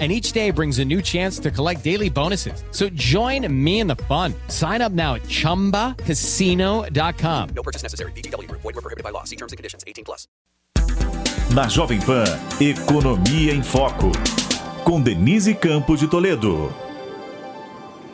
and 0.00 0.10
each 0.10 0.32
day 0.32 0.50
brings 0.50 0.80
a 0.80 0.84
new 0.84 1.00
chance 1.00 1.38
to 1.38 1.52
collect 1.52 1.84
daily 1.84 2.10
bonuses. 2.10 2.64
So 2.72 2.88
join 2.88 3.46
me 3.64 3.78
in 3.78 3.86
the 3.86 3.94
fun. 3.94 4.34
Sign 4.48 4.82
up 4.82 4.90
now 4.90 5.14
at 5.14 5.22
ChumbaCasino.com. 5.22 7.48
No 7.54 7.62
purchase 7.62 7.84
necessary. 7.84 8.10
BGW. 8.12 8.50
Void 8.50 8.64
were 8.64 8.72
prohibited 8.72 9.04
by 9.04 9.10
law. 9.10 9.22
See 9.22 9.36
terms 9.36 9.52
and 9.52 9.56
conditions. 9.56 9.84
18 9.86 10.04
plus. 10.04 10.26
Na 11.54 11.68
Jovem 11.68 12.00
Pan, 12.00 12.24
Economia 12.60 13.54
em 13.54 13.62
Foco. 13.62 14.10
Com 14.82 15.00
Denise 15.00 15.54
Campos 15.54 16.00
de 16.00 16.08
Toledo. 16.08 16.74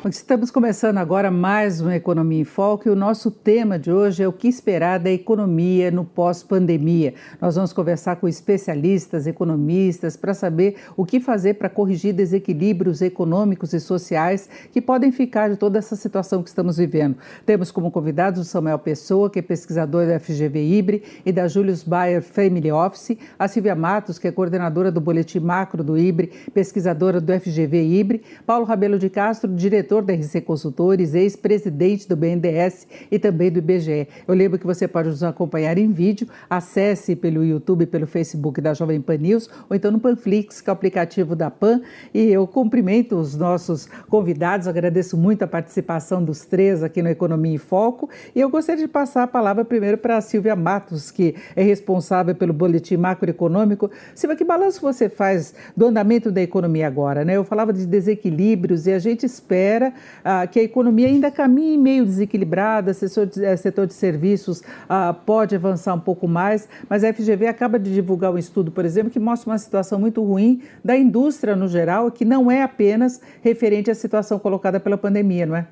Estamos 0.09 0.51
começando 0.51 0.97
agora 0.97 1.31
mais 1.31 1.83
uma 1.83 1.95
Economia 1.95 2.41
em 2.41 2.45
Foco 2.45 2.89
e 2.89 2.91
o 2.91 2.97
nosso 2.97 3.31
tema 3.31 3.79
de 3.79 3.93
hoje 3.93 4.23
é 4.23 4.27
o 4.27 4.33
que 4.33 4.49
esperar 4.49 4.99
da 4.99 5.11
economia 5.11 5.91
no 5.91 6.07
pós-pandemia. 6.07 7.13
Nós 7.39 7.57
vamos 7.57 7.75
conversar 7.75 8.17
com 8.17 8.27
especialistas, 8.27 9.27
economistas, 9.27 10.17
para 10.17 10.33
saber 10.33 10.77
o 10.97 11.05
que 11.05 11.21
fazer 11.21 11.55
para 11.55 11.69
corrigir 11.69 12.15
desequilíbrios 12.15 13.03
econômicos 13.03 13.75
e 13.75 13.81
sociais 13.81 14.49
que 14.73 14.81
podem 14.81 15.13
ficar 15.13 15.51
de 15.51 15.57
toda 15.59 15.79
essa 15.79 15.95
situação 15.95 16.43
que 16.43 16.49
estamos 16.49 16.79
vivendo. 16.79 17.19
Temos 17.45 17.71
como 17.71 17.91
convidados 17.91 18.41
o 18.41 18.45
Samuel 18.45 18.79
Pessoa, 18.79 19.29
que 19.29 19.41
é 19.41 19.43
pesquisador 19.43 20.07
da 20.07 20.19
FGV 20.19 20.79
IBRE 20.79 21.03
e 21.27 21.31
da 21.31 21.47
Julius 21.47 21.83
Bayer 21.83 22.23
Family 22.23 22.73
Office, 22.73 23.19
a 23.39 23.47
Silvia 23.47 23.75
Matos, 23.75 24.19
que 24.19 24.27
é 24.27 24.33
coordenadora 24.33 24.91
do 24.91 25.01
Boletim 25.01 25.41
Macro 25.41 25.85
do 25.85 25.99
IBRE, 25.99 26.33
pesquisadora 26.55 27.21
do 27.21 27.39
FGV 27.39 27.99
IBRE, 28.01 28.23
Paulo 28.47 28.65
Rabelo 28.65 28.99
de 28.99 29.11
Castro, 29.11 29.53
diretor 29.55 29.90
diretor 29.91 30.03
da 30.03 30.15
RC 30.15 30.41
Consultores, 30.43 31.15
ex-presidente 31.15 32.09
do 32.09 32.15
BNDES 32.15 32.87
e 33.11 33.19
também 33.19 33.51
do 33.51 33.59
IBGE. 33.59 34.07
Eu 34.27 34.35
lembro 34.35 34.59
que 34.59 34.67
você 34.67 34.87
pode 34.87 35.09
nos 35.09 35.23
acompanhar 35.25 35.77
em 35.79 35.91
vídeo, 35.91 36.29
acesse 36.49 37.17
pelo 37.17 37.45
YouTube, 37.45 37.87
pelo 37.87 38.07
Facebook 38.07 38.61
da 38.61 38.73
Jovem 38.73 39.01
Pan 39.01 39.17
News 39.17 39.51
ou 39.69 39.75
então 39.75 39.91
no 39.91 39.99
Panflix, 39.99 40.61
que 40.61 40.71
é 40.71 40.73
o 40.73 40.75
aplicativo 40.75 41.35
da 41.35 41.51
Pan. 41.51 41.81
E 42.15 42.21
eu 42.21 42.47
cumprimento 42.47 43.17
os 43.17 43.35
nossos 43.35 43.89
convidados, 44.09 44.69
agradeço 44.69 45.17
muito 45.17 45.43
a 45.43 45.49
participação 45.49 46.23
dos 46.23 46.45
três 46.45 46.85
aqui 46.85 47.03
no 47.03 47.09
Economia 47.09 47.55
em 47.55 47.59
Foco. 47.59 48.09
E 48.35 48.41
eu 48.41 48.49
gostaria 48.49 48.87
de 48.87 48.89
passar 48.89 49.25
a 49.25 49.27
palavra 49.27 49.65
primeiro 49.65 49.99
para 49.99 50.19
a 50.19 50.21
Silvia 50.21 50.55
Matos, 50.55 51.11
que 51.11 51.35
é 51.57 51.63
responsável 51.63 52.35
pelo 52.35 52.53
Boletim 52.53 52.97
Macroeconômico. 52.97 53.91
Silvia, 54.15 54.37
que 54.37 54.45
balanço 54.45 54.81
você 54.81 55.09
faz 55.09 55.53
do 55.77 55.87
andamento 55.87 56.31
da 56.31 56.41
economia 56.41 56.87
agora? 56.87 57.25
Né? 57.25 57.37
Eu 57.37 57.45
falava 57.45 57.73
de 57.73 57.85
desequilíbrios 57.87 58.87
e 58.87 58.93
a 58.93 58.99
gente 58.99 59.27
espera 59.27 59.80
espera 59.81 59.95
ah, 60.23 60.47
que 60.47 60.61
a 60.61 60.63
economia 60.63 61.07
ainda 61.07 61.31
caminhe 61.31 61.79
meio 61.79 62.05
desequilibrada, 62.05 62.93
setor 62.93 63.27
de, 63.27 63.45
eh, 63.45 63.57
setor 63.57 63.87
de 63.87 63.95
serviços 63.95 64.63
ah, 64.89 65.15
pode 65.15 65.55
avançar 65.55 65.95
um 65.95 66.01
pouco 66.01 66.29
mais, 66.29 66.69
mas 66.89 67.03
a 67.03 67.13
FGV 67.13 67.47
acaba 67.47 67.79
de 67.79 67.93
divulgar 67.93 68.33
um 68.33 68.39
estudo, 68.39 68.71
por 68.71 68.85
exemplo, 68.85 69.11
que 69.11 69.19
mostra 69.19 69.51
uma 69.51 69.59
situação 69.59 69.99
muito 69.99 70.23
ruim 70.23 70.63
da 70.85 70.97
indústria 70.97 71.57
no 71.57 71.69
geral, 71.69 72.11
que 72.11 72.25
não 72.25 72.51
é 72.51 72.63
apenas 72.63 73.21
referente 73.43 73.91
à 73.91 73.95
situação 73.95 74.39
colocada 74.39 74.79
pela 74.79 74.99
pandemia, 74.99 75.47
não 75.47 75.57
é? 75.57 75.67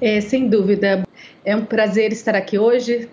É, 0.00 0.20
sem 0.20 0.48
dúvida. 0.48 1.04
É 1.44 1.54
um 1.54 1.64
prazer 1.64 2.10
estar 2.10 2.34
aqui 2.34 2.58
hoje. 2.58 3.08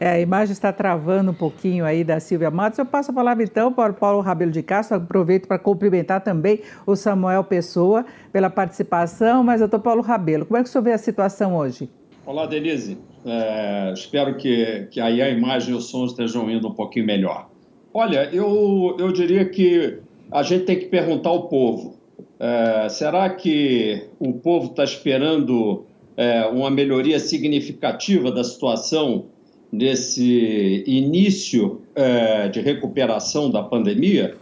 É, 0.00 0.10
a 0.10 0.20
imagem 0.20 0.52
está 0.52 0.72
travando 0.72 1.32
um 1.32 1.34
pouquinho 1.34 1.84
aí 1.84 2.04
da 2.04 2.20
Silvia 2.20 2.52
Matos. 2.52 2.78
Eu 2.78 2.86
passo 2.86 3.10
a 3.10 3.14
palavra 3.14 3.42
então 3.42 3.72
para 3.72 3.90
o 3.90 3.94
Paulo 3.94 4.20
Rabelo 4.20 4.52
de 4.52 4.62
Castro. 4.62 4.96
Aproveito 4.96 5.48
para 5.48 5.58
cumprimentar 5.58 6.22
também 6.22 6.60
o 6.86 6.94
Samuel 6.94 7.42
Pessoa 7.42 8.06
pela 8.32 8.48
participação. 8.48 9.42
Mas, 9.42 9.58
doutor 9.58 9.80
Paulo 9.80 10.00
Rabelo, 10.00 10.46
como 10.46 10.56
é 10.56 10.62
que 10.62 10.68
o 10.68 10.72
senhor 10.72 10.84
vê 10.84 10.92
a 10.92 10.98
situação 10.98 11.56
hoje? 11.56 11.90
Olá, 12.24 12.46
Denise. 12.46 12.96
É, 13.26 13.92
espero 13.92 14.36
que, 14.36 14.86
que 14.90 15.00
aí 15.00 15.20
a 15.20 15.28
imagem 15.28 15.74
e 15.74 15.76
o 15.76 15.80
som 15.80 16.04
estejam 16.04 16.48
indo 16.48 16.68
um 16.68 16.74
pouquinho 16.74 17.04
melhor. 17.04 17.48
Olha, 17.92 18.28
eu, 18.32 18.94
eu 19.00 19.10
diria 19.10 19.46
que 19.46 19.98
a 20.30 20.44
gente 20.44 20.64
tem 20.64 20.78
que 20.78 20.86
perguntar 20.86 21.30
ao 21.30 21.48
povo. 21.48 21.96
É, 22.38 22.88
será 22.88 23.28
que 23.30 24.06
o 24.20 24.34
povo 24.34 24.66
está 24.66 24.84
esperando 24.84 25.86
é, 26.16 26.46
uma 26.46 26.70
melhoria 26.70 27.18
significativa 27.18 28.30
da 28.30 28.44
situação 28.44 29.26
nesse 29.70 30.82
início 30.86 31.82
é, 31.94 32.48
de 32.48 32.60
recuperação 32.60 33.50
da 33.50 33.62
pandemia, 33.62 34.36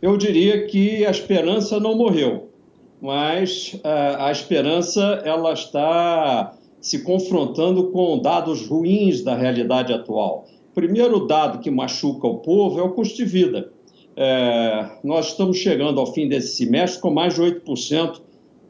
eu 0.00 0.16
diria 0.16 0.66
que 0.66 1.04
a 1.04 1.10
esperança 1.10 1.78
não 1.78 1.96
morreu, 1.96 2.48
mas 3.00 3.78
é, 3.84 4.16
a 4.18 4.32
esperança 4.32 5.22
ela 5.24 5.52
está 5.52 6.56
se 6.80 7.02
confrontando 7.02 7.90
com 7.90 8.18
dados 8.18 8.66
ruins 8.66 9.22
da 9.22 9.36
realidade 9.36 9.92
atual. 9.92 10.46
O 10.70 10.74
primeiro 10.74 11.26
dado 11.26 11.58
que 11.58 11.70
machuca 11.70 12.26
o 12.26 12.38
povo 12.38 12.80
é 12.80 12.82
o 12.82 12.92
custo 12.92 13.16
de 13.16 13.24
vida. 13.24 13.70
É, 14.16 14.88
nós 15.04 15.28
estamos 15.28 15.58
chegando 15.58 16.00
ao 16.00 16.06
fim 16.12 16.28
desse 16.28 16.56
semestre 16.56 17.00
com 17.00 17.10
mais 17.10 17.34
de 17.34 17.42
8% 17.42 18.20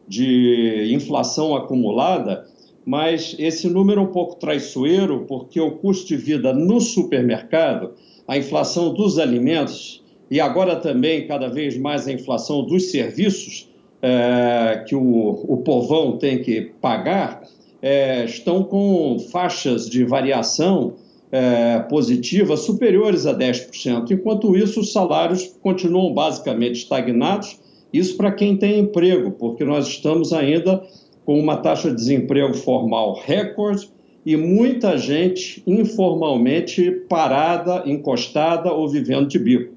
de 0.08 0.92
inflação 0.92 1.54
acumulada 1.54 2.49
mas 2.84 3.36
esse 3.38 3.68
número 3.68 4.00
é 4.00 4.04
um 4.04 4.12
pouco 4.12 4.36
traiçoeiro, 4.36 5.24
porque 5.28 5.60
o 5.60 5.72
custo 5.72 6.08
de 6.08 6.16
vida 6.16 6.52
no 6.52 6.80
supermercado, 6.80 7.92
a 8.26 8.38
inflação 8.38 8.92
dos 8.94 9.18
alimentos 9.18 10.02
e 10.30 10.40
agora 10.40 10.76
também 10.76 11.26
cada 11.26 11.48
vez 11.48 11.76
mais 11.76 12.06
a 12.06 12.12
inflação 12.12 12.64
dos 12.64 12.90
serviços 12.90 13.68
é, 14.00 14.84
que 14.86 14.94
o, 14.94 15.44
o 15.48 15.56
povão 15.58 16.16
tem 16.16 16.42
que 16.42 16.72
pagar, 16.80 17.42
é, 17.82 18.24
estão 18.24 18.62
com 18.62 19.18
faixas 19.30 19.88
de 19.88 20.04
variação 20.04 20.94
é, 21.32 21.80
positiva 21.80 22.56
superiores 22.56 23.26
a 23.26 23.36
10%. 23.36 24.10
Enquanto 24.10 24.56
isso, 24.56 24.80
os 24.80 24.92
salários 24.92 25.54
continuam 25.62 26.12
basicamente 26.12 26.76
estagnados. 26.76 27.58
Isso 27.92 28.16
para 28.16 28.30
quem 28.32 28.56
tem 28.56 28.80
emprego, 28.80 29.32
porque 29.32 29.64
nós 29.64 29.86
estamos 29.88 30.32
ainda 30.32 30.82
com 31.30 31.38
uma 31.38 31.58
taxa 31.58 31.90
de 31.90 31.94
desemprego 31.94 32.52
formal 32.54 33.20
recorde 33.24 33.88
e 34.26 34.36
muita 34.36 34.98
gente 34.98 35.62
informalmente 35.64 36.90
parada, 37.08 37.84
encostada 37.86 38.72
ou 38.72 38.88
vivendo 38.88 39.28
de 39.28 39.38
bico. 39.38 39.72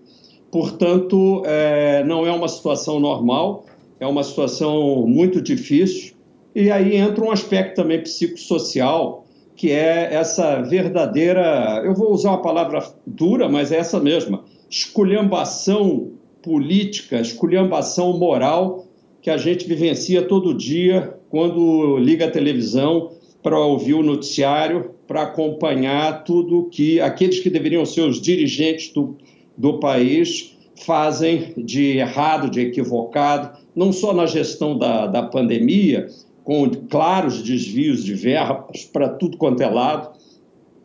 Portanto, 0.49 1.43
é, 1.45 2.03
não 2.05 2.25
é 2.25 2.31
uma 2.31 2.47
situação 2.47 2.99
normal, 2.99 3.67
é 3.99 4.07
uma 4.07 4.23
situação 4.23 5.05
muito 5.05 5.39
difícil. 5.39 6.15
E 6.55 6.71
aí 6.71 6.95
entra 6.95 7.23
um 7.23 7.29
aspecto 7.29 7.75
também 7.75 8.01
psicossocial, 8.01 9.23
que 9.55 9.69
é 9.69 10.11
essa 10.11 10.59
verdadeira, 10.63 11.83
eu 11.85 11.93
vou 11.93 12.11
usar 12.11 12.31
uma 12.31 12.41
palavra 12.41 12.83
dura, 13.05 13.47
mas 13.47 13.71
é 13.71 13.77
essa 13.77 13.99
mesma, 13.99 14.43
esculhambação 14.67 16.13
política, 16.41 17.21
esculhambação 17.21 18.17
moral 18.17 18.87
que 19.21 19.29
a 19.29 19.37
gente 19.37 19.67
vivencia 19.67 20.27
todo 20.27 20.51
dia 20.51 21.15
quando 21.33 21.97
liga 21.97 22.27
a 22.27 22.31
televisão 22.31 23.09
para 23.41 23.59
ouvir 23.59 23.95
o 23.95 24.03
noticiário, 24.03 24.91
para 25.07 25.23
acompanhar 25.23 26.23
tudo 26.23 26.69
que 26.69 27.01
aqueles 27.01 27.39
que 27.39 27.49
deveriam 27.49 27.87
ser 27.87 28.01
os 28.01 28.21
dirigentes 28.21 28.93
do, 28.93 29.17
do 29.57 29.79
país 29.79 30.55
fazem 30.85 31.51
de 31.57 31.97
errado, 31.97 32.51
de 32.51 32.61
equivocado, 32.61 33.57
não 33.75 33.91
só 33.91 34.13
na 34.13 34.27
gestão 34.27 34.77
da, 34.77 35.07
da 35.07 35.23
pandemia, 35.23 36.07
com 36.43 36.69
claros 36.69 37.41
desvios 37.41 38.03
de 38.03 38.13
verbas 38.13 38.85
para 38.85 39.09
tudo 39.09 39.35
quanto 39.35 39.63
é 39.63 39.67
lado, 39.67 40.11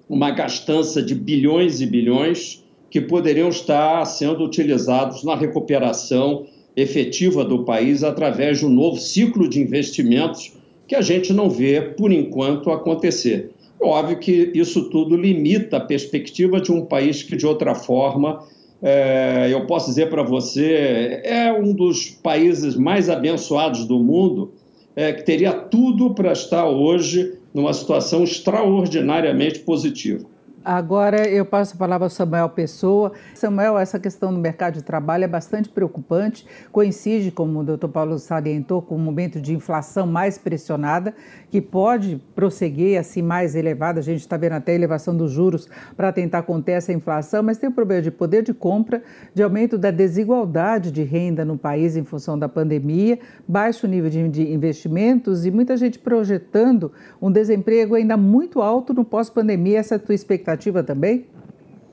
uma 0.08 0.30
gastança 0.30 1.02
de 1.02 1.14
bilhões 1.14 1.82
e 1.82 1.86
bilhões 1.86 2.64
que 2.88 3.02
poderiam 3.02 3.50
estar 3.50 4.02
sendo 4.06 4.44
utilizados 4.44 5.22
na 5.22 5.36
recuperação 5.36 6.46
efetiva 6.80 7.44
do 7.44 7.64
país 7.64 8.04
através 8.04 8.60
de 8.60 8.66
um 8.66 8.70
novo 8.70 8.98
ciclo 8.98 9.48
de 9.48 9.60
investimentos 9.60 10.52
que 10.86 10.94
a 10.94 11.00
gente 11.02 11.32
não 11.32 11.50
vê, 11.50 11.80
por 11.80 12.12
enquanto, 12.12 12.70
acontecer. 12.70 13.50
Óbvio 13.80 14.18
que 14.18 14.52
isso 14.54 14.88
tudo 14.88 15.16
limita 15.16 15.76
a 15.76 15.80
perspectiva 15.80 16.60
de 16.60 16.72
um 16.72 16.84
país 16.84 17.22
que, 17.22 17.36
de 17.36 17.46
outra 17.46 17.74
forma, 17.74 18.42
é, 18.80 19.48
eu 19.50 19.66
posso 19.66 19.88
dizer 19.88 20.08
para 20.08 20.22
você, 20.22 21.20
é 21.24 21.52
um 21.52 21.72
dos 21.72 22.10
países 22.10 22.76
mais 22.76 23.10
abençoados 23.10 23.84
do 23.84 23.98
mundo, 23.98 24.52
é, 24.94 25.12
que 25.12 25.24
teria 25.24 25.52
tudo 25.52 26.14
para 26.14 26.32
estar 26.32 26.68
hoje 26.68 27.34
numa 27.52 27.72
situação 27.72 28.22
extraordinariamente 28.22 29.60
positiva. 29.60 30.24
Agora 30.70 31.26
eu 31.26 31.46
passo 31.46 31.74
a 31.74 31.78
palavra 31.78 32.04
ao 32.04 32.10
Samuel 32.10 32.50
Pessoa. 32.50 33.12
Samuel, 33.34 33.78
essa 33.78 33.98
questão 33.98 34.34
do 34.34 34.38
mercado 34.38 34.74
de 34.74 34.82
trabalho 34.82 35.24
é 35.24 35.26
bastante 35.26 35.66
preocupante, 35.70 36.46
coincide, 36.70 37.30
como 37.30 37.60
o 37.60 37.64
doutor 37.64 37.88
Paulo 37.88 38.18
salientou, 38.18 38.82
com 38.82 38.94
um 38.94 38.98
momento 38.98 39.40
de 39.40 39.54
inflação 39.54 40.06
mais 40.06 40.36
pressionada, 40.36 41.14
que 41.50 41.62
pode 41.62 42.22
prosseguir 42.34 43.00
assim 43.00 43.22
mais 43.22 43.54
elevada. 43.54 44.00
A 44.00 44.02
gente 44.02 44.20
está 44.20 44.36
vendo 44.36 44.56
até 44.56 44.72
a 44.72 44.74
elevação 44.74 45.16
dos 45.16 45.32
juros 45.32 45.66
para 45.96 46.12
tentar 46.12 46.42
conter 46.42 46.72
essa 46.72 46.92
inflação, 46.92 47.42
mas 47.42 47.56
tem 47.56 47.70
o 47.70 47.72
problema 47.72 48.02
de 48.02 48.10
poder 48.10 48.42
de 48.42 48.52
compra, 48.52 49.02
de 49.32 49.42
aumento 49.42 49.78
da 49.78 49.90
desigualdade 49.90 50.92
de 50.92 51.02
renda 51.02 51.46
no 51.46 51.56
país 51.56 51.96
em 51.96 52.04
função 52.04 52.38
da 52.38 52.46
pandemia, 52.46 53.18
baixo 53.48 53.86
nível 53.86 54.10
de 54.10 54.52
investimentos 54.52 55.46
e 55.46 55.50
muita 55.50 55.78
gente 55.78 55.98
projetando 55.98 56.92
um 57.22 57.32
desemprego 57.32 57.94
ainda 57.94 58.18
muito 58.18 58.60
alto 58.60 58.92
no 58.92 59.02
pós-pandemia. 59.02 59.78
Essa 59.78 59.94
é 59.94 59.96
a 59.96 59.98
tua 59.98 60.14
expectativa? 60.14 60.57
Expectativa 60.58 60.82
também? 60.82 61.26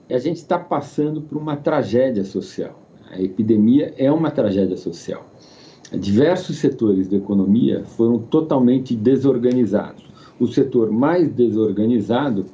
A 0.09 0.17
gente 0.17 0.37
está 0.37 0.57
passando 0.57 1.21
por 1.21 1.37
uma 1.37 1.55
tragédia 1.55 2.23
social. 2.23 2.79
A 3.11 3.21
epidemia 3.21 3.93
é 3.97 4.11
uma 4.11 4.31
tragédia 4.31 4.75
social. 4.75 5.25
Diversos 5.93 6.57
setores 6.57 7.07
da 7.07 7.17
economia 7.17 7.83
foram 7.85 8.19
totalmente 8.19 8.95
desorganizados. 8.95 10.03
O 10.39 10.47
setor 10.47 10.91
mais 10.91 11.31
desorganizado 11.31 12.45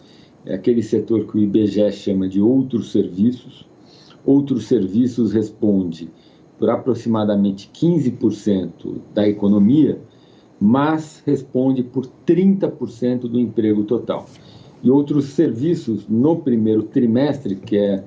é 0.46 0.54
aquele 0.54 0.84
setor 0.84 1.26
que 1.26 1.38
o 1.38 1.40
IBGE 1.40 1.92
chama 1.92 2.28
de 2.28 2.42
outros 2.42 2.92
serviços. 2.92 3.66
Outros 4.26 4.66
serviços 4.66 5.32
responde 5.34 6.10
por 6.60 6.70
aproximadamente 6.70 7.72
15% 7.74 9.02
da 9.14 9.28
economia, 9.28 10.00
mas 10.60 11.24
responde 11.26 11.82
por 11.82 12.06
30% 12.28 13.22
do 13.22 13.40
emprego 13.40 13.84
total 13.84 14.28
e 14.84 14.90
outros 14.90 15.26
serviços 15.26 16.08
no 16.08 16.38
primeiro 16.38 16.84
trimestre, 16.84 17.56
que 17.56 17.78
é 17.78 18.04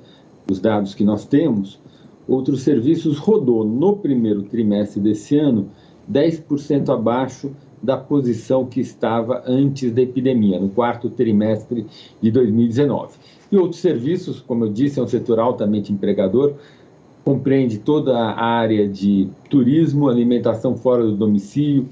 os 0.49 0.59
dados 0.59 0.93
que 0.93 1.03
nós 1.03 1.25
temos, 1.25 1.79
outros 2.27 2.61
serviços 2.61 3.17
rodou 3.17 3.63
no 3.63 3.97
primeiro 3.97 4.43
trimestre 4.43 4.99
desse 4.99 5.37
ano 5.37 5.69
10% 6.11 6.89
abaixo 6.89 7.51
da 7.81 7.97
posição 7.97 8.65
que 8.65 8.81
estava 8.81 9.43
antes 9.45 9.91
da 9.91 10.01
epidemia, 10.01 10.59
no 10.59 10.69
quarto 10.69 11.09
trimestre 11.09 11.85
de 12.21 12.31
2019. 12.31 13.17
E 13.51 13.57
outros 13.57 13.79
serviços, 13.79 14.41
como 14.41 14.65
eu 14.65 14.71
disse, 14.71 14.99
é 14.99 15.03
um 15.03 15.07
setor 15.07 15.39
altamente 15.39 15.93
empregador, 15.93 16.55
compreende 17.23 17.79
toda 17.79 18.17
a 18.17 18.43
área 18.43 18.87
de 18.87 19.27
turismo, 19.49 20.09
alimentação 20.09 20.75
fora 20.75 21.03
do 21.03 21.15
domicílio, 21.15 21.87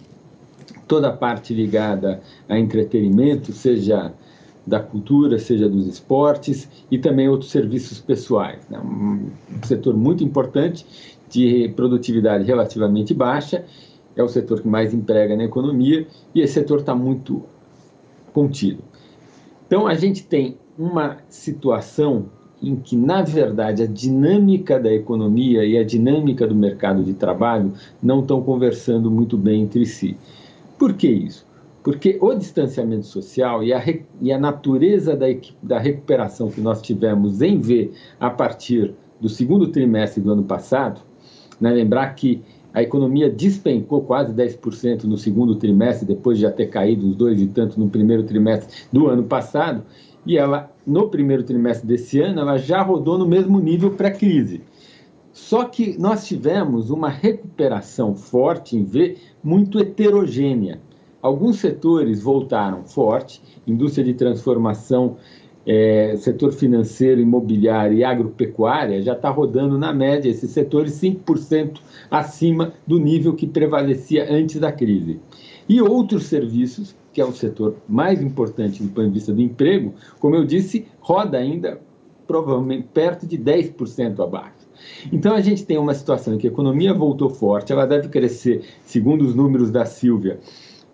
toda 0.88 1.09
a 1.09 1.12
parte 1.12 1.53
ligada 1.53 2.21
a 2.47 2.57
entretenimento, 2.57 3.51
seja 3.51 4.13
da 4.65 4.80
cultura, 4.80 5.38
seja 5.38 5.68
dos 5.68 5.88
esportes 5.88 6.69
e 6.89 6.98
também 6.98 7.27
outros 7.27 7.51
serviços 7.51 8.00
pessoais. 8.00 8.68
Né? 8.69 8.80
Um 8.80 9.30
setor 9.63 9.95
muito 9.95 10.24
importante 10.24 10.86
de 11.30 11.69
produtividade 11.75 12.45
relativamente 12.45 13.13
baixa, 13.13 13.65
é 14.15 14.24
o 14.24 14.27
setor 14.27 14.62
que 14.62 14.68
mais 14.68 14.94
emprega 14.94 15.36
na 15.36 15.44
economia 15.44 16.07
e 16.33 16.42
esse 16.42 16.54
setor 16.54 16.80
está 16.80 16.94
muito 16.95 17.44
contido. 18.31 18.83
Então 19.68 19.88
a 19.88 19.95
gente 19.95 20.24
tem 20.24 20.57
uma 20.77 21.18
situação 21.30 22.27
em 22.62 22.77
que, 22.77 22.95
na 22.95 23.21
verdade, 23.21 23.83
a 23.83 23.86
dinâmica 23.86 24.80
da 24.80 24.92
economia 24.92 25.66
e 25.66 25.77
a 25.77 25.83
dinâmica 25.83 26.48
do 26.48 26.56
mercado 26.56 27.04
de 27.04 27.13
trabalho 27.13 27.74
não 28.01 28.21
estão 28.21 28.42
conversando 28.42 29.12
muito 29.12 29.38
bem 29.38 29.63
entre 29.63 29.86
si. 29.86 30.16
Por 30.80 30.94
que 30.94 31.07
isso? 31.07 31.45
Porque 31.83 32.18
o 32.21 32.33
distanciamento 32.33 33.06
social 33.06 33.62
e 33.62 33.74
a, 33.74 33.83
e 34.21 34.31
a 34.31 34.39
natureza 34.39 35.15
da, 35.15 35.25
da 35.62 35.77
recuperação 35.77 36.50
que 36.50 36.62
nós 36.62 36.81
tivemos 36.81 37.41
em 37.41 37.59
V 37.59 37.91
a 38.19 38.30
partir 38.30 38.95
do 39.19 39.27
segundo 39.27 39.68
trimestre 39.68 40.21
do 40.21 40.31
ano 40.31 40.44
passado, 40.44 41.01
né, 41.59 41.71
lembrar 41.71 42.15
que 42.15 42.41
a 42.74 42.81
economia 42.81 43.30
despencou 43.30 44.01
quase 44.01 44.33
10% 44.33 45.03
no 45.03 45.18
segundo 45.18 45.56
trimestre, 45.56 46.07
depois 46.07 46.38
de 46.38 46.44
já 46.44 46.51
ter 46.51 46.68
caído 46.68 47.06
uns 47.06 47.15
dois 47.15 47.39
e 47.39 47.47
tanto 47.47 47.80
no 47.80 47.89
primeiro 47.89 48.24
trimestre 48.24 48.85
do 48.91 49.07
ano 49.07 49.24
passado, 49.24 49.83
e 50.25 50.38
ela, 50.38 50.71
no 50.88 51.09
primeiro 51.09 51.44
trimestre 51.44 51.85
desse 51.85 52.19
ano, 52.19 52.39
ela 52.39 52.57
já 52.57 52.81
rodou 52.81 53.18
no 53.18 53.27
mesmo 53.27 53.59
nível 53.59 53.91
pré-crise. 53.91 54.62
Só 55.31 55.65
que 55.65 56.00
nós 56.00 56.25
tivemos 56.25 56.89
uma 56.89 57.09
recuperação 57.09 58.15
forte 58.15 58.75
em 58.75 58.83
V 58.83 59.18
muito 59.44 59.80
heterogênea. 59.80 60.80
Alguns 61.23 61.55
setores 61.59 62.21
voltaram 62.21 62.83
forte, 62.83 63.41
indústria 63.65 64.03
de 64.03 64.13
transformação, 64.13 65.15
é, 65.65 66.17
setor 66.17 66.51
financeiro, 66.51 67.21
imobiliário 67.21 67.97
e 67.97 68.03
agropecuária 68.03 69.01
já 69.01 69.13
está 69.13 69.29
rodando 69.29 69.77
na 69.77 69.93
média 69.93 70.29
esses 70.29 70.51
setores 70.51 70.99
5% 70.99 71.79
acima 72.11 72.73
do 72.85 72.99
nível 72.99 73.33
que 73.33 73.47
prevalecia 73.47 74.29
antes 74.29 74.59
da 74.59 74.69
crise. 74.69 75.21
E 75.69 75.81
outros 75.81 76.25
serviços, 76.25 76.93
que 77.13 77.21
é 77.21 77.25
o 77.25 77.31
setor 77.31 77.77
mais 77.87 78.21
importante 78.21 78.83
do 78.83 78.89
ponto 78.89 79.07
de 79.07 79.13
vista 79.13 79.31
do 79.31 79.41
emprego, 79.41 79.93
como 80.19 80.35
eu 80.35 80.43
disse, 80.43 80.87
roda 80.99 81.37
ainda 81.37 81.79
provavelmente 82.27 82.87
perto 82.93 83.25
de 83.25 83.37
10% 83.37 84.19
abaixo. 84.21 84.63
Então 85.11 85.33
a 85.33 85.39
gente 85.39 85.65
tem 85.65 85.77
uma 85.77 85.93
situação 85.93 86.33
em 86.33 86.37
que 86.37 86.47
a 86.47 86.51
economia 86.51 86.93
voltou 86.93 87.29
forte, 87.29 87.71
ela 87.71 87.85
deve 87.85 88.09
crescer, 88.09 88.63
segundo 88.83 89.21
os 89.23 89.33
números 89.33 89.71
da 89.71 89.85
Silvia, 89.85 90.39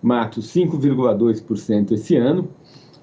Mato 0.02 0.42
5,2% 0.42 1.92
esse 1.92 2.16
ano, 2.16 2.50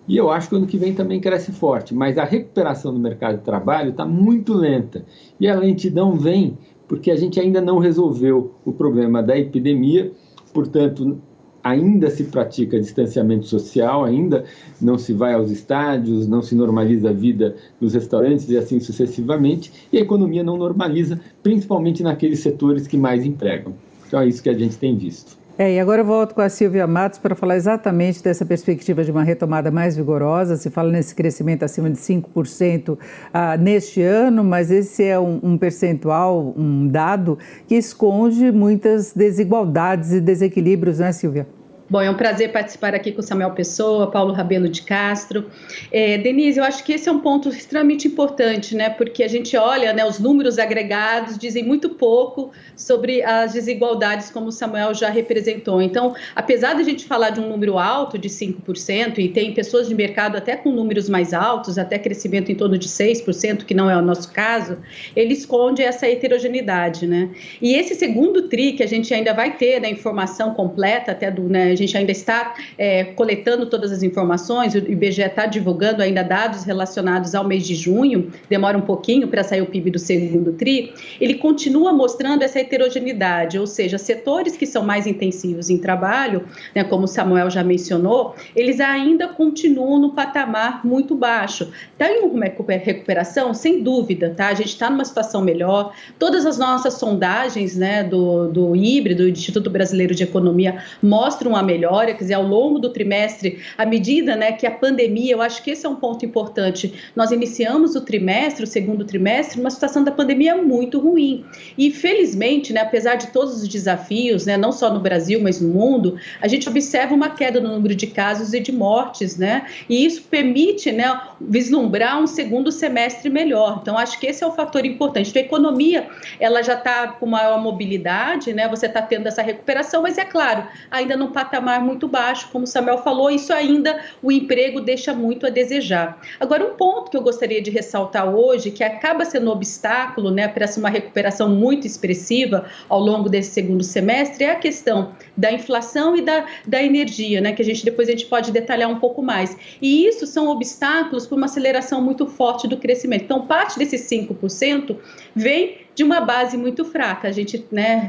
e 0.08 0.16
eu 0.16 0.30
acho 0.30 0.48
que 0.48 0.54
ano 0.54 0.66
que 0.66 0.78
vem 0.78 0.94
também 0.94 1.20
cresce 1.20 1.50
forte, 1.50 1.94
mas 1.94 2.16
a 2.16 2.24
recuperação 2.24 2.92
do 2.92 3.00
mercado 3.00 3.38
de 3.38 3.44
trabalho 3.44 3.90
está 3.90 4.06
muito 4.06 4.54
lenta. 4.54 5.04
E 5.40 5.48
a 5.48 5.58
lentidão 5.58 6.14
vem 6.14 6.56
porque 6.86 7.10
a 7.10 7.16
gente 7.16 7.40
ainda 7.40 7.60
não 7.60 7.78
resolveu 7.78 8.54
o 8.64 8.72
problema 8.72 9.22
da 9.22 9.36
epidemia, 9.36 10.12
portanto, 10.54 11.20
ainda 11.62 12.08
se 12.08 12.24
pratica 12.24 12.78
distanciamento 12.78 13.46
social, 13.46 14.04
ainda 14.04 14.44
não 14.80 14.96
se 14.96 15.12
vai 15.12 15.34
aos 15.34 15.50
estádios, 15.50 16.28
não 16.28 16.40
se 16.40 16.54
normaliza 16.54 17.10
a 17.10 17.12
vida 17.12 17.56
nos 17.80 17.94
restaurantes 17.94 18.48
e 18.48 18.56
assim 18.56 18.78
sucessivamente, 18.78 19.72
e 19.92 19.98
a 19.98 20.00
economia 20.00 20.44
não 20.44 20.56
normaliza, 20.56 21.20
principalmente 21.42 22.04
naqueles 22.04 22.38
setores 22.38 22.86
que 22.86 22.96
mais 22.96 23.24
empregam. 23.24 23.74
Então 24.06 24.20
é 24.20 24.28
isso 24.28 24.40
que 24.40 24.48
a 24.48 24.56
gente 24.56 24.78
tem 24.78 24.96
visto. 24.96 25.36
É, 25.58 25.72
e 25.72 25.80
agora 25.80 26.02
eu 26.02 26.04
volto 26.04 26.34
com 26.34 26.42
a 26.42 26.50
Silvia 26.50 26.86
Matos 26.86 27.18
para 27.18 27.34
falar 27.34 27.56
exatamente 27.56 28.22
dessa 28.22 28.44
perspectiva 28.44 29.02
de 29.02 29.10
uma 29.10 29.22
retomada 29.22 29.70
mais 29.70 29.96
vigorosa. 29.96 30.54
Se 30.56 30.68
fala 30.68 30.92
nesse 30.92 31.14
crescimento 31.14 31.64
acima 31.64 31.88
de 31.88 31.96
5% 31.96 32.98
ah, 33.32 33.56
neste 33.56 34.02
ano, 34.02 34.44
mas 34.44 34.70
esse 34.70 35.02
é 35.02 35.18
um, 35.18 35.40
um 35.42 35.56
percentual, 35.56 36.52
um 36.58 36.86
dado 36.86 37.38
que 37.66 37.74
esconde 37.74 38.52
muitas 38.52 39.14
desigualdades 39.14 40.12
e 40.12 40.20
desequilíbrios, 40.20 40.98
né, 40.98 41.10
Silvia? 41.12 41.46
Bom, 41.88 42.02
é 42.02 42.10
um 42.10 42.14
prazer 42.14 42.50
participar 42.50 42.96
aqui 42.96 43.12
com 43.12 43.22
Samuel 43.22 43.52
Pessoa, 43.52 44.10
Paulo 44.10 44.32
Rabelo 44.32 44.68
de 44.68 44.82
Castro. 44.82 45.48
É, 45.92 46.18
Denise, 46.18 46.58
eu 46.58 46.64
acho 46.64 46.82
que 46.82 46.92
esse 46.92 47.08
é 47.08 47.12
um 47.12 47.20
ponto 47.20 47.48
extremamente 47.48 48.08
importante, 48.08 48.74
né? 48.74 48.90
Porque 48.90 49.22
a 49.22 49.28
gente 49.28 49.56
olha, 49.56 49.92
né, 49.92 50.04
os 50.04 50.18
números 50.18 50.58
agregados 50.58 51.38
dizem 51.38 51.62
muito 51.62 51.90
pouco 51.90 52.50
sobre 52.74 53.22
as 53.22 53.52
desigualdades, 53.52 54.30
como 54.30 54.48
o 54.48 54.52
Samuel 54.52 54.94
já 54.94 55.10
representou. 55.10 55.80
Então, 55.80 56.12
apesar 56.34 56.74
de 56.74 56.80
a 56.80 56.84
gente 56.84 57.04
falar 57.04 57.30
de 57.30 57.38
um 57.38 57.48
número 57.48 57.78
alto 57.78 58.18
de 58.18 58.28
5%, 58.28 59.18
e 59.18 59.28
tem 59.28 59.54
pessoas 59.54 59.86
de 59.86 59.94
mercado 59.94 60.36
até 60.36 60.56
com 60.56 60.72
números 60.72 61.08
mais 61.08 61.32
altos, 61.32 61.78
até 61.78 62.00
crescimento 62.00 62.50
em 62.50 62.56
torno 62.56 62.76
de 62.76 62.88
6%, 62.88 63.64
que 63.64 63.74
não 63.74 63.88
é 63.88 63.96
o 63.96 64.02
nosso 64.02 64.32
caso, 64.32 64.78
ele 65.14 65.34
esconde 65.34 65.82
essa 65.82 66.08
heterogeneidade, 66.08 67.06
né? 67.06 67.30
E 67.62 67.74
esse 67.74 67.94
segundo 67.94 68.48
TRI, 68.48 68.72
que 68.72 68.82
a 68.82 68.88
gente 68.88 69.14
ainda 69.14 69.32
vai 69.32 69.56
ter 69.56 69.80
né, 69.80 69.88
informação 69.88 70.52
completa 70.52 71.12
até 71.12 71.30
do, 71.30 71.42
né, 71.42 71.75
gente 71.76 71.96
ainda 71.96 72.12
está 72.12 72.54
é, 72.78 73.04
coletando 73.04 73.66
todas 73.66 73.92
as 73.92 74.02
informações, 74.02 74.74
o 74.74 74.78
IBGE 74.78 75.22
está 75.22 75.46
divulgando 75.46 76.02
ainda 76.02 76.22
dados 76.22 76.64
relacionados 76.64 77.34
ao 77.34 77.46
mês 77.46 77.66
de 77.66 77.74
junho, 77.74 78.30
demora 78.48 78.76
um 78.76 78.82
pouquinho 78.82 79.28
para 79.28 79.42
sair 79.42 79.62
o 79.62 79.66
PIB 79.66 79.90
do 79.90 79.98
segundo 79.98 80.52
TRI, 80.52 80.92
ele 81.20 81.34
continua 81.34 81.92
mostrando 81.92 82.42
essa 82.42 82.58
heterogeneidade, 82.58 83.58
ou 83.58 83.66
seja, 83.66 83.98
setores 83.98 84.56
que 84.56 84.66
são 84.66 84.84
mais 84.84 85.06
intensivos 85.06 85.70
em 85.70 85.78
trabalho, 85.78 86.44
né, 86.74 86.84
como 86.84 87.04
o 87.04 87.08
Samuel 87.08 87.50
já 87.50 87.62
mencionou, 87.62 88.34
eles 88.54 88.80
ainda 88.80 89.28
continuam 89.28 89.98
no 89.98 90.12
patamar 90.12 90.84
muito 90.84 91.14
baixo. 91.14 91.70
Tem 91.98 92.22
uma 92.22 92.46
recuperação? 92.74 93.52
Sem 93.54 93.82
dúvida, 93.82 94.32
tá? 94.36 94.48
A 94.48 94.54
gente 94.54 94.68
está 94.68 94.90
numa 94.90 95.04
situação 95.04 95.42
melhor. 95.42 95.92
Todas 96.18 96.46
as 96.46 96.58
nossas 96.58 96.94
sondagens 96.94 97.76
né, 97.76 98.02
do, 98.02 98.48
do 98.48 98.76
híbrido, 98.76 99.24
do 99.24 99.28
Instituto 99.28 99.70
Brasileiro 99.70 100.14
de 100.14 100.22
Economia, 100.22 100.82
mostram 101.02 101.52
uma 101.52 101.62
melhora, 101.66 102.14
quer 102.14 102.22
dizer, 102.22 102.34
ao 102.34 102.42
longo 102.42 102.78
do 102.78 102.90
trimestre, 102.90 103.58
à 103.76 103.84
medida 103.84 104.36
né, 104.36 104.52
que 104.52 104.66
a 104.66 104.70
pandemia, 104.70 105.32
eu 105.32 105.42
acho 105.42 105.62
que 105.62 105.72
esse 105.72 105.84
é 105.84 105.88
um 105.88 105.96
ponto 105.96 106.24
importante. 106.24 106.94
Nós 107.14 107.30
iniciamos 107.30 107.94
o 107.94 108.00
trimestre, 108.00 108.64
o 108.64 108.66
segundo 108.66 109.04
trimestre, 109.04 109.60
uma 109.60 109.70
situação 109.70 110.04
da 110.04 110.12
pandemia 110.12 110.56
muito 110.56 110.98
ruim. 110.98 111.44
E 111.76 111.90
felizmente, 111.90 112.72
né, 112.72 112.80
apesar 112.80 113.16
de 113.16 113.28
todos 113.28 113.62
os 113.62 113.68
desafios, 113.68 114.46
né, 114.46 114.56
não 114.56 114.72
só 114.72 114.92
no 114.92 115.00
Brasil, 115.00 115.40
mas 115.42 115.60
no 115.60 115.68
mundo, 115.68 116.18
a 116.40 116.48
gente 116.48 116.68
observa 116.68 117.14
uma 117.14 117.30
queda 117.30 117.60
no 117.60 117.68
número 117.68 117.94
de 117.94 118.06
casos 118.06 118.52
e 118.52 118.60
de 118.60 118.72
mortes, 118.72 119.36
né? 119.36 119.66
E 119.88 120.04
isso 120.04 120.22
permite 120.22 120.92
né, 120.92 121.20
vislumbrar 121.40 122.20
um 122.20 122.26
segundo 122.26 122.70
semestre 122.70 123.28
melhor. 123.28 123.80
Então, 123.82 123.98
acho 123.98 124.18
que 124.20 124.26
esse 124.26 124.44
é 124.44 124.46
o 124.46 124.52
fator 124.52 124.84
importante. 124.84 125.30
Então, 125.30 125.42
a 125.42 125.44
economia 125.44 126.08
ela 126.38 126.62
já 126.62 126.74
está 126.74 127.08
com 127.08 127.26
maior 127.26 127.60
mobilidade, 127.60 128.52
né? 128.52 128.68
Você 128.68 128.86
está 128.86 129.02
tendo 129.02 129.26
essa 129.26 129.42
recuperação, 129.42 130.02
mas 130.02 130.18
é 130.18 130.24
claro, 130.24 130.66
ainda 130.90 131.16
num 131.16 131.32
patamar 131.32 131.55
muito 131.60 132.08
baixo, 132.08 132.48
como 132.52 132.64
o 132.64 132.66
Samuel 132.66 132.98
falou, 132.98 133.30
isso 133.30 133.52
ainda 133.52 134.00
o 134.22 134.30
emprego 134.30 134.80
deixa 134.80 135.12
muito 135.14 135.46
a 135.46 135.50
desejar. 135.50 136.20
Agora, 136.38 136.64
um 136.64 136.76
ponto 136.76 137.10
que 137.10 137.16
eu 137.16 137.22
gostaria 137.22 137.60
de 137.60 137.70
ressaltar 137.70 138.28
hoje, 138.34 138.70
que 138.70 138.84
acaba 138.84 139.24
sendo 139.24 139.48
um 139.48 139.52
obstáculo 139.52 140.30
né, 140.30 140.48
para 140.48 140.66
uma 140.76 140.88
recuperação 140.88 141.48
muito 141.48 141.86
expressiva 141.86 142.66
ao 142.88 143.00
longo 143.00 143.28
desse 143.28 143.50
segundo 143.50 143.82
semestre, 143.82 144.44
é 144.44 144.50
a 144.50 144.56
questão 144.56 145.12
da 145.36 145.52
inflação 145.52 146.16
e 146.16 146.22
da, 146.22 146.46
da 146.66 146.82
energia, 146.82 147.40
né? 147.40 147.52
Que 147.52 147.62
a 147.62 147.64
gente 147.64 147.84
depois 147.84 148.08
a 148.08 148.12
gente 148.12 148.26
pode 148.26 148.50
detalhar 148.50 148.90
um 148.90 148.98
pouco 148.98 149.22
mais. 149.22 149.56
E 149.80 150.06
isso 150.06 150.26
são 150.26 150.48
obstáculos 150.48 151.26
para 151.26 151.36
uma 151.36 151.46
aceleração 151.46 152.00
muito 152.02 152.26
forte 152.26 152.66
do 152.66 152.76
crescimento. 152.76 153.24
Então, 153.24 153.46
parte 153.46 153.78
desses 153.78 154.02
5% 154.10 154.96
vem 155.34 155.85
de 155.96 156.04
uma 156.04 156.20
base 156.20 156.58
muito 156.58 156.84
fraca. 156.84 157.26
A 157.26 157.32
gente, 157.32 157.64
né, 157.72 158.08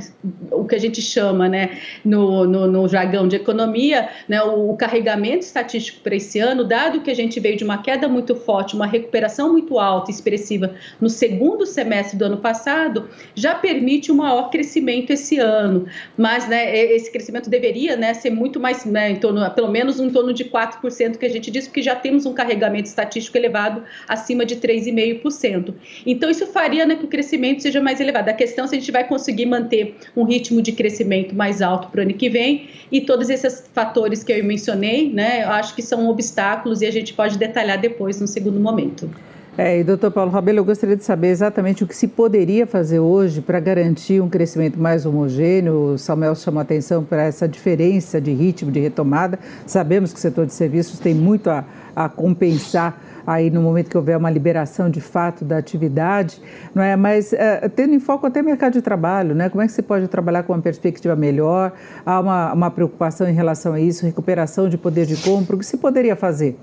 o 0.51 0.65
que 0.65 0.75
a 0.75 0.77
gente 0.77 1.01
chama, 1.01 1.47
né, 1.47 1.79
no, 2.03 2.45
no, 2.45 2.67
no 2.67 2.87
jargão 2.87 3.27
de 3.29 3.37
economia, 3.37 4.09
né, 4.27 4.43
o, 4.43 4.71
o 4.71 4.77
carregamento 4.77 5.45
estatístico 5.45 6.01
para 6.01 6.15
esse 6.15 6.37
ano, 6.37 6.65
dado 6.65 6.99
que 6.99 7.09
a 7.09 7.15
gente 7.15 7.39
veio 7.39 7.55
de 7.55 7.63
uma 7.63 7.77
queda 7.77 8.09
muito 8.09 8.35
forte, 8.35 8.75
uma 8.75 8.85
recuperação 8.85 9.53
muito 9.53 9.79
alta, 9.79 10.11
expressiva 10.11 10.75
no 10.99 11.09
segundo 11.09 11.65
semestre 11.65 12.17
do 12.17 12.25
ano 12.25 12.37
passado, 12.37 13.09
já 13.33 13.55
permite 13.55 14.11
um 14.11 14.15
maior 14.15 14.49
crescimento 14.49 15.11
esse 15.11 15.39
ano. 15.39 15.87
Mas, 16.17 16.47
né, 16.47 16.77
esse 16.93 17.09
crescimento 17.09 17.49
deveria, 17.49 17.95
né, 17.95 18.13
ser 18.13 18.31
muito 18.31 18.59
mais, 18.59 18.83
né, 18.83 19.11
em 19.11 19.15
torno, 19.15 19.49
pelo 19.51 19.71
menos 19.71 19.97
em 19.97 20.09
torno 20.09 20.33
de 20.33 20.43
4% 20.43 21.17
que 21.17 21.25
a 21.25 21.29
gente 21.29 21.49
diz, 21.49 21.67
porque 21.67 21.81
já 21.81 21.95
temos 21.95 22.25
um 22.25 22.33
carregamento 22.33 22.89
estatístico 22.89 23.37
elevado 23.37 23.81
acima 24.09 24.45
de 24.45 24.57
3,5%. 24.57 25.73
Então, 26.05 26.29
isso 26.29 26.45
faria, 26.47 26.85
né, 26.85 26.95
que 26.97 27.05
o 27.05 27.07
crescimento 27.07 27.61
seja 27.61 27.76
seja 27.77 27.81
mais 27.81 27.99
elevada. 27.99 28.31
A 28.31 28.33
questão 28.33 28.65
é 28.65 28.67
se 28.67 28.75
a 28.75 28.79
gente 28.79 28.91
vai 28.91 29.07
conseguir 29.07 29.45
manter 29.45 29.95
um 30.15 30.23
ritmo 30.23 30.61
de 30.61 30.71
crescimento 30.71 31.35
mais 31.35 31.61
alto 31.61 31.89
para 31.89 31.99
o 31.99 32.01
ano 32.03 32.13
que 32.13 32.29
vem 32.29 32.69
e 32.91 33.01
todos 33.01 33.29
esses 33.29 33.69
fatores 33.73 34.23
que 34.23 34.31
eu 34.31 34.43
mencionei, 34.43 35.11
né, 35.11 35.43
eu 35.43 35.49
acho 35.49 35.75
que 35.75 35.81
são 35.81 36.09
obstáculos 36.09 36.81
e 36.81 36.85
a 36.85 36.91
gente 36.91 37.13
pode 37.13 37.37
detalhar 37.37 37.79
depois 37.79 38.19
no 38.19 38.27
segundo 38.27 38.59
momento. 38.59 39.09
É, 39.57 39.79
e 39.79 39.83
doutor 39.83 40.11
Paulo 40.11 40.29
Rabelo, 40.29 40.59
eu 40.59 40.65
gostaria 40.65 40.95
de 40.95 41.03
saber 41.03 41.29
exatamente 41.29 41.83
o 41.83 41.87
que 41.87 41.95
se 41.95 42.07
poderia 42.07 42.67
fazer 42.67 42.99
hoje 42.99 43.41
para 43.41 43.59
garantir 43.59 44.21
um 44.21 44.29
crescimento 44.29 44.79
mais 44.79 45.03
homogêneo. 45.03 45.93
O 45.93 45.97
Samuel 45.97 46.35
chamou 46.35 46.61
atenção 46.61 47.03
para 47.03 47.23
essa 47.23 47.47
diferença 47.47 48.21
de 48.21 48.31
ritmo 48.31 48.71
de 48.71 48.79
retomada. 48.79 49.39
Sabemos 49.65 50.13
que 50.13 50.19
o 50.19 50.21
setor 50.21 50.45
de 50.45 50.53
serviços 50.53 50.99
tem 50.99 51.15
muito 51.15 51.49
a, 51.49 51.65
a 51.95 52.07
compensar 52.07 53.01
aí 53.27 53.49
no 53.49 53.61
momento 53.61 53.89
que 53.89 53.97
houver 53.97 54.17
uma 54.17 54.29
liberação 54.29 54.89
de 54.89 55.01
fato 55.01 55.43
da 55.43 55.57
atividade, 55.57 56.41
não 56.73 56.81
é? 56.81 56.95
Mas 56.95 57.33
é, 57.33 57.67
tendo 57.67 57.93
em 57.93 57.99
foco 57.99 58.25
até 58.25 58.41
mercado 58.41 58.73
de 58.73 58.81
trabalho, 58.81 59.35
né? 59.35 59.49
Como 59.49 59.61
é 59.61 59.65
que 59.65 59.73
você 59.73 59.81
pode 59.81 60.07
trabalhar 60.07 60.43
com 60.43 60.53
uma 60.53 60.61
perspectiva 60.61 61.13
melhor? 61.13 61.73
Há 62.05 62.21
uma, 62.21 62.53
uma 62.53 62.71
preocupação 62.71 63.29
em 63.29 63.33
relação 63.33 63.73
a 63.73 63.81
isso, 63.81 64.05
recuperação 64.05 64.69
de 64.69 64.77
poder 64.77 65.05
de 65.05 65.17
compra, 65.17 65.57
o 65.57 65.59
que 65.59 65.65
se 65.65 65.77
poderia 65.77 66.15
fazer? 66.15 66.55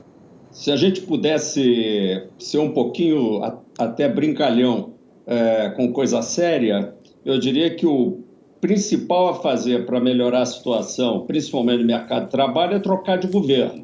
Se 0.51 0.71
a 0.71 0.77
gente 0.77 1.03
pudesse 1.03 2.23
ser 2.39 2.59
um 2.59 2.71
pouquinho 2.71 3.43
até 3.79 4.09
brincalhão 4.09 4.95
é, 5.27 5.71
com 5.71 5.93
coisa 5.93 6.23
séria, 6.23 6.95
eu 7.25 7.39
diria 7.39 7.75
que 7.75 7.87
o 7.87 8.21
principal 8.61 9.29
a 9.29 9.35
fazer 9.35 9.85
para 9.85 10.01
melhorar 10.01 10.41
a 10.41 10.47
situação, 10.47 11.27
principalmente 11.27 11.81
no 11.81 11.87
mercado 11.87 12.25
de 12.25 12.31
trabalho, 12.31 12.77
é 12.77 12.79
trocar 12.79 13.19
de 13.19 13.27
governo. 13.27 13.84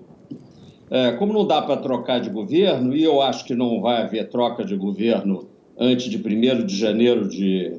É, 0.90 1.12
como 1.12 1.32
não 1.32 1.46
dá 1.46 1.62
para 1.62 1.76
trocar 1.76 2.20
de 2.20 2.28
governo, 2.28 2.96
e 2.96 3.04
eu 3.04 3.22
acho 3.22 3.44
que 3.44 3.54
não 3.54 3.80
vai 3.80 4.02
haver 4.02 4.28
troca 4.28 4.64
de 4.64 4.74
governo 4.74 5.48
antes 5.78 6.10
de 6.10 6.16
1 6.18 6.66
de 6.66 6.76
janeiro 6.76 7.28
de 7.28 7.78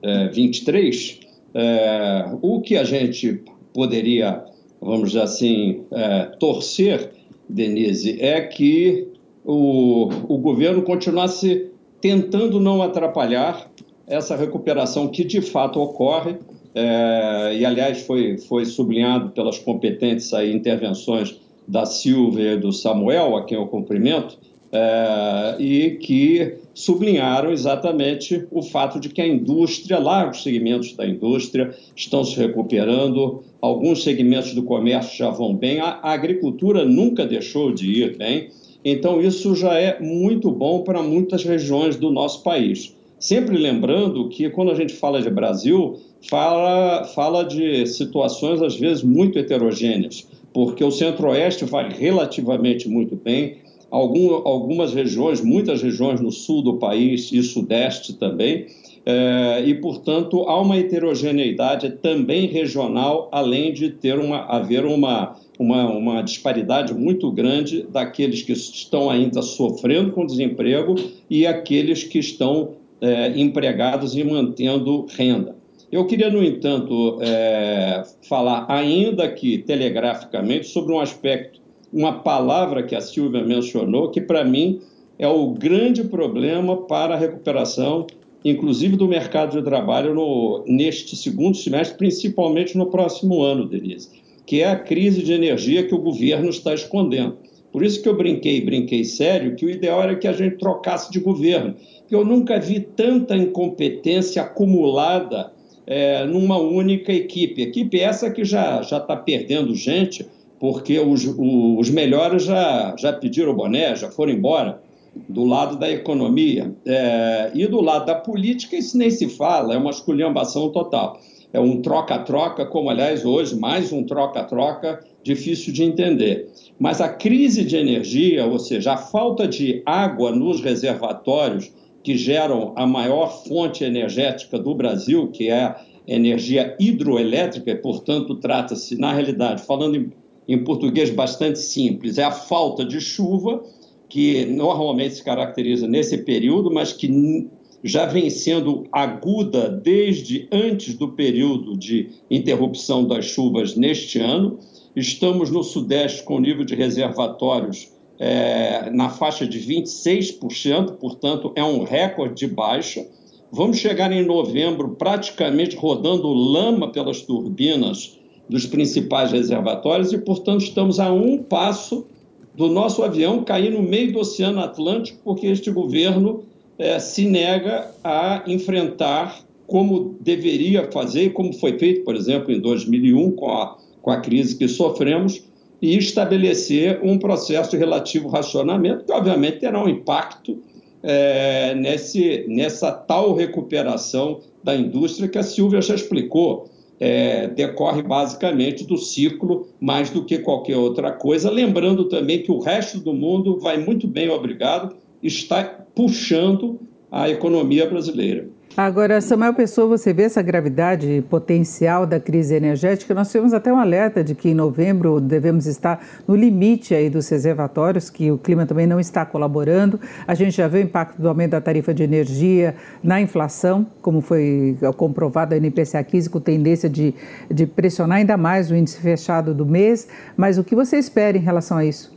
é, 0.00 0.28
23, 0.28 1.20
é, 1.54 2.30
o 2.40 2.60
que 2.60 2.76
a 2.76 2.84
gente 2.84 3.42
poderia, 3.74 4.44
vamos 4.80 5.08
dizer 5.08 5.22
assim, 5.22 5.82
é, 5.90 6.24
torcer, 6.38 7.10
Denise, 7.48 8.22
é 8.22 8.40
que 8.40 9.08
o, 9.44 10.08
o 10.28 10.38
governo 10.38 10.82
continuasse 10.82 11.68
tentando 12.00 12.60
não 12.60 12.80
atrapalhar 12.80 13.70
essa 14.06 14.36
recuperação 14.36 15.08
que 15.08 15.24
de 15.24 15.40
fato 15.40 15.80
ocorre, 15.80 16.36
é, 16.74 17.56
e 17.58 17.66
aliás 17.66 18.02
foi, 18.02 18.38
foi 18.38 18.64
sublinhado 18.64 19.30
pelas 19.30 19.58
competentes 19.58 20.32
aí, 20.32 20.54
intervenções 20.54 21.41
da 21.66 21.86
Silva 21.86 22.40
e 22.40 22.56
do 22.56 22.72
Samuel, 22.72 23.36
a 23.36 23.44
quem 23.44 23.56
eu 23.56 23.66
cumprimento, 23.66 24.38
é, 24.72 25.56
e 25.60 25.90
que 26.00 26.54
sublinharam 26.72 27.52
exatamente 27.52 28.46
o 28.50 28.62
fato 28.62 28.98
de 28.98 29.10
que 29.10 29.20
a 29.20 29.26
indústria, 29.26 29.98
largos 29.98 30.42
segmentos 30.42 30.94
da 30.96 31.06
indústria 31.06 31.74
estão 31.94 32.24
se 32.24 32.36
recuperando, 32.36 33.42
alguns 33.60 34.02
segmentos 34.02 34.54
do 34.54 34.62
comércio 34.62 35.16
já 35.16 35.28
vão 35.28 35.54
bem, 35.54 35.78
a, 35.78 36.00
a 36.02 36.12
agricultura 36.12 36.86
nunca 36.86 37.26
deixou 37.26 37.70
de 37.70 38.02
ir 38.02 38.16
bem, 38.16 38.48
então 38.82 39.20
isso 39.20 39.54
já 39.54 39.74
é 39.74 40.00
muito 40.00 40.50
bom 40.50 40.80
para 40.80 41.02
muitas 41.02 41.44
regiões 41.44 41.96
do 41.96 42.10
nosso 42.10 42.42
país. 42.42 42.96
Sempre 43.18 43.56
lembrando 43.56 44.28
que 44.30 44.50
quando 44.50 44.72
a 44.72 44.74
gente 44.74 44.94
fala 44.94 45.22
de 45.22 45.30
Brasil, 45.30 45.98
fala, 46.28 47.04
fala 47.04 47.44
de 47.44 47.86
situações 47.86 48.60
às 48.60 48.74
vezes 48.74 49.04
muito 49.04 49.38
heterogêneas 49.38 50.26
porque 50.52 50.84
o 50.84 50.90
Centro-Oeste 50.90 51.64
vai 51.64 51.92
relativamente 51.92 52.88
muito 52.88 53.16
bem. 53.16 53.58
Algum, 53.90 54.34
algumas 54.46 54.94
regiões, 54.94 55.42
muitas 55.42 55.82
regiões 55.82 56.20
no 56.20 56.32
sul 56.32 56.62
do 56.62 56.78
país 56.78 57.30
e 57.30 57.42
Sudeste 57.42 58.14
também, 58.14 58.66
é, 59.04 59.62
e, 59.66 59.74
portanto, 59.74 60.42
há 60.42 60.60
uma 60.60 60.76
heterogeneidade 60.76 61.90
também 62.00 62.46
regional, 62.46 63.28
além 63.32 63.72
de 63.72 63.90
ter 63.90 64.18
uma, 64.18 64.44
haver 64.44 64.84
uma, 64.84 65.36
uma, 65.58 65.88
uma 65.90 66.22
disparidade 66.22 66.94
muito 66.94 67.30
grande 67.30 67.82
daqueles 67.82 68.42
que 68.42 68.52
estão 68.52 69.10
ainda 69.10 69.42
sofrendo 69.42 70.12
com 70.12 70.24
desemprego 70.24 70.94
e 71.28 71.46
aqueles 71.46 72.04
que 72.04 72.18
estão 72.18 72.70
é, 73.00 73.36
empregados 73.38 74.16
e 74.16 74.22
mantendo 74.22 75.06
renda. 75.16 75.56
Eu 75.92 76.06
queria, 76.06 76.30
no 76.30 76.42
entanto, 76.42 77.18
é, 77.20 78.02
falar, 78.26 78.64
ainda 78.66 79.28
que 79.28 79.58
telegraficamente, 79.58 80.66
sobre 80.68 80.94
um 80.94 80.98
aspecto, 80.98 81.60
uma 81.92 82.20
palavra 82.20 82.82
que 82.82 82.96
a 82.96 83.00
Silvia 83.02 83.44
mencionou, 83.44 84.10
que 84.10 84.22
para 84.22 84.42
mim 84.42 84.80
é 85.18 85.28
o 85.28 85.50
grande 85.50 86.02
problema 86.04 86.78
para 86.86 87.12
a 87.14 87.18
recuperação, 87.18 88.06
inclusive 88.42 88.96
do 88.96 89.06
mercado 89.06 89.58
de 89.58 89.62
trabalho 89.62 90.14
no, 90.14 90.64
neste 90.66 91.14
segundo 91.14 91.58
semestre, 91.58 91.98
principalmente 91.98 92.74
no 92.74 92.86
próximo 92.86 93.42
ano, 93.42 93.68
Denise, 93.68 94.08
que 94.46 94.62
é 94.62 94.70
a 94.70 94.78
crise 94.78 95.22
de 95.22 95.34
energia 95.34 95.86
que 95.86 95.94
o 95.94 96.00
governo 96.00 96.48
está 96.48 96.72
escondendo. 96.72 97.36
Por 97.70 97.84
isso 97.84 98.02
que 98.02 98.08
eu 98.08 98.16
brinquei, 98.16 98.64
brinquei 98.64 99.04
sério, 99.04 99.56
que 99.56 99.66
o 99.66 99.70
ideal 99.70 100.02
era 100.02 100.16
que 100.16 100.26
a 100.26 100.32
gente 100.32 100.56
trocasse 100.56 101.12
de 101.12 101.20
governo, 101.20 101.74
eu 102.10 102.24
nunca 102.24 102.58
vi 102.58 102.80
tanta 102.80 103.36
incompetência 103.36 104.40
acumulada 104.40 105.52
é, 105.92 106.24
numa 106.24 106.56
única 106.56 107.12
equipe. 107.12 107.60
Equipe 107.60 108.00
essa 108.00 108.30
que 108.30 108.46
já 108.46 108.80
está 108.80 109.14
perdendo 109.14 109.74
gente, 109.74 110.26
porque 110.58 110.98
os, 110.98 111.26
os 111.26 111.90
melhores 111.90 112.44
já, 112.44 112.94
já 112.98 113.12
pediram 113.12 113.52
o 113.52 113.54
boné, 113.54 113.94
já 113.94 114.10
foram 114.10 114.32
embora, 114.32 114.80
do 115.28 115.44
lado 115.44 115.76
da 115.76 115.90
economia. 115.90 116.74
É, 116.86 117.50
e 117.54 117.66
do 117.66 117.82
lado 117.82 118.06
da 118.06 118.14
política, 118.14 118.74
isso 118.74 118.96
nem 118.96 119.10
se 119.10 119.28
fala, 119.28 119.74
é 119.74 119.76
uma 119.76 119.90
esculhambação 119.90 120.70
total. 120.70 121.20
É 121.52 121.60
um 121.60 121.82
troca-troca, 121.82 122.64
como 122.64 122.88
aliás 122.88 123.26
hoje, 123.26 123.54
mais 123.54 123.92
um 123.92 124.02
troca-troca, 124.02 125.04
difícil 125.22 125.74
de 125.74 125.84
entender. 125.84 126.48
Mas 126.78 127.02
a 127.02 127.08
crise 127.10 127.64
de 127.64 127.76
energia, 127.76 128.46
ou 128.46 128.58
seja, 128.58 128.94
a 128.94 128.96
falta 128.96 129.46
de 129.46 129.82
água 129.84 130.32
nos 130.32 130.62
reservatórios, 130.62 131.70
que 132.02 132.16
geram 132.16 132.72
a 132.76 132.86
maior 132.86 133.28
fonte 133.44 133.84
energética 133.84 134.58
do 134.58 134.74
Brasil, 134.74 135.28
que 135.28 135.48
é 135.48 135.62
a 135.62 135.84
energia 136.06 136.76
hidroelétrica, 136.80 137.70
e, 137.70 137.76
portanto, 137.76 138.34
trata-se, 138.36 138.96
na 138.96 139.12
realidade, 139.12 139.62
falando 139.62 139.96
em, 139.96 140.12
em 140.48 140.64
português 140.64 141.10
bastante 141.10 141.58
simples, 141.58 142.18
é 142.18 142.24
a 142.24 142.32
falta 142.32 142.84
de 142.84 143.00
chuva, 143.00 143.62
que 144.08 144.44
normalmente 144.44 145.14
se 145.14 145.24
caracteriza 145.24 145.86
nesse 145.86 146.18
período, 146.18 146.70
mas 146.70 146.92
que 146.92 147.48
já 147.84 148.06
vem 148.06 148.30
sendo 148.30 148.84
aguda 148.92 149.68
desde 149.68 150.48
antes 150.52 150.94
do 150.94 151.08
período 151.08 151.76
de 151.76 152.10
interrupção 152.30 153.04
das 153.04 153.24
chuvas 153.24 153.74
neste 153.74 154.20
ano. 154.20 154.58
Estamos 154.94 155.50
no 155.50 155.64
Sudeste 155.64 156.22
com 156.22 156.38
nível 156.38 156.64
de 156.64 156.74
reservatórios 156.74 157.91
é, 158.24 158.88
na 158.92 159.08
faixa 159.08 159.44
de 159.44 159.58
26%, 159.58 160.92
portanto, 160.92 161.52
é 161.56 161.64
um 161.64 161.82
recorde 161.82 162.46
de 162.46 162.54
baixa. 162.54 163.04
Vamos 163.50 163.78
chegar 163.78 164.12
em 164.12 164.24
novembro 164.24 164.90
praticamente 164.90 165.74
rodando 165.74 166.32
lama 166.32 166.92
pelas 166.92 167.22
turbinas 167.22 168.16
dos 168.48 168.64
principais 168.64 169.32
reservatórios 169.32 170.12
e, 170.12 170.18
portanto, 170.18 170.62
estamos 170.62 171.00
a 171.00 171.12
um 171.12 171.38
passo 171.38 172.06
do 172.54 172.68
nosso 172.68 173.02
avião 173.02 173.42
cair 173.42 173.72
no 173.72 173.82
meio 173.82 174.12
do 174.12 174.20
Oceano 174.20 174.60
Atlântico, 174.60 175.18
porque 175.24 175.48
este 175.48 175.72
governo 175.72 176.44
é, 176.78 177.00
se 177.00 177.24
nega 177.24 177.90
a 178.04 178.44
enfrentar 178.46 179.40
como 179.66 180.14
deveria 180.20 180.88
fazer, 180.92 181.32
como 181.32 181.52
foi 181.54 181.76
feito, 181.76 182.04
por 182.04 182.14
exemplo, 182.14 182.52
em 182.52 182.60
2001, 182.60 183.32
com 183.32 183.50
a, 183.50 183.78
com 184.00 184.12
a 184.12 184.20
crise 184.20 184.56
que 184.56 184.68
sofremos, 184.68 185.42
e 185.82 185.98
estabelecer 185.98 187.00
um 187.02 187.18
processo 187.18 187.72
de 187.72 187.76
relativo 187.76 188.28
racionamento, 188.28 189.04
que 189.04 189.12
obviamente 189.12 189.58
terá 189.58 189.82
um 189.82 189.88
impacto 189.88 190.62
é, 191.02 191.74
nesse, 191.74 192.46
nessa 192.48 192.92
tal 192.92 193.34
recuperação 193.34 194.40
da 194.62 194.76
indústria 194.76 195.28
que 195.28 195.36
a 195.36 195.42
Silvia 195.42 195.82
já 195.82 195.96
explicou 195.96 196.70
é, 197.00 197.48
decorre 197.48 198.00
basicamente 198.00 198.86
do 198.86 198.96
ciclo 198.96 199.66
mais 199.80 200.08
do 200.08 200.24
que 200.24 200.38
qualquer 200.38 200.76
outra 200.76 201.10
coisa. 201.10 201.50
Lembrando 201.50 202.04
também 202.04 202.40
que 202.40 202.52
o 202.52 202.60
resto 202.60 203.00
do 203.00 203.12
mundo 203.12 203.58
vai 203.58 203.76
muito 203.76 204.06
bem, 204.06 204.30
obrigado, 204.30 204.94
está 205.20 205.64
puxando 205.96 206.78
a 207.10 207.28
economia 207.28 207.86
brasileira. 207.86 208.48
Agora, 208.74 209.20
Samuel 209.20 209.52
Pessoa, 209.52 209.86
você 209.86 210.14
vê 210.14 210.22
essa 210.22 210.40
gravidade 210.40 211.22
potencial 211.28 212.06
da 212.06 212.18
crise 212.18 212.54
energética? 212.54 213.12
Nós 213.12 213.30
tivemos 213.30 213.52
até 213.52 213.70
um 213.70 213.76
alerta 213.76 214.24
de 214.24 214.34
que 214.34 214.48
em 214.48 214.54
novembro 214.54 215.20
devemos 215.20 215.66
estar 215.66 216.02
no 216.26 216.34
limite 216.34 216.94
aí 216.94 217.10
dos 217.10 217.28
reservatórios, 217.28 218.08
que 218.08 218.30
o 218.30 218.38
clima 218.38 218.64
também 218.64 218.86
não 218.86 218.98
está 218.98 219.26
colaborando. 219.26 220.00
A 220.26 220.34
gente 220.34 220.56
já 220.56 220.68
vê 220.68 220.78
o 220.78 220.82
impacto 220.84 221.20
do 221.20 221.28
aumento 221.28 221.50
da 221.50 221.60
tarifa 221.60 221.92
de 221.92 222.02
energia 222.02 222.74
na 223.02 223.20
inflação, 223.20 223.86
como 224.00 224.22
foi 224.22 224.74
comprovado 224.96 225.52
aí 225.52 225.60
no 225.60 225.66
IPCA 225.66 226.02
15, 226.02 226.30
com 226.30 226.40
tendência 226.40 226.88
de, 226.88 227.14
de 227.50 227.66
pressionar 227.66 228.18
ainda 228.18 228.38
mais 228.38 228.70
o 228.70 228.74
índice 228.74 228.98
fechado 229.02 229.52
do 229.52 229.66
mês. 229.66 230.08
Mas 230.34 230.56
o 230.56 230.64
que 230.64 230.74
você 230.74 230.96
espera 230.96 231.36
em 231.36 231.42
relação 231.42 231.76
a 231.76 231.84
isso? 231.84 232.10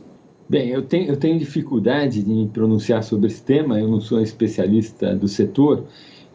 Bem, 0.48 0.70
eu 0.70 0.80
tenho, 0.80 1.10
eu 1.10 1.16
tenho 1.16 1.38
dificuldade 1.38 2.22
de 2.22 2.30
me 2.30 2.48
pronunciar 2.48 3.02
sobre 3.02 3.26
esse 3.26 3.42
tema, 3.42 3.78
eu 3.78 3.88
não 3.88 4.00
sou 4.00 4.22
especialista 4.22 5.14
do 5.14 5.28
setor, 5.28 5.84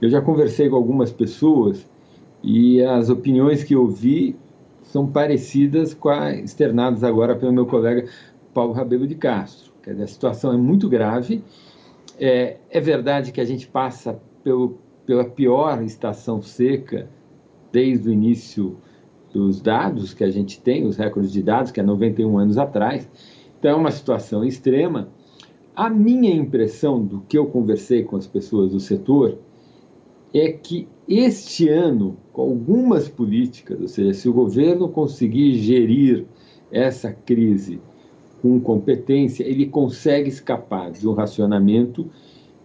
eu 0.01 0.09
já 0.09 0.19
conversei 0.19 0.67
com 0.67 0.75
algumas 0.75 1.11
pessoas 1.11 1.87
e 2.43 2.81
as 2.81 3.09
opiniões 3.09 3.63
que 3.63 3.75
eu 3.75 3.87
vi 3.87 4.35
são 4.81 5.05
parecidas 5.05 5.93
com 5.93 6.09
as 6.09 6.39
externadas 6.39 7.03
agora 7.03 7.35
pelo 7.35 7.53
meu 7.53 7.67
colega 7.67 8.09
Paulo 8.53 8.73
Rabelo 8.73 9.07
de 9.07 9.15
Castro. 9.15 9.71
Quer 9.83 9.91
dizer, 9.91 10.03
a 10.03 10.07
situação 10.07 10.53
é 10.53 10.57
muito 10.57 10.89
grave. 10.89 11.43
É, 12.19 12.57
é 12.69 12.79
verdade 12.79 13.31
que 13.31 13.39
a 13.39 13.45
gente 13.45 13.67
passa 13.67 14.19
pelo, 14.43 14.77
pela 15.05 15.23
pior 15.23 15.83
estação 15.83 16.41
seca 16.41 17.07
desde 17.71 18.09
o 18.09 18.11
início 18.11 18.77
dos 19.31 19.61
dados 19.61 20.13
que 20.13 20.23
a 20.23 20.29
gente 20.29 20.59
tem, 20.59 20.85
os 20.85 20.97
recordes 20.97 21.31
de 21.31 21.41
dados, 21.41 21.71
que 21.71 21.79
é 21.79 21.83
91 21.83 22.37
anos 22.37 22.57
atrás. 22.57 23.07
Então, 23.57 23.71
é 23.71 23.75
uma 23.75 23.91
situação 23.91 24.43
extrema. 24.43 25.07
A 25.75 25.89
minha 25.89 26.33
impressão 26.33 27.03
do 27.03 27.21
que 27.21 27.37
eu 27.37 27.45
conversei 27.45 28.03
com 28.03 28.17
as 28.17 28.27
pessoas 28.27 28.71
do 28.71 28.79
setor 28.79 29.37
é 30.33 30.51
que 30.51 30.87
este 31.07 31.67
ano, 31.67 32.17
com 32.31 32.41
algumas 32.43 33.09
políticas, 33.09 33.79
ou 33.81 33.87
seja, 33.87 34.13
se 34.13 34.29
o 34.29 34.33
governo 34.33 34.87
conseguir 34.89 35.55
gerir 35.55 36.25
essa 36.71 37.11
crise 37.11 37.81
com 38.41 38.59
competência, 38.59 39.43
ele 39.43 39.67
consegue 39.67 40.29
escapar 40.29 40.91
de 40.91 41.07
um 41.07 41.13
racionamento 41.13 42.09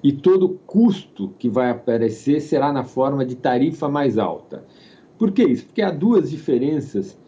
e 0.03 0.13
todo 0.13 0.61
custo 0.67 1.35
que 1.39 1.49
vai 1.49 1.71
aparecer 1.71 2.41
será 2.41 2.73
na 2.73 2.85
forma 2.85 3.25
de 3.25 3.35
tarifa 3.35 3.89
mais 3.89 4.17
alta. 4.17 4.65
Por 5.19 5.33
que 5.33 5.43
isso? 5.43 5.67
Porque 5.67 5.83
há 5.83 5.91
duas 5.91 6.31
diferenças 6.31 7.19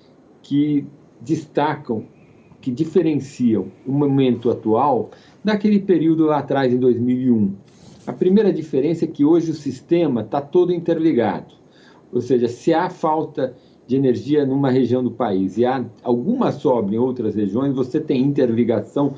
que 0.42 0.86
destacam, 1.20 2.06
que 2.60 2.70
diferenciam 2.70 3.66
o 3.86 3.92
momento 3.92 4.50
atual 4.50 5.10
daquele 5.42 5.80
período 5.80 6.26
lá 6.26 6.38
atrás, 6.38 6.72
em 6.72 6.78
2001. 6.78 7.54
A 8.08 8.12
primeira 8.14 8.50
diferença 8.50 9.04
é 9.04 9.06
que 9.06 9.22
hoje 9.22 9.50
o 9.50 9.54
sistema 9.54 10.22
está 10.22 10.40
todo 10.40 10.72
interligado. 10.72 11.54
Ou 12.10 12.22
seja, 12.22 12.48
se 12.48 12.72
há 12.72 12.88
falta 12.88 13.54
de 13.86 13.96
energia 13.96 14.46
numa 14.46 14.70
região 14.70 15.04
do 15.04 15.10
país 15.10 15.58
e 15.58 15.66
há 15.66 15.84
alguma 16.02 16.50
sobra 16.50 16.94
em 16.94 16.98
outras 16.98 17.34
regiões, 17.34 17.74
você 17.74 18.00
tem 18.00 18.22
interligação 18.22 19.12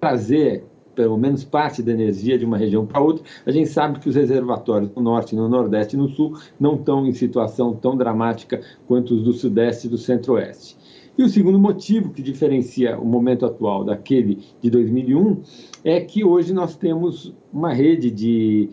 trazer 0.00 0.64
pelo 0.94 1.18
menos 1.18 1.44
parte 1.44 1.82
da 1.82 1.92
energia 1.92 2.38
de 2.38 2.46
uma 2.46 2.56
região 2.56 2.86
para 2.86 3.02
outra. 3.02 3.22
A 3.44 3.50
gente 3.50 3.68
sabe 3.68 3.98
que 3.98 4.08
os 4.08 4.16
reservatórios 4.16 4.90
no 4.96 5.02
norte, 5.02 5.36
no 5.36 5.46
nordeste 5.46 5.94
e 5.94 5.98
no 5.98 6.08
sul 6.08 6.38
não 6.58 6.76
estão 6.76 7.06
em 7.06 7.12
situação 7.12 7.74
tão 7.74 7.94
dramática 7.94 8.62
quanto 8.86 9.16
os 9.16 9.22
do 9.22 9.34
sudeste 9.34 9.86
e 9.86 9.90
do 9.90 9.98
centro-oeste. 9.98 10.78
E 11.20 11.22
o 11.22 11.28
segundo 11.28 11.58
motivo 11.58 12.14
que 12.14 12.22
diferencia 12.22 12.98
o 12.98 13.04
momento 13.04 13.44
atual 13.44 13.84
daquele 13.84 14.38
de 14.58 14.70
2001 14.70 15.42
é 15.84 16.00
que 16.00 16.24
hoje 16.24 16.54
nós 16.54 16.74
temos 16.74 17.34
uma 17.52 17.74
rede 17.74 18.10
de, 18.10 18.70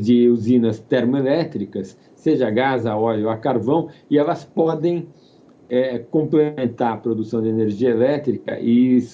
de 0.00 0.28
usinas 0.28 0.78
termoelétricas, 0.78 1.98
seja 2.14 2.46
a 2.46 2.50
gás, 2.52 2.86
a 2.86 2.96
óleo, 2.96 3.28
a 3.28 3.36
carvão, 3.36 3.88
e 4.08 4.16
elas 4.16 4.44
podem 4.44 5.08
é, 5.68 5.98
complementar 5.98 6.92
a 6.92 6.96
produção 6.96 7.42
de 7.42 7.48
energia 7.48 7.90
elétrica 7.90 8.56
e, 8.60 9.04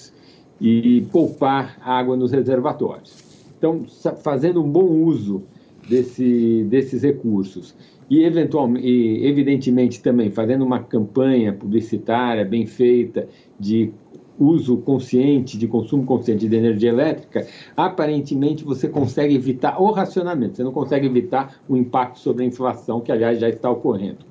e 0.61 1.01
poupar 1.11 1.79
água 1.81 2.15
nos 2.15 2.31
reservatórios. 2.31 3.23
Então, 3.57 3.85
fazendo 4.21 4.63
um 4.63 4.69
bom 4.69 4.85
uso 4.85 5.41
desse, 5.89 6.63
desses 6.69 7.01
recursos 7.01 7.73
e, 8.11 8.25
eventualmente, 8.25 8.85
evidentemente 9.25 10.01
também 10.01 10.29
fazendo 10.29 10.65
uma 10.65 10.79
campanha 10.83 11.53
publicitária 11.53 12.43
bem 12.43 12.65
feita 12.65 13.25
de 13.57 13.89
uso 14.37 14.79
consciente, 14.79 15.57
de 15.57 15.65
consumo 15.65 16.05
consciente 16.05 16.45
de 16.45 16.53
energia 16.53 16.89
elétrica, 16.89 17.47
aparentemente 17.77 18.65
você 18.65 18.89
consegue 18.89 19.33
evitar 19.33 19.81
o 19.81 19.91
racionamento, 19.91 20.57
você 20.57 20.63
não 20.63 20.73
consegue 20.73 21.07
evitar 21.07 21.61
o 21.69 21.77
impacto 21.77 22.19
sobre 22.19 22.43
a 22.43 22.47
inflação, 22.47 22.99
que 22.99 23.13
aliás 23.13 23.39
já 23.39 23.47
está 23.47 23.71
ocorrendo. 23.71 24.25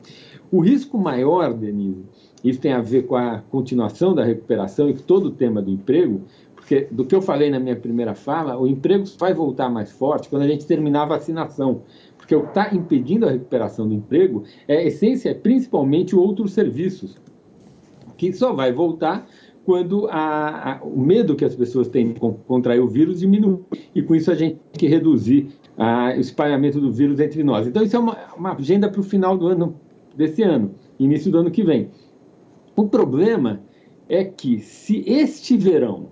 O 0.52 0.60
risco 0.60 0.98
maior, 0.98 1.54
Denise, 1.54 2.04
isso 2.44 2.60
tem 2.60 2.72
a 2.72 2.82
ver 2.82 3.06
com 3.06 3.16
a 3.16 3.38
continuação 3.50 4.14
da 4.14 4.22
recuperação 4.22 4.90
e 4.90 4.94
todo 4.94 5.26
o 5.26 5.30
tema 5.30 5.62
do 5.62 5.70
emprego, 5.70 6.20
porque 6.54 6.86
do 6.90 7.06
que 7.06 7.14
eu 7.14 7.22
falei 7.22 7.48
na 7.48 7.58
minha 7.58 7.76
primeira 7.76 8.14
fala, 8.14 8.58
o 8.58 8.66
emprego 8.66 9.04
vai 9.18 9.32
voltar 9.32 9.70
mais 9.70 9.90
forte 9.90 10.28
quando 10.28 10.42
a 10.42 10.48
gente 10.48 10.66
terminar 10.66 11.04
a 11.04 11.06
vacinação 11.06 11.82
porque 12.30 12.36
o 12.36 12.42
que 12.42 12.48
está 12.48 12.72
impedindo 12.72 13.26
a 13.26 13.32
recuperação 13.32 13.88
do 13.88 13.94
emprego 13.94 14.44
é 14.68 14.76
a 14.76 14.84
essência, 14.84 15.30
é 15.30 15.34
principalmente 15.34 16.14
outros 16.14 16.52
serviços, 16.52 17.16
que 18.16 18.32
só 18.32 18.52
vai 18.52 18.72
voltar 18.72 19.26
quando 19.64 20.06
a, 20.08 20.74
a, 20.74 20.82
o 20.84 21.00
medo 21.00 21.34
que 21.34 21.44
as 21.44 21.56
pessoas 21.56 21.88
têm 21.88 22.12
de 22.12 22.20
contrair 22.20 22.80
o 22.80 22.86
vírus 22.86 23.18
diminui. 23.18 23.58
E 23.94 24.00
com 24.00 24.14
isso 24.14 24.30
a 24.30 24.34
gente 24.36 24.60
tem 24.72 24.78
que 24.78 24.86
reduzir 24.86 25.48
a, 25.76 26.14
o 26.16 26.20
espalhamento 26.20 26.80
do 26.80 26.92
vírus 26.92 27.18
entre 27.18 27.42
nós. 27.42 27.66
Então, 27.66 27.82
isso 27.82 27.96
é 27.96 27.98
uma, 27.98 28.16
uma 28.36 28.52
agenda 28.52 28.88
para 28.88 29.00
o 29.00 29.04
final 29.04 29.36
do 29.36 29.48
ano, 29.48 29.74
desse 30.14 30.42
ano, 30.42 30.72
início 31.00 31.32
do 31.32 31.38
ano 31.38 31.50
que 31.50 31.64
vem. 31.64 31.90
O 32.76 32.86
problema 32.86 33.60
é 34.08 34.24
que 34.24 34.60
se 34.60 35.02
este 35.04 35.56
verão, 35.56 36.10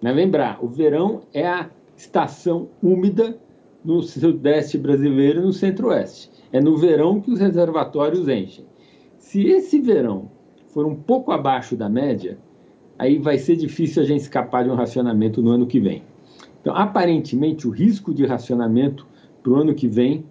né, 0.00 0.10
lembrar, 0.12 0.58
o 0.62 0.66
verão 0.66 1.20
é 1.32 1.46
a 1.46 1.70
estação 1.96 2.68
úmida 2.82 3.38
no 3.84 4.02
sudeste 4.02 4.78
brasileiro 4.78 5.40
e 5.40 5.44
no 5.44 5.52
centro-oeste. 5.52 6.30
É 6.52 6.60
no 6.60 6.76
verão 6.76 7.20
que 7.20 7.30
os 7.30 7.40
reservatórios 7.40 8.28
enchem. 8.28 8.64
Se 9.18 9.46
esse 9.46 9.80
verão 9.80 10.30
for 10.68 10.86
um 10.86 10.94
pouco 10.94 11.32
abaixo 11.32 11.76
da 11.76 11.88
média, 11.88 12.38
aí 12.98 13.18
vai 13.18 13.38
ser 13.38 13.56
difícil 13.56 14.02
a 14.02 14.06
gente 14.06 14.20
escapar 14.20 14.64
de 14.64 14.70
um 14.70 14.74
racionamento 14.74 15.42
no 15.42 15.50
ano 15.50 15.66
que 15.66 15.80
vem. 15.80 16.02
Então, 16.60 16.74
aparentemente, 16.76 17.66
o 17.66 17.70
risco 17.70 18.14
de 18.14 18.24
racionamento 18.24 19.06
para 19.42 19.52
o 19.52 19.56
ano 19.56 19.74
que 19.74 19.88
vem 19.88 20.24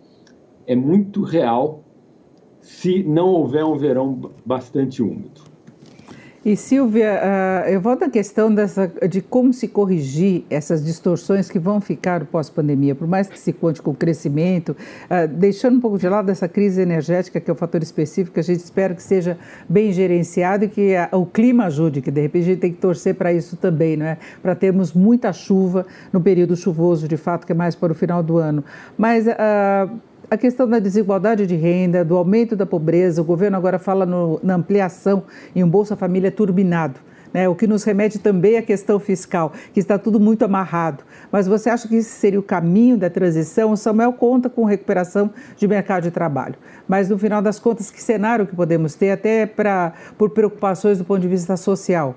é 0.65 0.75
muito 0.75 1.21
real 1.21 1.83
se 2.61 3.03
não 3.03 3.29
houver 3.29 3.65
um 3.65 3.75
verão 3.75 4.31
bastante 4.45 5.01
úmido. 5.01 5.50
E 6.43 6.55
Silvia, 6.55 7.21
uh, 7.21 7.69
eu 7.69 7.79
volto 7.79 8.03
à 8.03 8.09
questão 8.09 8.51
dessa, 8.51 8.91
de 9.07 9.21
como 9.21 9.53
se 9.53 9.67
corrigir 9.67 10.43
essas 10.49 10.83
distorções 10.83 11.51
que 11.51 11.59
vão 11.59 11.79
ficar 11.79 12.25
pós-pandemia, 12.25 12.95
por 12.95 13.07
mais 13.07 13.29
que 13.29 13.37
se 13.37 13.53
conte 13.53 13.79
com 13.79 13.91
o 13.91 13.93
crescimento, 13.93 14.69
uh, 14.69 15.27
deixando 15.27 15.77
um 15.77 15.79
pouco 15.79 15.99
de 15.99 16.09
lado 16.09 16.31
essa 16.31 16.47
crise 16.49 16.81
energética, 16.81 17.39
que 17.39 17.47
é 17.47 17.53
um 17.53 17.55
fator 17.55 17.83
específico, 17.83 18.33
que 18.33 18.39
a 18.39 18.43
gente 18.43 18.61
espera 18.61 18.95
que 18.95 19.03
seja 19.03 19.37
bem 19.69 19.93
gerenciado 19.93 20.65
e 20.65 20.67
que 20.67 20.95
o 21.11 21.27
clima 21.27 21.65
ajude, 21.65 22.01
que 22.01 22.09
de 22.09 22.21
repente 22.21 22.41
a 22.41 22.47
gente 22.47 22.59
tem 22.59 22.73
que 22.73 22.79
torcer 22.79 23.13
para 23.13 23.31
isso 23.31 23.55
também, 23.55 23.95
não 23.95 24.07
é? 24.07 24.17
Para 24.41 24.55
termos 24.55 24.93
muita 24.93 25.31
chuva 25.31 25.85
no 26.11 26.19
período 26.19 26.55
chuvoso, 26.55 27.07
de 27.07 27.17
fato, 27.17 27.45
que 27.45 27.51
é 27.51 27.55
mais 27.55 27.75
para 27.75 27.91
o 27.91 27.95
final 27.95 28.23
do 28.23 28.37
ano. 28.37 28.63
Mas 28.97 29.27
uh, 29.27 29.95
a 30.31 30.37
questão 30.37 30.65
da 30.65 30.79
desigualdade 30.79 31.45
de 31.45 31.55
renda, 31.57 32.05
do 32.05 32.15
aumento 32.15 32.55
da 32.55 32.65
pobreza, 32.65 33.21
o 33.21 33.25
governo 33.25 33.57
agora 33.57 33.77
fala 33.77 34.05
no, 34.05 34.39
na 34.41 34.55
ampliação 34.55 35.23
em 35.53 35.61
um 35.61 35.67
Bolsa 35.67 35.93
Família 35.97 36.31
turbinado. 36.31 37.01
Né, 37.33 37.49
o 37.49 37.55
que 37.55 37.67
nos 37.67 37.83
remete 37.83 38.17
também 38.19 38.57
à 38.57 38.61
questão 38.61 38.97
fiscal, 38.99 39.53
que 39.73 39.79
está 39.79 39.97
tudo 39.97 40.21
muito 40.21 40.43
amarrado. 40.43 41.03
Mas 41.31 41.47
você 41.47 41.69
acha 41.69 41.87
que 41.87 41.95
esse 41.95 42.09
seria 42.09 42.39
o 42.39 42.43
caminho 42.43 42.97
da 42.97 43.09
transição? 43.09 43.71
O 43.71 43.77
Samuel 43.77 44.13
conta 44.13 44.49
com 44.49 44.63
recuperação 44.63 45.29
de 45.57 45.67
mercado 45.67 46.03
de 46.03 46.11
trabalho. 46.11 46.55
Mas, 46.87 47.09
no 47.09 47.17
final 47.17 47.41
das 47.41 47.57
contas, 47.57 47.89
que 47.89 48.01
cenário 48.01 48.45
que 48.45 48.55
podemos 48.55 48.95
ter, 48.95 49.11
até 49.11 49.45
pra, 49.45 49.93
por 50.17 50.29
preocupações 50.31 50.97
do 50.97 51.05
ponto 51.05 51.21
de 51.21 51.27
vista 51.29 51.55
social? 51.55 52.15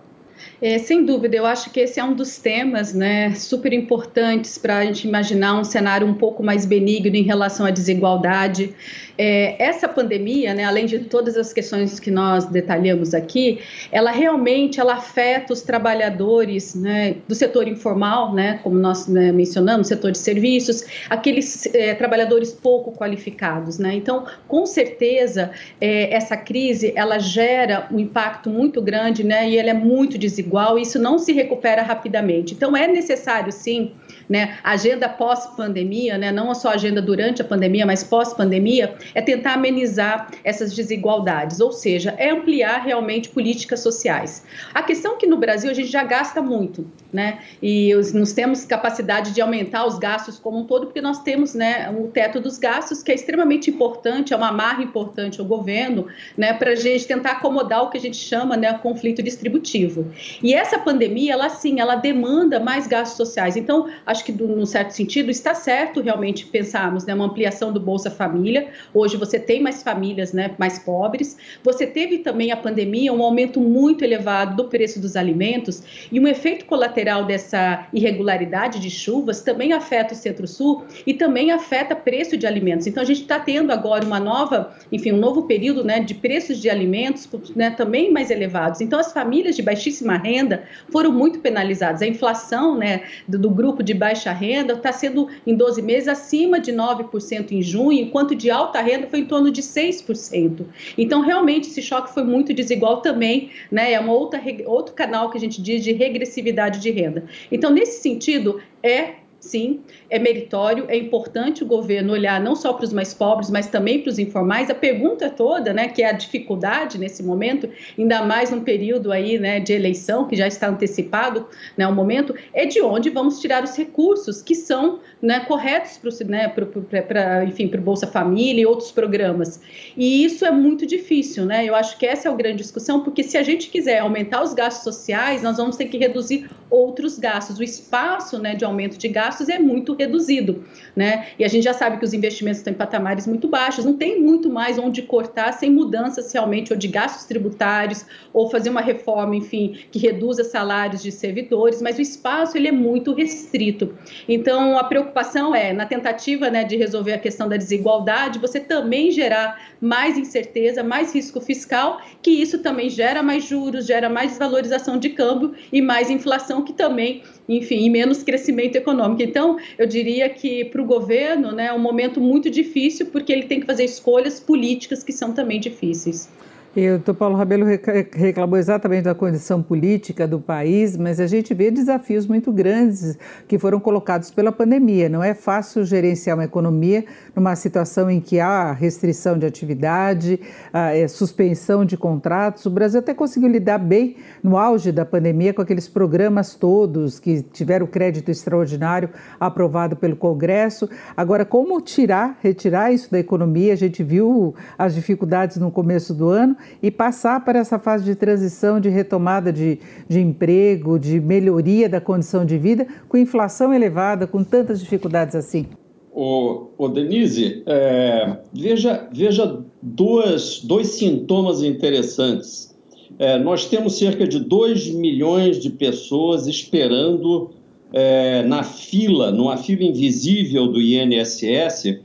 É, 0.60 0.78
sem 0.78 1.04
dúvida, 1.04 1.36
eu 1.36 1.44
acho 1.44 1.70
que 1.70 1.80
esse 1.80 2.00
é 2.00 2.04
um 2.04 2.14
dos 2.14 2.38
temas 2.38 2.94
né, 2.94 3.34
super 3.34 3.72
importantes 3.72 4.56
para 4.56 4.78
a 4.78 4.84
gente 4.84 5.06
imaginar 5.06 5.58
um 5.58 5.64
cenário 5.64 6.06
um 6.06 6.14
pouco 6.14 6.42
mais 6.42 6.64
benigno 6.64 7.14
em 7.16 7.22
relação 7.22 7.66
à 7.66 7.70
desigualdade. 7.70 8.74
É, 9.16 9.62
essa 9.62 9.88
pandemia, 9.88 10.54
né, 10.54 10.64
além 10.64 10.86
de 10.86 10.98
todas 10.98 11.36
as 11.36 11.52
questões 11.52 12.00
que 12.00 12.10
nós 12.10 12.46
detalhamos 12.46 13.14
aqui, 13.14 13.60
ela 13.92 14.10
realmente 14.10 14.80
ela 14.80 14.94
afeta 14.94 15.52
os 15.52 15.62
trabalhadores 15.62 16.74
né, 16.74 17.16
do 17.28 17.34
setor 17.34 17.68
informal, 17.68 18.34
né, 18.34 18.58
como 18.62 18.76
nós 18.76 19.06
né, 19.06 19.30
mencionamos, 19.30 19.86
setor 19.86 20.10
de 20.10 20.18
serviços, 20.18 20.84
aqueles 21.08 21.66
é, 21.74 21.94
trabalhadores 21.94 22.52
pouco 22.52 22.92
qualificados. 22.92 23.78
Né? 23.78 23.94
Então, 23.94 24.26
com 24.48 24.66
certeza, 24.66 25.52
é, 25.80 26.12
essa 26.12 26.36
crise 26.36 26.92
ela 26.96 27.18
gera 27.18 27.86
um 27.92 28.00
impacto 28.00 28.50
muito 28.50 28.82
grande 28.82 29.22
né, 29.22 29.48
e 29.48 29.58
ela 29.58 29.70
é 29.70 29.74
muito 29.74 30.18
desigual 30.18 30.78
e 30.78 30.82
isso 30.82 30.98
não 30.98 31.18
se 31.18 31.32
recupera 31.32 31.82
rapidamente. 31.82 32.54
Então, 32.54 32.76
é 32.76 32.88
necessário, 32.88 33.52
sim, 33.52 33.92
né, 34.28 34.56
agenda 34.64 35.08
pós-pandemia, 35.08 36.18
né, 36.18 36.32
não 36.32 36.54
só 36.54 36.70
agenda 36.70 37.00
durante 37.00 37.42
a 37.42 37.44
pandemia, 37.44 37.86
mas 37.86 38.02
pós-pandemia, 38.02 38.94
é 39.14 39.20
tentar 39.20 39.54
amenizar 39.54 40.30
essas 40.42 40.74
desigualdades, 40.74 41.60
ou 41.60 41.72
seja, 41.72 42.14
é 42.18 42.30
ampliar 42.30 42.78
realmente 42.78 43.28
políticas 43.28 43.80
sociais. 43.80 44.44
A 44.72 44.82
questão 44.82 45.14
é 45.14 45.16
que 45.16 45.26
no 45.26 45.36
Brasil 45.36 45.70
a 45.70 45.74
gente 45.74 45.90
já 45.90 46.04
gasta 46.04 46.40
muito, 46.40 46.86
né, 47.14 47.38
e 47.62 47.94
nós 48.12 48.32
temos 48.32 48.64
capacidade 48.64 49.30
de 49.30 49.40
aumentar 49.40 49.86
os 49.86 49.98
gastos 50.00 50.36
como 50.36 50.58
um 50.58 50.64
todo, 50.64 50.86
porque 50.86 51.00
nós 51.00 51.22
temos, 51.22 51.54
né, 51.54 51.88
o 51.96 52.08
teto 52.08 52.40
dos 52.40 52.58
gastos, 52.58 53.04
que 53.04 53.12
é 53.12 53.14
extremamente 53.14 53.70
importante, 53.70 54.34
é 54.34 54.36
uma 54.36 54.50
marra 54.50 54.82
importante 54.82 55.40
ao 55.40 55.46
governo, 55.46 56.08
né, 56.36 56.52
para 56.52 56.72
a 56.72 56.74
gente 56.74 57.06
tentar 57.06 57.32
acomodar 57.32 57.84
o 57.84 57.90
que 57.90 57.96
a 57.96 58.00
gente 58.00 58.16
chama, 58.16 58.56
né, 58.56 58.72
conflito 58.82 59.22
distributivo. 59.22 60.10
E 60.42 60.52
essa 60.52 60.76
pandemia, 60.76 61.34
ela 61.34 61.48
sim, 61.48 61.78
ela 61.78 61.94
demanda 61.94 62.58
mais 62.58 62.88
gastos 62.88 63.16
sociais. 63.16 63.56
Então, 63.56 63.88
acho 64.04 64.24
que, 64.24 64.32
num 64.32 64.66
certo 64.66 64.90
sentido, 64.90 65.30
está 65.30 65.54
certo 65.54 66.00
realmente 66.00 66.44
pensarmos 66.46 67.06
né, 67.06 67.14
uma 67.14 67.26
ampliação 67.26 67.72
do 67.72 67.78
Bolsa 67.78 68.10
Família. 68.10 68.70
Hoje 68.92 69.16
você 69.16 69.38
tem 69.38 69.62
mais 69.62 69.84
famílias 69.84 70.32
né, 70.32 70.50
mais 70.58 70.80
pobres. 70.80 71.36
Você 71.62 71.86
teve 71.86 72.18
também 72.18 72.50
a 72.50 72.56
pandemia, 72.56 73.12
um 73.12 73.22
aumento 73.22 73.60
muito 73.60 74.02
elevado 74.02 74.56
do 74.56 74.68
preço 74.68 74.98
dos 74.98 75.14
alimentos 75.14 75.84
e 76.10 76.18
um 76.18 76.26
efeito 76.26 76.64
colateral 76.64 77.03
dessa 77.26 77.86
irregularidade 77.92 78.78
de 78.80 78.90
chuvas 78.90 79.42
também 79.42 79.72
afeta 79.72 80.14
o 80.14 80.16
Centro-Sul 80.16 80.84
e 81.06 81.14
também 81.14 81.50
afeta 81.50 81.94
preço 81.94 82.36
de 82.36 82.46
alimentos. 82.46 82.86
Então 82.86 83.02
a 83.02 83.06
gente 83.06 83.22
está 83.22 83.38
tendo 83.38 83.70
agora 83.72 84.04
uma 84.04 84.18
nova, 84.18 84.74
enfim, 84.90 85.12
um 85.12 85.18
novo 85.18 85.42
período 85.42 85.84
né, 85.84 86.00
de 86.00 86.14
preços 86.14 86.58
de 86.58 86.70
alimentos 86.70 87.28
né, 87.54 87.70
também 87.70 88.12
mais 88.12 88.30
elevados. 88.30 88.80
Então 88.80 88.98
as 88.98 89.12
famílias 89.12 89.56
de 89.56 89.62
baixíssima 89.62 90.16
renda 90.16 90.64
foram 90.90 91.12
muito 91.12 91.40
penalizadas. 91.40 92.02
A 92.02 92.06
inflação 92.06 92.76
né, 92.76 93.02
do, 93.28 93.38
do 93.38 93.50
grupo 93.50 93.82
de 93.82 93.92
baixa 93.92 94.32
renda 94.32 94.74
está 94.74 94.92
sendo, 94.92 95.28
em 95.46 95.54
12 95.54 95.82
meses, 95.82 96.08
acima 96.08 96.58
de 96.58 96.72
9% 96.72 97.52
em 97.52 97.62
junho, 97.62 98.00
enquanto 98.00 98.34
de 98.34 98.50
alta 98.50 98.80
renda 98.80 99.06
foi 99.06 99.20
em 99.20 99.26
torno 99.26 99.50
de 99.50 99.62
6%. 99.62 100.64
Então, 100.96 101.20
realmente, 101.20 101.68
esse 101.68 101.82
choque 101.82 102.12
foi 102.12 102.24
muito 102.24 102.54
desigual 102.54 103.00
também, 103.00 103.50
né? 103.70 103.92
É 103.92 104.00
uma 104.00 104.12
outra, 104.12 104.40
outro 104.66 104.94
canal 104.94 105.30
que 105.30 105.36
a 105.36 105.40
gente 105.40 105.60
diz 105.60 105.82
de 105.82 105.92
regressividade 105.92 106.80
de 106.80 106.90
renda. 106.94 107.24
Então, 107.52 107.70
nesse 107.70 108.00
sentido, 108.00 108.60
é 108.82 109.23
sim, 109.44 109.80
é 110.10 110.18
meritório, 110.18 110.86
é 110.88 110.96
importante 110.96 111.62
o 111.62 111.66
governo 111.66 112.12
olhar 112.12 112.40
não 112.40 112.56
só 112.56 112.72
para 112.72 112.84
os 112.84 112.92
mais 112.92 113.12
pobres, 113.12 113.50
mas 113.50 113.66
também 113.66 114.00
para 114.00 114.10
os 114.10 114.18
informais. 114.18 114.70
A 114.70 114.74
pergunta 114.74 115.30
toda, 115.30 115.72
né, 115.72 115.88
que 115.88 116.02
é 116.02 116.08
a 116.08 116.12
dificuldade 116.12 116.98
nesse 116.98 117.22
momento, 117.22 117.68
ainda 117.98 118.22
mais 118.22 118.50
num 118.50 118.60
período 118.60 119.12
aí, 119.12 119.38
né, 119.38 119.60
de 119.60 119.72
eleição 119.72 120.26
que 120.26 120.34
já 120.36 120.46
está 120.46 120.68
antecipado, 120.68 121.46
né, 121.76 121.86
o 121.86 121.92
momento, 121.92 122.34
é 122.52 122.64
de 122.66 122.80
onde 122.80 123.10
vamos 123.10 123.40
tirar 123.40 123.62
os 123.62 123.76
recursos 123.76 124.40
que 124.40 124.54
são, 124.54 125.00
né, 125.20 125.40
corretos 125.40 125.98
para, 125.98 126.10
né, 126.26 126.48
para, 126.48 127.44
enfim, 127.44 127.68
para 127.68 127.80
o 127.80 127.82
Bolsa 127.82 128.06
Família 128.06 128.62
e 128.62 128.66
outros 128.66 128.90
programas. 128.90 129.60
E 129.96 130.24
isso 130.24 130.44
é 130.44 130.50
muito 130.50 130.86
difícil, 130.86 131.44
né? 131.44 131.64
Eu 131.64 131.74
acho 131.74 131.98
que 131.98 132.06
essa 132.06 132.28
é 132.28 132.32
a 132.32 132.34
grande 132.34 132.58
discussão, 132.58 133.02
porque 133.02 133.22
se 133.22 133.36
a 133.36 133.42
gente 133.42 133.68
quiser 133.68 133.98
aumentar 133.98 134.42
os 134.42 134.54
gastos 134.54 134.84
sociais, 134.84 135.42
nós 135.42 135.56
vamos 135.56 135.76
ter 135.76 135.86
que 135.86 135.98
reduzir 135.98 136.48
outros 136.70 137.18
gastos. 137.18 137.58
O 137.58 137.62
espaço, 137.62 138.38
né, 138.38 138.54
de 138.54 138.64
aumento 138.64 138.96
de 138.98 139.08
gastos 139.08 139.33
gastos 139.34 139.48
é 139.48 139.58
muito 139.58 139.94
reduzido, 139.94 140.64
né? 140.94 141.26
E 141.38 141.44
a 141.44 141.48
gente 141.48 141.64
já 141.64 141.74
sabe 141.74 141.98
que 141.98 142.04
os 142.04 142.12
investimentos 142.12 142.58
estão 142.58 142.72
em 142.72 142.76
patamares 142.76 143.26
muito 143.26 143.48
baixos, 143.48 143.84
não 143.84 143.94
tem 143.94 144.20
muito 144.20 144.48
mais 144.48 144.78
onde 144.78 145.02
cortar 145.02 145.52
sem 145.52 145.70
mudanças 145.70 146.32
realmente 146.32 146.72
ou 146.72 146.78
de 146.78 146.86
gastos 146.86 147.24
tributários 147.24 148.06
ou 148.32 148.48
fazer 148.48 148.70
uma 148.70 148.80
reforma, 148.80 149.34
enfim, 149.34 149.76
que 149.90 149.98
reduza 149.98 150.44
salários 150.44 151.02
de 151.02 151.10
servidores, 151.10 151.82
mas 151.82 151.98
o 151.98 152.02
espaço 152.02 152.56
ele 152.56 152.68
é 152.68 152.72
muito 152.72 153.12
restrito. 153.12 153.94
Então 154.28 154.78
a 154.78 154.84
preocupação 154.84 155.54
é 155.54 155.72
na 155.72 155.84
tentativa, 155.84 156.48
né, 156.48 156.62
de 156.62 156.76
resolver 156.76 157.14
a 157.14 157.18
questão 157.18 157.48
da 157.48 157.56
desigualdade, 157.56 158.38
você 158.38 158.60
também 158.60 159.10
gerar 159.10 159.74
mais 159.80 160.16
incerteza, 160.16 160.82
mais 160.82 161.14
risco 161.14 161.40
fiscal, 161.40 162.00
que 162.22 162.30
isso 162.30 162.60
também 162.60 162.88
gera 162.88 163.22
mais 163.22 163.44
juros, 163.44 163.86
gera 163.86 164.08
mais 164.08 164.30
desvalorização 164.30 164.98
de 164.98 165.10
câmbio 165.10 165.54
e 165.72 165.82
mais 165.82 166.08
inflação, 166.08 166.62
que 166.62 166.72
também 166.72 167.22
enfim, 167.48 167.84
e 167.84 167.90
menos 167.90 168.22
crescimento 168.22 168.76
econômico. 168.76 169.22
Então, 169.22 169.58
eu 169.78 169.86
diria 169.86 170.28
que 170.28 170.64
para 170.64 170.80
o 170.80 170.84
governo 170.84 171.52
né, 171.52 171.66
é 171.66 171.72
um 171.72 171.78
momento 171.78 172.20
muito 172.20 172.50
difícil, 172.50 173.06
porque 173.06 173.32
ele 173.32 173.44
tem 173.44 173.60
que 173.60 173.66
fazer 173.66 173.84
escolhas 173.84 174.40
políticas 174.40 175.02
que 175.02 175.12
são 175.12 175.32
também 175.32 175.60
difíceis. 175.60 176.28
E 176.76 176.90
o 176.90 176.98
Dr. 176.98 177.12
Paulo 177.12 177.36
Rabelo 177.36 177.64
reclamou 178.12 178.58
exatamente 178.58 179.04
da 179.04 179.14
condição 179.14 179.62
política 179.62 180.26
do 180.26 180.40
país, 180.40 180.96
mas 180.96 181.20
a 181.20 181.26
gente 181.28 181.54
vê 181.54 181.70
desafios 181.70 182.26
muito 182.26 182.50
grandes 182.50 183.16
que 183.46 183.60
foram 183.60 183.78
colocados 183.78 184.32
pela 184.32 184.50
pandemia. 184.50 185.08
Não 185.08 185.22
é 185.22 185.34
fácil 185.34 185.84
gerenciar 185.84 186.36
uma 186.36 186.42
economia 186.42 187.04
numa 187.32 187.54
situação 187.54 188.10
em 188.10 188.20
que 188.20 188.40
há 188.40 188.72
restrição 188.72 189.38
de 189.38 189.46
atividade, 189.46 190.40
é, 190.72 191.06
suspensão 191.06 191.84
de 191.84 191.96
contratos. 191.96 192.66
O 192.66 192.70
Brasil 192.70 192.98
até 192.98 193.14
conseguiu 193.14 193.48
lidar 193.48 193.78
bem 193.78 194.16
no 194.42 194.58
auge 194.58 194.90
da 194.90 195.04
pandemia 195.04 195.54
com 195.54 195.62
aqueles 195.62 195.86
programas 195.86 196.56
todos 196.56 197.20
que 197.20 197.40
tiveram 197.52 197.86
crédito 197.86 198.32
extraordinário 198.32 199.10
aprovado 199.38 199.94
pelo 199.94 200.16
Congresso. 200.16 200.90
Agora, 201.16 201.44
como 201.44 201.80
tirar, 201.80 202.36
retirar 202.42 202.92
isso 202.92 203.12
da 203.12 203.18
economia? 203.20 203.74
A 203.74 203.76
gente 203.76 204.02
viu 204.02 204.56
as 204.76 204.92
dificuldades 204.92 205.56
no 205.56 205.70
começo 205.70 206.12
do 206.12 206.28
ano 206.28 206.56
e 206.82 206.90
passar 206.90 207.44
para 207.44 207.58
essa 207.58 207.78
fase 207.78 208.04
de 208.04 208.14
transição, 208.14 208.80
de 208.80 208.88
retomada 208.88 209.52
de, 209.52 209.78
de 210.08 210.20
emprego, 210.20 210.98
de 210.98 211.20
melhoria 211.20 211.88
da 211.88 212.00
condição 212.00 212.44
de 212.44 212.58
vida, 212.58 212.86
com 213.08 213.16
inflação 213.16 213.72
elevada, 213.72 214.26
com 214.26 214.42
tantas 214.42 214.80
dificuldades 214.80 215.34
assim? 215.34 215.66
O, 216.12 216.68
o 216.78 216.88
Denise, 216.88 217.62
é, 217.66 218.36
veja, 218.52 219.08
veja 219.12 219.64
duas, 219.82 220.60
dois 220.60 220.88
sintomas 220.88 221.62
interessantes. 221.62 222.74
É, 223.18 223.38
nós 223.38 223.66
temos 223.66 223.98
cerca 223.98 224.26
de 224.26 224.38
2 224.38 224.90
milhões 224.94 225.60
de 225.60 225.70
pessoas 225.70 226.46
esperando 226.46 227.50
é, 227.92 228.42
na 228.42 228.62
fila, 228.62 229.30
numa 229.30 229.56
fila 229.56 229.84
invisível 229.84 230.66
do 230.66 230.80
INSS, 230.80 232.00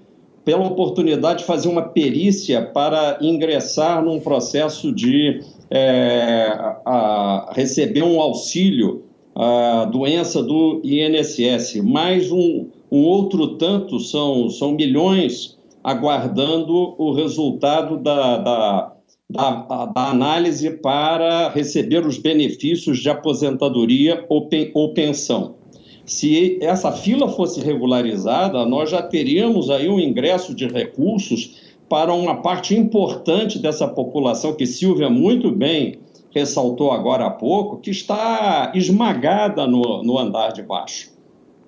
pela 0.49 0.65
oportunidade 0.65 1.41
de 1.41 1.45
fazer 1.45 1.69
uma 1.69 1.83
perícia 1.83 2.59
para 2.59 3.19
ingressar 3.21 4.03
num 4.03 4.19
processo 4.19 4.91
de 4.91 5.41
é, 5.69 6.47
a, 6.83 7.51
receber 7.55 8.01
um 8.01 8.19
auxílio 8.19 9.03
à 9.35 9.85
doença 9.85 10.41
do 10.41 10.81
INSS. 10.83 11.83
Mais 11.83 12.31
um, 12.31 12.65
um 12.91 13.03
outro 13.03 13.57
tanto 13.57 13.99
são, 13.99 14.49
são 14.49 14.71
milhões 14.71 15.55
aguardando 15.83 16.95
o 16.97 17.13
resultado 17.13 17.97
da, 17.97 18.37
da, 18.37 18.93
da, 19.29 19.85
da 19.85 20.09
análise 20.09 20.71
para 20.71 21.49
receber 21.49 22.07
os 22.07 22.17
benefícios 22.17 22.97
de 22.97 23.07
aposentadoria 23.07 24.25
ou, 24.27 24.47
pen, 24.47 24.71
ou 24.73 24.95
pensão. 24.95 25.58
Se 26.09 26.57
essa 26.59 26.91
fila 26.91 27.29
fosse 27.29 27.61
regularizada, 27.61 28.65
nós 28.65 28.89
já 28.89 28.99
teríamos 28.99 29.69
aí 29.69 29.87
um 29.87 29.99
ingresso 29.99 30.55
de 30.55 30.67
recursos 30.67 31.61
para 31.87 32.11
uma 32.11 32.41
parte 32.41 32.75
importante 32.75 33.59
dessa 33.59 33.87
população 33.87 34.55
que 34.55 34.65
Silvia 34.65 35.07
muito 35.07 35.51
bem 35.51 35.99
ressaltou 36.31 36.91
agora 36.91 37.27
há 37.27 37.29
pouco, 37.29 37.77
que 37.77 37.91
está 37.91 38.71
esmagada 38.73 39.67
no, 39.67 40.01
no 40.01 40.17
andar 40.17 40.51
de 40.51 40.63
baixo. 40.63 41.11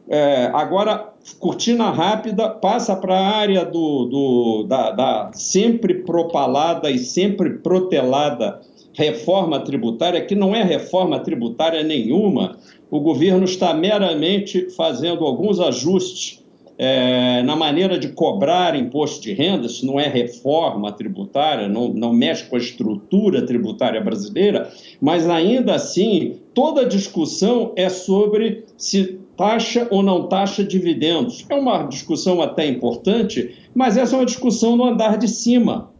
É, 0.10 0.49
agora, 0.56 1.13
cortina 1.39 1.91
rápida, 1.91 2.49
passa 2.49 2.95
para 2.95 3.15
a 3.15 3.38
área 3.38 3.63
do, 3.63 4.06
do 4.06 4.63
da, 4.63 4.89
da, 4.89 5.32
sempre 5.34 5.93
propalada 6.04 6.89
e 6.89 6.97
sempre 6.97 7.60
protelada 7.60 8.60
reforma 8.93 9.60
tributária, 9.60 10.25
que 10.25 10.34
não 10.34 10.56
é 10.56 10.63
reforma 10.63 11.19
tributária 11.19 11.84
nenhuma. 11.84 12.58
O 12.91 12.99
governo 12.99 13.45
está 13.45 13.73
meramente 13.73 14.69
fazendo 14.71 15.25
alguns 15.25 15.62
ajustes 15.62 16.43
é, 16.77 17.41
na 17.43 17.56
maneira 17.56 17.97
de 17.97 18.10
cobrar 18.10 18.75
imposto 18.75 19.21
de 19.21 19.34
renda, 19.34 19.67
isso 19.67 19.86
não 19.86 19.97
é 19.99 20.08
reforma 20.08 20.91
tributária, 20.91 21.69
não, 21.69 21.88
não 21.89 22.12
mexe 22.12 22.43
com 22.45 22.56
a 22.58 22.60
estrutura 22.60 23.45
tributária 23.45 24.01
brasileira, 24.01 24.69
mas 24.99 25.30
ainda 25.30 25.75
assim, 25.75 26.39
toda 26.54 26.82
a 26.82 26.88
discussão 26.88 27.71
é 27.77 27.88
sobre 27.88 28.65
se 28.75 29.19
taxa 29.38 29.88
ou 29.89 30.04
não 30.04 30.27
taxa 30.27 30.63
dividendos. 30.63 31.45
É 31.49 31.56
uma 31.56 31.84
discussão 31.84 32.41
até 32.41 32.65
importante, 32.67 33.56
mas 33.73 33.95
essa 33.95 34.15
é 34.15 34.19
uma 34.19 34.25
discussão 34.25 34.75
no 34.75 34.84
andar 34.84 35.17
de 35.17 35.30
cima. 35.30 35.91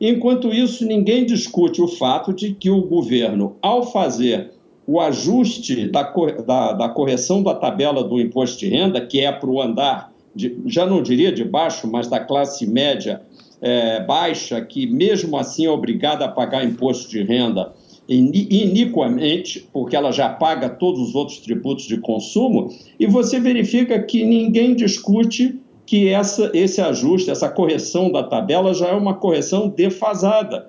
Enquanto 0.00 0.48
isso, 0.48 0.84
ninguém 0.84 1.26
discute 1.26 1.80
o 1.80 1.86
fato 1.86 2.32
de 2.32 2.54
que 2.54 2.70
o 2.70 2.82
governo, 2.82 3.56
ao 3.62 3.92
fazer 3.92 4.50
o 4.90 4.98
ajuste 4.98 5.86
da, 5.86 6.02
da, 6.44 6.72
da 6.72 6.88
correção 6.88 7.44
da 7.44 7.54
tabela 7.54 8.02
do 8.02 8.20
imposto 8.20 8.58
de 8.58 8.68
renda, 8.68 9.00
que 9.00 9.20
é 9.20 9.30
para 9.30 9.48
o 9.48 9.62
andar 9.62 10.12
de, 10.34 10.58
já 10.66 10.84
não 10.84 11.00
diria 11.00 11.30
de 11.30 11.44
baixo, 11.44 11.88
mas 11.88 12.08
da 12.08 12.18
classe 12.18 12.66
média 12.66 13.22
é, 13.62 14.04
baixa, 14.04 14.60
que 14.60 14.88
mesmo 14.88 15.36
assim 15.36 15.64
é 15.64 15.70
obrigada 15.70 16.24
a 16.24 16.28
pagar 16.28 16.64
imposto 16.64 17.08
de 17.08 17.22
renda 17.22 17.72
iniquamente, 18.08 19.68
porque 19.72 19.94
ela 19.94 20.10
já 20.10 20.28
paga 20.28 20.68
todos 20.68 21.00
os 21.00 21.14
outros 21.14 21.38
tributos 21.38 21.86
de 21.86 21.98
consumo, 21.98 22.68
e 22.98 23.06
você 23.06 23.38
verifica 23.38 24.02
que 24.02 24.24
ninguém 24.24 24.74
discute 24.74 25.60
que 25.86 26.08
essa, 26.08 26.50
esse 26.52 26.80
ajuste, 26.80 27.30
essa 27.30 27.48
correção 27.48 28.10
da 28.10 28.24
tabela 28.24 28.74
já 28.74 28.88
é 28.88 28.94
uma 28.94 29.14
correção 29.14 29.68
defasada. 29.68 30.68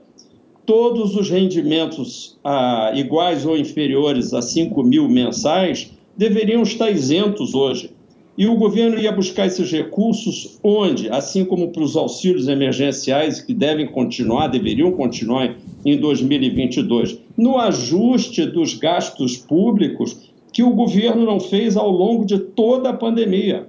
Todos 0.65 1.15
os 1.15 1.29
rendimentos 1.29 2.37
ah, 2.43 2.91
iguais 2.95 3.45
ou 3.45 3.57
inferiores 3.57 4.33
a 4.33 4.41
5 4.41 4.83
mil 4.83 5.09
mensais 5.09 5.91
deveriam 6.15 6.61
estar 6.61 6.91
isentos 6.91 7.53
hoje. 7.55 7.91
E 8.37 8.47
o 8.47 8.55
governo 8.55 8.97
ia 8.97 9.11
buscar 9.11 9.45
esses 9.45 9.71
recursos 9.71 10.57
onde, 10.63 11.09
assim 11.09 11.43
como 11.43 11.69
para 11.69 11.83
os 11.83 11.95
auxílios 11.95 12.47
emergenciais, 12.47 13.41
que 13.41 13.53
devem 13.53 13.85
continuar, 13.85 14.47
deveriam 14.47 14.91
continuar 14.93 15.55
em 15.85 15.97
2022, 15.97 17.19
no 17.37 17.57
ajuste 17.57 18.45
dos 18.45 18.73
gastos 18.73 19.35
públicos 19.37 20.31
que 20.53 20.63
o 20.63 20.71
governo 20.71 21.25
não 21.25 21.39
fez 21.39 21.75
ao 21.75 21.89
longo 21.89 22.25
de 22.25 22.39
toda 22.39 22.89
a 22.89 22.93
pandemia. 22.93 23.67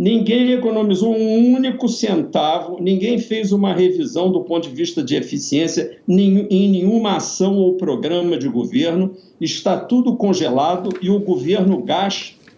Ninguém 0.00 0.52
economizou 0.52 1.14
um 1.14 1.54
único 1.54 1.86
centavo, 1.86 2.82
ninguém 2.82 3.18
fez 3.18 3.52
uma 3.52 3.74
revisão 3.74 4.32
do 4.32 4.40
ponto 4.40 4.66
de 4.66 4.74
vista 4.74 5.02
de 5.02 5.14
eficiência 5.14 5.98
em 6.08 6.70
nenhuma 6.70 7.16
ação 7.16 7.58
ou 7.58 7.74
programa 7.74 8.38
de 8.38 8.48
governo. 8.48 9.14
Está 9.38 9.78
tudo 9.78 10.16
congelado 10.16 10.88
e 11.02 11.10
o 11.10 11.20
governo 11.20 11.84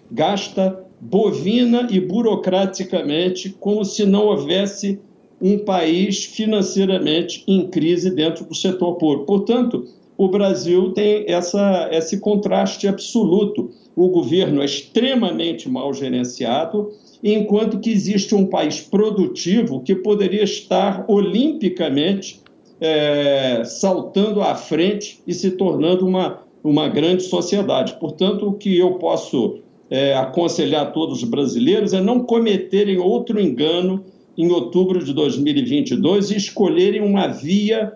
gasta 0.09 0.85
bovina 1.01 1.89
e 1.91 1.99
burocraticamente, 1.99 3.51
como 3.59 3.85
se 3.85 4.07
não 4.07 4.27
houvesse 4.27 5.01
um 5.41 5.59
país 5.59 6.25
financeiramente 6.25 7.43
em 7.49 7.67
crise 7.67 8.15
dentro 8.15 8.45
do 8.45 8.55
setor 8.55 8.95
público. 8.95 9.27
Portanto, 9.27 9.89
o 10.17 10.29
Brasil 10.29 10.93
tem 10.93 11.25
essa, 11.27 11.89
esse 11.91 12.21
contraste 12.21 12.87
absoluto. 12.87 13.69
O 13.97 14.07
governo 14.11 14.63
é 14.63 14.65
extremamente 14.65 15.69
mal 15.69 15.93
gerenciado, 15.93 16.93
enquanto 17.23 17.79
que 17.79 17.91
existe 17.91 18.35
um 18.35 18.47
país 18.47 18.81
produtivo 18.81 19.81
que 19.81 19.95
poderia 19.95 20.43
estar 20.43 21.05
olimpicamente 21.09 22.41
é, 22.81 23.63
saltando 23.65 24.41
à 24.41 24.57
frente 24.57 25.21
e 25.27 25.33
se 25.33 25.53
tornando 25.53 26.05
uma, 26.05 26.41
uma 26.65 26.89
grande 26.89 27.23
sociedade. 27.23 27.95
Portanto, 28.01 28.49
o 28.49 28.55
que 28.55 28.77
eu 28.77 28.95
posso 28.95 29.61
é, 29.89 30.15
aconselhar 30.15 30.93
todos 30.93 31.23
os 31.23 31.29
brasileiros 31.29 31.93
é 31.93 32.01
não 32.01 32.21
cometerem 32.21 32.99
outro 32.99 33.41
engano 33.41 34.05
em 34.37 34.51
outubro 34.51 35.05
de 35.05 35.13
2022 35.13 36.31
e 36.31 36.37
escolherem 36.37 37.03
uma 37.03 37.29
via 37.29 37.93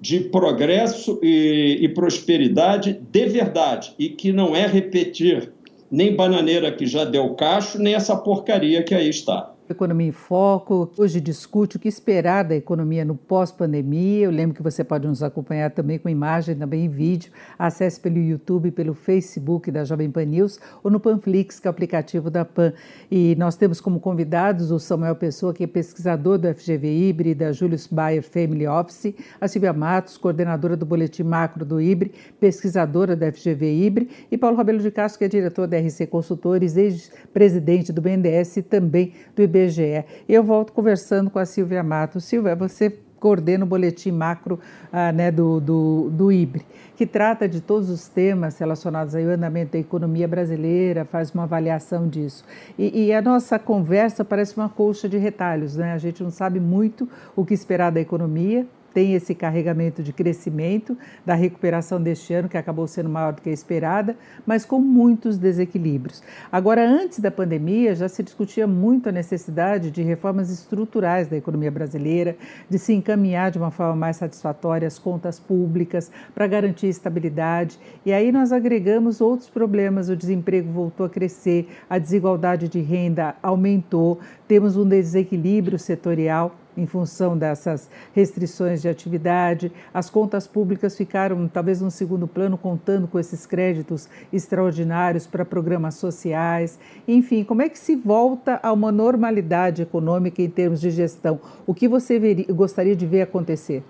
de 0.00 0.20
progresso 0.20 1.18
e, 1.22 1.78
e 1.80 1.88
prosperidade 1.90 3.00
de 3.10 3.26
verdade 3.26 3.94
e 3.98 4.08
que 4.08 4.32
não 4.32 4.56
é 4.56 4.66
repetir 4.66 5.52
nem 5.94 6.16
bananeira 6.16 6.72
que 6.72 6.86
já 6.88 7.04
deu 7.04 7.34
cacho, 7.36 7.78
nem 7.78 7.94
essa 7.94 8.16
porcaria 8.16 8.82
que 8.82 8.92
aí 8.92 9.08
está. 9.08 9.53
Economia 9.66 10.08
em 10.08 10.12
Foco 10.12 10.92
hoje 10.98 11.22
discute 11.22 11.78
o 11.78 11.80
que 11.80 11.88
esperar 11.88 12.44
da 12.44 12.54
economia 12.54 13.02
no 13.02 13.14
pós-pandemia. 13.14 14.26
Eu 14.26 14.30
lembro 14.30 14.54
que 14.54 14.62
você 14.62 14.84
pode 14.84 15.08
nos 15.08 15.22
acompanhar 15.22 15.70
também 15.70 15.98
com 15.98 16.06
imagem, 16.06 16.54
também 16.54 16.84
em 16.84 16.88
vídeo. 16.88 17.32
Acesse 17.58 17.98
pelo 17.98 18.18
YouTube, 18.18 18.70
pelo 18.70 18.92
Facebook 18.92 19.70
da 19.70 19.82
Jovem 19.82 20.10
Pan 20.10 20.26
News 20.26 20.60
ou 20.82 20.90
no 20.90 21.00
Panflix, 21.00 21.58
que 21.58 21.66
é 21.66 21.70
o 21.70 21.72
aplicativo 21.72 22.28
da 22.28 22.44
Pan. 22.44 22.74
E 23.10 23.34
nós 23.36 23.56
temos 23.56 23.80
como 23.80 24.00
convidados 24.00 24.70
o 24.70 24.78
Samuel 24.78 25.16
Pessoa, 25.16 25.54
que 25.54 25.64
é 25.64 25.66
pesquisador 25.66 26.36
do 26.36 26.52
FGV 26.52 27.08
IBRE, 27.08 27.34
da 27.34 27.50
Julius 27.50 27.86
Bayer 27.86 28.22
Family 28.22 28.66
Office, 28.66 29.14
a 29.40 29.48
Silvia 29.48 29.72
Matos, 29.72 30.18
coordenadora 30.18 30.76
do 30.76 30.84
Boletim 30.84 31.22
Macro 31.22 31.64
do 31.64 31.80
IBRE, 31.80 32.12
pesquisadora 32.38 33.16
da 33.16 33.32
FGV 33.32 33.86
IBRE, 33.86 34.10
e 34.30 34.36
Paulo 34.36 34.58
Rabelo 34.58 34.80
de 34.80 34.90
Castro, 34.90 35.20
que 35.20 35.24
é 35.24 35.28
diretor 35.28 35.66
da 35.66 35.78
RC 35.78 36.06
Consultores, 36.06 36.76
ex-presidente 36.76 37.94
do 37.94 38.02
BNDES 38.02 38.58
e 38.58 38.62
também 38.62 39.14
do 39.34 39.42
IBGE. 39.54 40.04
Eu 40.28 40.42
volto 40.42 40.72
conversando 40.72 41.30
com 41.30 41.38
a 41.38 41.46
Silvia 41.46 41.82
Mato. 41.82 42.20
Silvia, 42.20 42.56
você 42.56 42.98
coordena 43.20 43.64
o 43.64 43.66
boletim 43.66 44.10
macro 44.10 44.60
ah, 44.92 45.10
né, 45.10 45.30
do, 45.30 45.58
do, 45.58 46.10
do 46.10 46.30
IBRE, 46.30 46.66
que 46.94 47.06
trata 47.06 47.48
de 47.48 47.62
todos 47.62 47.88
os 47.88 48.06
temas 48.06 48.58
relacionados 48.58 49.14
ao 49.14 49.22
andamento 49.22 49.72
da 49.72 49.78
economia 49.78 50.28
brasileira, 50.28 51.06
faz 51.06 51.30
uma 51.30 51.44
avaliação 51.44 52.06
disso. 52.06 52.44
E, 52.78 53.06
e, 53.06 53.14
a 53.14 53.22
nossa 53.22 53.58
conversa 53.58 54.26
parece 54.26 54.54
uma 54.58 54.68
colcha 54.68 55.08
de 55.08 55.16
retalhos, 55.16 55.74
né? 55.74 55.94
A 55.94 55.98
gente 55.98 56.22
não 56.22 56.30
sabe 56.30 56.60
muito 56.60 57.08
o 57.34 57.46
que 57.46 57.54
esperar 57.54 57.90
da 57.90 58.00
economia, 58.00 58.66
tem 58.94 59.14
esse 59.14 59.34
carregamento 59.34 60.02
de 60.02 60.12
crescimento 60.12 60.96
da 61.26 61.34
recuperação 61.34 62.00
deste 62.00 62.32
ano, 62.32 62.48
que 62.48 62.56
acabou 62.56 62.86
sendo 62.86 63.08
maior 63.08 63.32
do 63.32 63.42
que 63.42 63.50
a 63.50 63.52
esperada, 63.52 64.16
mas 64.46 64.64
com 64.64 64.78
muitos 64.78 65.36
desequilíbrios. 65.36 66.22
Agora, 66.50 66.88
antes 66.88 67.18
da 67.18 67.30
pandemia, 67.30 67.96
já 67.96 68.08
se 68.08 68.22
discutia 68.22 68.66
muito 68.68 69.08
a 69.08 69.12
necessidade 69.12 69.90
de 69.90 70.00
reformas 70.02 70.48
estruturais 70.48 71.26
da 71.26 71.36
economia 71.36 71.72
brasileira, 71.72 72.36
de 72.70 72.78
se 72.78 72.92
encaminhar 72.92 73.50
de 73.50 73.58
uma 73.58 73.72
forma 73.72 73.96
mais 73.96 74.16
satisfatória 74.16 74.86
as 74.86 74.98
contas 74.98 75.40
públicas 75.40 76.10
para 76.32 76.46
garantir 76.46 76.86
estabilidade. 76.86 77.78
E 78.06 78.12
aí 78.12 78.30
nós 78.30 78.52
agregamos 78.52 79.20
outros 79.20 79.50
problemas: 79.50 80.08
o 80.08 80.16
desemprego 80.16 80.70
voltou 80.70 81.04
a 81.04 81.10
crescer, 81.10 81.68
a 81.90 81.98
desigualdade 81.98 82.68
de 82.68 82.80
renda 82.80 83.34
aumentou, 83.42 84.20
temos 84.46 84.76
um 84.76 84.86
desequilíbrio 84.86 85.78
setorial 85.78 86.54
em 86.76 86.86
função 86.86 87.36
dessas 87.36 87.88
restrições 88.12 88.82
de 88.82 88.88
atividade. 88.88 89.72
As 89.92 90.10
contas 90.10 90.46
públicas 90.46 90.96
ficaram, 90.96 91.48
talvez, 91.48 91.80
no 91.80 91.90
segundo 91.90 92.26
plano, 92.26 92.58
contando 92.58 93.06
com 93.06 93.18
esses 93.18 93.46
créditos 93.46 94.08
extraordinários 94.32 95.26
para 95.26 95.44
programas 95.44 95.94
sociais. 95.94 96.78
Enfim, 97.06 97.44
como 97.44 97.62
é 97.62 97.68
que 97.68 97.78
se 97.78 97.96
volta 97.96 98.58
a 98.62 98.72
uma 98.72 98.90
normalidade 98.90 99.82
econômica 99.82 100.42
em 100.42 100.50
termos 100.50 100.80
de 100.80 100.90
gestão? 100.90 101.40
O 101.66 101.74
que 101.74 101.88
você 101.88 102.18
veria, 102.18 102.46
gostaria 102.52 102.96
de 102.96 103.06
ver 103.06 103.22
acontecer? 103.22 103.82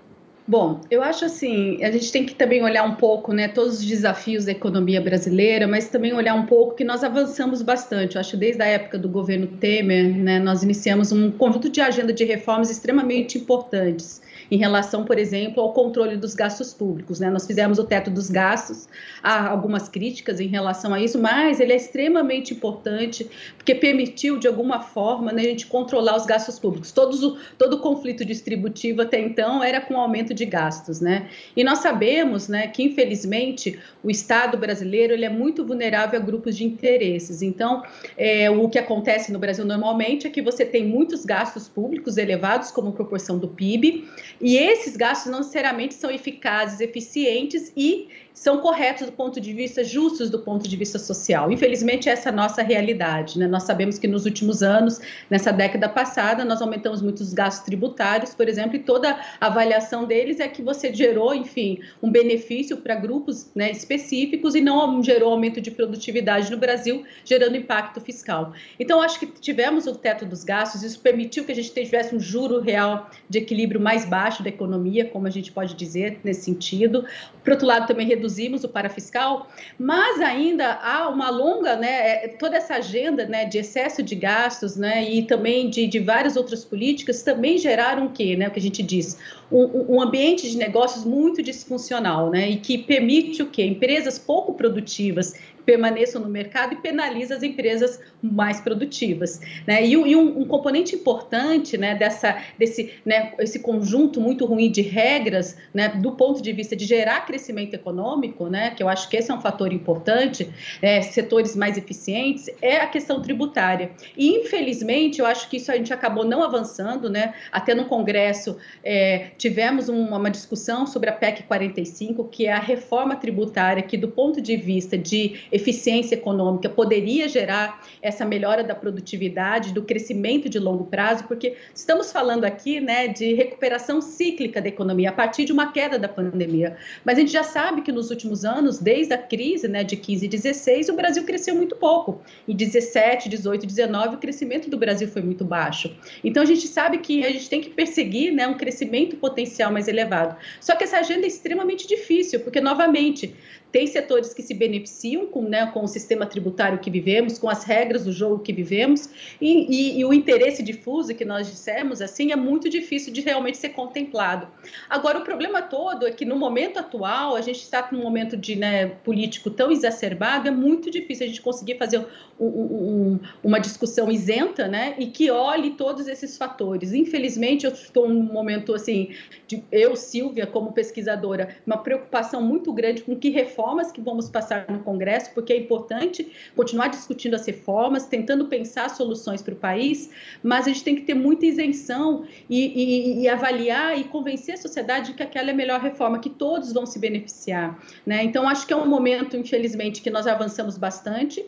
Bom, 0.47 0.81
eu 0.91 1.01
acho 1.01 1.25
assim, 1.25 1.83
a 1.83 1.89
gente 1.89 2.11
tem 2.11 2.23
que 2.23 2.35
também 2.35 2.63
olhar 2.63 2.83
um 2.83 2.93
pouco, 2.93 3.33
né, 3.33 3.47
todos 3.47 3.79
os 3.79 3.85
desafios 3.85 4.45
da 4.45 4.51
economia 4.51 5.01
brasileira, 5.01 5.67
mas 5.67 5.89
também 5.89 6.13
olhar 6.13 6.35
um 6.35 6.45
pouco 6.45 6.75
que 6.75 6.83
nós 6.83 7.03
avançamos 7.03 7.63
bastante. 7.63 8.13
Eu 8.13 8.21
acho 8.21 8.37
desde 8.37 8.61
a 8.61 8.65
época 8.65 8.99
do 8.99 9.09
governo 9.09 9.47
Temer, 9.47 10.15
né, 10.15 10.37
nós 10.37 10.61
iniciamos 10.61 11.11
um 11.11 11.31
conjunto 11.31 11.67
de 11.67 11.81
agenda 11.81 12.13
de 12.13 12.23
reformas 12.23 12.69
extremamente 12.69 13.39
importantes 13.39 14.21
em 14.49 14.57
relação, 14.57 15.03
por 15.03 15.17
exemplo, 15.17 15.61
ao 15.61 15.73
controle 15.73 16.17
dos 16.17 16.35
gastos 16.35 16.73
públicos. 16.73 17.19
Né? 17.19 17.29
Nós 17.29 17.47
fizemos 17.47 17.79
o 17.79 17.83
teto 17.83 18.11
dos 18.11 18.29
gastos, 18.29 18.87
há 19.23 19.49
algumas 19.49 19.89
críticas 19.89 20.39
em 20.39 20.47
relação 20.47 20.93
a 20.93 20.99
isso, 20.99 21.19
mas 21.19 21.59
ele 21.59 21.73
é 21.73 21.75
extremamente 21.75 22.53
importante 22.53 23.27
porque 23.57 23.73
permitiu, 23.73 24.37
de 24.37 24.47
alguma 24.47 24.81
forma, 24.81 25.31
né, 25.31 25.41
a 25.41 25.45
gente 25.45 25.65
controlar 25.65 26.15
os 26.15 26.25
gastos 26.25 26.59
públicos. 26.59 26.91
Todos 26.91 27.23
o, 27.23 27.37
todo 27.57 27.77
o 27.77 27.79
conflito 27.79 28.23
distributivo 28.23 29.01
até 29.01 29.19
então 29.19 29.63
era 29.63 29.81
com 29.81 29.97
aumento 29.99 30.33
de 30.35 30.45
gastos, 30.45 31.01
né? 31.01 31.29
E 31.55 31.63
nós 31.63 31.79
sabemos, 31.79 32.47
né, 32.47 32.67
que 32.67 32.83
infelizmente 32.83 33.79
o 34.03 34.11
Estado 34.11 34.57
brasileiro 34.57 35.13
ele 35.13 35.25
é 35.25 35.29
muito 35.29 35.65
vulnerável 35.65 36.19
a 36.19 36.23
grupos 36.23 36.55
de 36.55 36.63
interesses. 36.63 37.41
Então, 37.41 37.83
é, 38.17 38.49
o 38.49 38.69
que 38.69 38.77
acontece 38.77 39.31
no 39.31 39.39
Brasil 39.39 39.65
normalmente 39.65 40.27
é 40.27 40.29
que 40.29 40.41
você 40.41 40.65
tem 40.65 40.85
muitos 40.85 41.25
gastos 41.25 41.67
públicos 41.67 42.17
elevados 42.17 42.69
como 42.69 42.91
proporção 42.91 43.39
do 43.39 43.47
PIB, 43.47 44.07
e 44.39 44.57
esses 44.57 44.95
gastos 44.95 45.31
não 45.31 45.39
necessariamente 45.39 45.93
são 45.95 46.11
eficazes, 46.11 46.81
eficientes 46.81 47.71
e 47.75 48.09
são 48.35 48.59
corretos 48.59 49.07
do 49.07 49.13
ponto 49.13 49.39
de 49.39 49.53
vista 49.53 49.81
justos 49.81 50.29
do 50.29 50.39
ponto 50.39 50.67
de 50.67 50.75
vista 50.75 50.99
social. 50.99 51.49
Infelizmente, 51.49 52.09
essa 52.09 52.27
é 52.29 52.31
a 52.31 52.35
nossa 52.35 52.61
realidade. 52.61 53.39
Né? 53.39 53.47
Nós 53.47 53.63
sabemos 53.63 53.97
que 53.97 54.07
nos 54.07 54.25
últimos 54.25 54.61
anos, 54.61 54.99
nessa 55.29 55.53
década 55.53 55.87
passada, 55.87 56.43
nós 56.43 56.61
aumentamos 56.61 57.01
muitos 57.01 57.33
gastos 57.33 57.65
tributários, 57.65 58.35
por 58.35 58.49
exemplo, 58.49 58.75
e 58.75 58.79
toda 58.79 59.17
a 59.39 59.47
avaliação 59.47 60.03
deles 60.03 60.41
é 60.41 60.49
que 60.49 60.61
você 60.61 60.93
gerou, 60.93 61.33
enfim, 61.33 61.79
um 62.03 62.11
benefício 62.11 62.75
para 62.75 62.93
grupos 62.95 63.49
né, 63.55 63.71
específicos 63.71 64.53
e 64.53 64.59
não 64.59 65.01
gerou 65.01 65.31
aumento 65.31 65.61
de 65.61 65.71
produtividade 65.71 66.51
no 66.51 66.57
Brasil, 66.57 67.05
gerando 67.23 67.55
impacto 67.55 68.01
fiscal. 68.01 68.51
Então, 68.77 69.01
acho 69.01 69.17
que 69.17 69.27
tivemos 69.27 69.87
o 69.87 69.95
teto 69.95 70.25
dos 70.25 70.43
gastos, 70.43 70.83
isso 70.83 70.99
permitiu 70.99 71.45
que 71.45 71.53
a 71.53 71.55
gente 71.55 71.73
tivesse 71.73 72.13
um 72.13 72.19
juro 72.19 72.59
real 72.59 73.09
de 73.29 73.37
equilíbrio 73.37 73.79
mais 73.79 74.03
baixo 74.03 74.43
da 74.43 74.49
economia, 74.49 75.05
como 75.05 75.25
a 75.25 75.29
gente 75.29 75.53
pode 75.53 75.73
dizer 75.73 76.19
nesse 76.21 76.41
sentido. 76.41 77.05
Por 77.41 77.53
outro 77.53 77.65
lado, 77.65 77.87
também 77.87 78.05
reduziu 78.05 78.24
reduzimos 78.25 78.63
o 78.63 78.69
parafiscal, 78.69 79.47
mas 79.77 80.19
ainda 80.19 80.73
há 80.73 81.07
uma 81.09 81.29
longa, 81.29 81.75
né, 81.75 82.25
é, 82.25 82.27
toda 82.27 82.57
essa 82.57 82.75
agenda 82.75 83.25
né, 83.25 83.45
de 83.45 83.59
excesso 83.59 84.01
de 84.01 84.15
gastos 84.15 84.75
né, 84.75 85.07
e 85.07 85.23
também 85.23 85.69
de, 85.69 85.87
de 85.87 85.99
várias 85.99 86.35
outras 86.35 86.65
políticas 86.65 87.21
também 87.21 87.57
geraram 87.57 88.07
o 88.07 88.09
quê? 88.09 88.35
Né, 88.35 88.47
o 88.47 88.51
que 88.51 88.59
a 88.59 88.61
gente 88.61 88.81
diz? 88.81 89.17
Um, 89.51 89.95
um 89.95 90.01
ambiente 90.01 90.49
de 90.49 90.57
negócios 90.57 91.05
muito 91.05 91.43
disfuncional 91.43 92.31
né, 92.31 92.49
e 92.49 92.57
que 92.57 92.79
permite 92.79 93.43
o 93.43 93.45
quê? 93.45 93.63
Empresas 93.63 94.17
pouco 94.17 94.53
produtivas 94.53 95.35
permaneçam 95.65 96.21
no 96.21 96.29
mercado 96.29 96.73
e 96.73 96.77
penaliza 96.77 97.35
as 97.35 97.43
empresas 97.43 97.99
mais 98.21 98.61
produtivas. 98.61 99.41
Né? 99.65 99.85
E, 99.85 99.93
e 99.93 100.15
um, 100.15 100.41
um, 100.41 100.45
componente 100.45 100.95
importante 100.95 101.77
né, 101.77 101.95
dessa, 101.95 102.41
desse 102.57 102.93
né, 103.03 103.33
esse 103.39 103.59
conjunto 103.59 104.21
muito 104.21 104.45
ruim 104.45 104.69
de 104.69 104.81
regras, 104.81 105.57
né, 105.73 105.89
do 105.89 106.11
ponto 106.11 106.41
de 106.41 106.53
vista 106.53 106.75
de 106.75 106.85
gerar 106.85 107.25
crescimento 107.25 107.73
econômico, 107.73 108.47
né, 108.47 108.71
que 108.71 108.83
eu 108.83 108.87
acho 108.87 109.09
que 109.09 109.17
esse 109.17 109.31
é 109.31 109.33
um 109.33 109.41
fator 109.41 109.73
importante, 109.73 110.49
é, 110.81 111.01
setores 111.01 111.55
mais 111.55 111.77
eficientes, 111.77 112.49
é 112.61 112.77
a 112.77 112.87
questão 112.87 113.21
tributária. 113.21 113.91
E, 114.15 114.29
infelizmente, 114.37 115.19
eu 115.19 115.25
acho 115.25 115.49
que 115.49 115.57
isso 115.57 115.71
a 115.71 115.75
gente 115.75 115.91
acabou 115.91 116.23
não 116.23 116.43
avançando, 116.43 117.09
né? 117.09 117.33
até 117.51 117.73
no 117.73 117.85
Congresso 117.85 118.57
é, 118.83 119.31
tivemos 119.37 119.89
uma, 119.89 120.17
uma 120.17 120.29
discussão 120.29 120.85
sobre 120.87 121.09
a 121.09 121.13
PEC 121.13 121.43
45, 121.43 122.25
que 122.25 122.45
é 122.45 122.53
a 122.53 122.59
reforma 122.59 123.15
tributária, 123.15 123.83
que 123.83 123.97
do 123.97 124.07
ponto 124.07 124.41
de 124.41 124.55
vista 124.55 124.97
de 124.97 125.41
eficiência 125.51 126.15
econômica 126.15 126.69
poderia 126.69 127.27
gerar 127.27 127.81
essa 128.01 128.25
melhora 128.25 128.63
da 128.63 128.75
produtividade, 128.75 129.73
do 129.73 129.83
crescimento 129.83 130.49
de 130.49 130.59
longo 130.59 130.85
prazo, 130.85 131.25
porque 131.25 131.55
estamos 131.73 132.11
falando 132.11 132.45
aqui 132.45 132.79
né, 132.79 133.07
de 133.07 133.33
recuperação 133.33 134.01
cíclica 134.01 134.61
da 134.61 134.67
economia 134.67 135.09
a 135.09 135.13
partir 135.13 135.45
de 135.45 135.51
uma 135.51 135.71
queda 135.71 135.97
da 135.99 136.07
pandemia. 136.07 136.77
Mas 137.03 137.17
a 137.17 137.21
gente 137.21 137.31
já 137.31 137.43
sabe 137.43 137.81
que 137.81 137.91
nos 137.91 138.09
últimos 138.09 138.45
anos, 138.45 138.79
desde 138.79 139.13
a 139.13 139.17
crise 139.17 139.67
né, 139.67 139.83
de 139.83 139.95
15 139.95 140.25
e 140.25 140.29
16, 140.29 140.89
o 140.89 140.95
Brasil 140.95 141.23
cresceu 141.23 141.55
muito 141.55 141.75
pouco. 141.75 142.21
Em 142.47 142.55
17, 142.55 143.29
18, 143.29 143.65
19, 143.65 144.15
o 144.15 144.17
crescimento 144.17 144.69
do 144.69 144.77
Brasil 144.77 145.07
foi 145.07 145.21
muito 145.21 145.43
baixo. 145.43 145.95
Então 146.23 146.43
a 146.43 146.45
gente 146.45 146.67
sabe 146.67 146.99
que 146.99 147.25
a 147.25 147.31
gente 147.31 147.49
tem 147.49 147.61
que 147.61 147.69
perseguir 147.69 148.31
né, 148.33 148.47
um 148.47 148.55
crescimento 148.55 149.17
potencial 149.25 149.71
mais 149.71 149.87
elevado. 149.87 150.35
Só 150.61 150.75
que 150.75 150.83
essa 150.83 150.97
agenda 150.99 151.25
é 151.25 151.27
extremamente 151.27 151.87
difícil, 151.87 152.39
porque, 152.41 152.61
novamente, 152.61 153.35
tem 153.75 153.87
setores 153.87 154.33
que 154.33 154.41
se 154.41 154.53
beneficiam 154.53 155.25
com, 155.25 155.41
né, 155.41 155.65
com 155.65 155.83
o 155.83 155.87
sistema 155.87 156.25
tributário 156.25 156.79
que 156.79 156.89
vivemos, 156.89 157.37
com 157.37 157.49
as 157.49 157.65
regras 157.65 158.05
do 158.05 158.13
jogo 158.13 158.39
que 158.39 158.53
vivemos, 158.53 159.09
e, 159.41 159.97
e, 159.97 159.99
e, 159.99 160.05
o 160.05 160.13
interesse 160.13 160.63
difuso 160.63 161.13
que 161.13 161.25
nós 161.25 161.45
dissemos, 161.45 162.01
assim, 162.01 162.31
é 162.31 162.37
muito 162.37 162.69
difícil 162.69 163.11
de 163.11 163.19
realmente 163.19 163.57
ser 163.57 163.71
contemplado. 163.71 164.47
Agora, 164.89 165.19
o 165.19 165.25
problema 165.25 165.61
todo 165.61 166.07
é 166.07 166.11
que 166.11 166.23
no 166.23 166.37
momento 166.37 166.79
atual, 166.79 167.35
a 167.35 167.41
gente 167.41 167.63
está 167.63 167.85
num 167.91 168.01
momento 168.01 168.37
de 168.37 168.55
né, 168.55 168.85
político 169.03 169.49
tão 169.49 169.69
exacerbado, 169.69 170.47
é 170.47 170.51
muito 170.51 170.89
difícil 170.89 171.25
a 171.25 171.27
gente 171.27 171.41
conseguir 171.41 171.77
fazer 171.77 171.97
um, 172.39 172.45
um, 172.47 173.19
uma 173.43 173.59
discussão 173.59 174.09
isenta, 174.09 174.69
né, 174.69 174.95
e 174.97 175.07
que 175.07 175.29
olhe 175.29 175.71
todos 175.71 176.07
esses 176.07 176.37
fatores. 176.37 176.93
Infelizmente, 176.93 177.65
eu 177.65 177.73
estou 177.73 178.07
num 178.07 178.23
momento, 178.23 178.73
assim, 178.73 179.09
de, 179.45 179.61
eu, 179.69 179.97
Silvia, 179.97 180.47
como 180.47 180.71
pesquisadora, 180.71 181.57
uma 181.67 181.77
preocupação 181.77 182.41
muito 182.41 182.71
grande 182.71 183.03
com 183.03 183.17
que 183.17 183.29
reforma 183.29 183.64
reformas 183.65 183.91
que 183.91 183.99
vamos 183.99 184.29
passar 184.29 184.65
no 184.69 184.79
Congresso, 184.79 185.31
porque 185.33 185.51
é 185.51 185.57
importante 185.57 186.31
continuar 186.55 186.87
discutindo 186.87 187.33
as 187.33 187.45
reformas, 187.45 188.05
tentando 188.05 188.45
pensar 188.45 188.89
soluções 188.89 189.41
para 189.41 189.53
o 189.53 189.57
país, 189.57 190.11
mas 190.43 190.65
a 190.65 190.69
gente 190.69 190.83
tem 190.83 190.95
que 190.95 191.01
ter 191.01 191.15
muita 191.15 191.47
isenção 191.47 192.25
e, 192.47 192.59
e, 192.59 193.21
e, 193.21 193.27
avaliar 193.27 193.97
e 193.97 194.03
convencer 194.03 194.53
a 194.53 194.57
sociedade 194.57 195.07
de 195.07 195.13
que 195.13 195.23
aquela 195.23 195.49
é 195.49 195.53
a 195.53 195.55
melhor 195.55 195.81
reforma, 195.81 196.19
que 196.19 196.29
todos 196.29 196.71
vão 196.71 196.85
se 196.85 196.99
beneficiar. 196.99 197.79
Né? 198.05 198.23
Então, 198.23 198.47
acho 198.47 198.67
que 198.67 198.73
é 198.73 198.77
um 198.77 198.87
momento, 198.87 199.35
infelizmente, 199.35 200.01
que 200.01 200.11
nós 200.11 200.27
avançamos 200.27 200.77
bastante, 200.77 201.43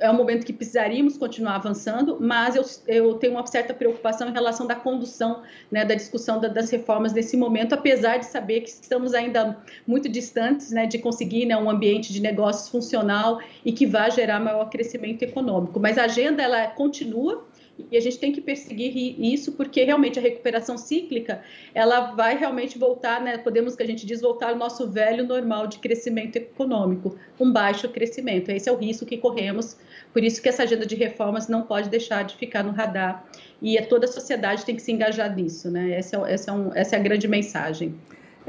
é 0.00 0.10
um 0.10 0.14
momento 0.14 0.44
que 0.44 0.52
precisaríamos 0.52 1.16
continuar 1.16 1.56
avançando, 1.56 2.18
mas 2.20 2.54
eu, 2.54 2.64
eu 2.86 3.14
tenho 3.14 3.34
uma 3.34 3.46
certa 3.46 3.74
preocupação 3.74 4.28
em 4.28 4.32
relação 4.32 4.66
da 4.66 4.74
condução 4.74 5.42
né, 5.70 5.84
da 5.84 5.94
discussão 5.94 6.40
da, 6.40 6.48
das 6.48 6.70
reformas 6.70 7.12
nesse 7.12 7.36
momento, 7.36 7.74
apesar 7.74 8.18
de 8.18 8.26
saber 8.26 8.60
que 8.60 8.68
estamos 8.68 9.14
ainda 9.14 9.56
muito 9.86 10.08
distantes 10.08 10.70
né, 10.70 10.86
de 10.86 10.98
conseguir 10.98 11.46
né, 11.46 11.56
um 11.56 11.68
ambiente 11.68 12.12
de 12.12 12.20
negócios 12.20 12.68
funcional 12.68 13.40
e 13.64 13.72
que 13.72 13.86
vá 13.86 14.08
gerar 14.08 14.38
maior 14.40 14.68
crescimento 14.70 15.22
econômico. 15.22 15.80
Mas 15.80 15.98
a 15.98 16.04
agenda 16.04 16.42
ela 16.42 16.66
continua 16.68 17.47
e 17.90 17.96
a 17.96 18.00
gente 18.00 18.18
tem 18.18 18.32
que 18.32 18.40
perseguir 18.40 19.14
isso 19.20 19.52
porque 19.52 19.84
realmente 19.84 20.18
a 20.18 20.22
recuperação 20.22 20.76
cíclica 20.76 21.42
ela 21.74 22.12
vai 22.12 22.36
realmente 22.36 22.78
voltar, 22.78 23.20
né? 23.20 23.38
Podemos 23.38 23.76
que 23.76 23.82
a 23.82 23.86
gente 23.86 24.04
diz 24.06 24.20
voltar 24.20 24.50
ao 24.50 24.56
nosso 24.56 24.88
velho 24.88 25.26
normal 25.26 25.66
de 25.66 25.78
crescimento 25.78 26.36
econômico, 26.36 27.16
um 27.38 27.52
baixo 27.52 27.88
crescimento. 27.88 28.50
Esse 28.50 28.68
é 28.68 28.72
o 28.72 28.76
risco 28.76 29.06
que 29.06 29.16
corremos 29.16 29.76
por 30.12 30.24
isso 30.24 30.40
que 30.40 30.48
essa 30.48 30.62
agenda 30.62 30.86
de 30.86 30.94
reformas 30.94 31.48
não 31.48 31.62
pode 31.62 31.88
deixar 31.88 32.24
de 32.24 32.36
ficar 32.36 32.64
no 32.64 32.72
radar 32.72 33.24
e 33.60 33.80
toda 33.82 34.06
a 34.06 34.08
sociedade 34.08 34.64
tem 34.64 34.74
que 34.74 34.82
se 34.82 34.92
engajar 34.92 35.34
nisso, 35.34 35.70
né? 35.70 35.92
Essa 35.92 36.16
é, 36.16 36.32
essa 36.32 36.50
é, 36.50 36.54
um, 36.54 36.74
essa 36.74 36.96
é 36.96 36.98
a 36.98 37.02
grande 37.02 37.28
mensagem. 37.28 37.94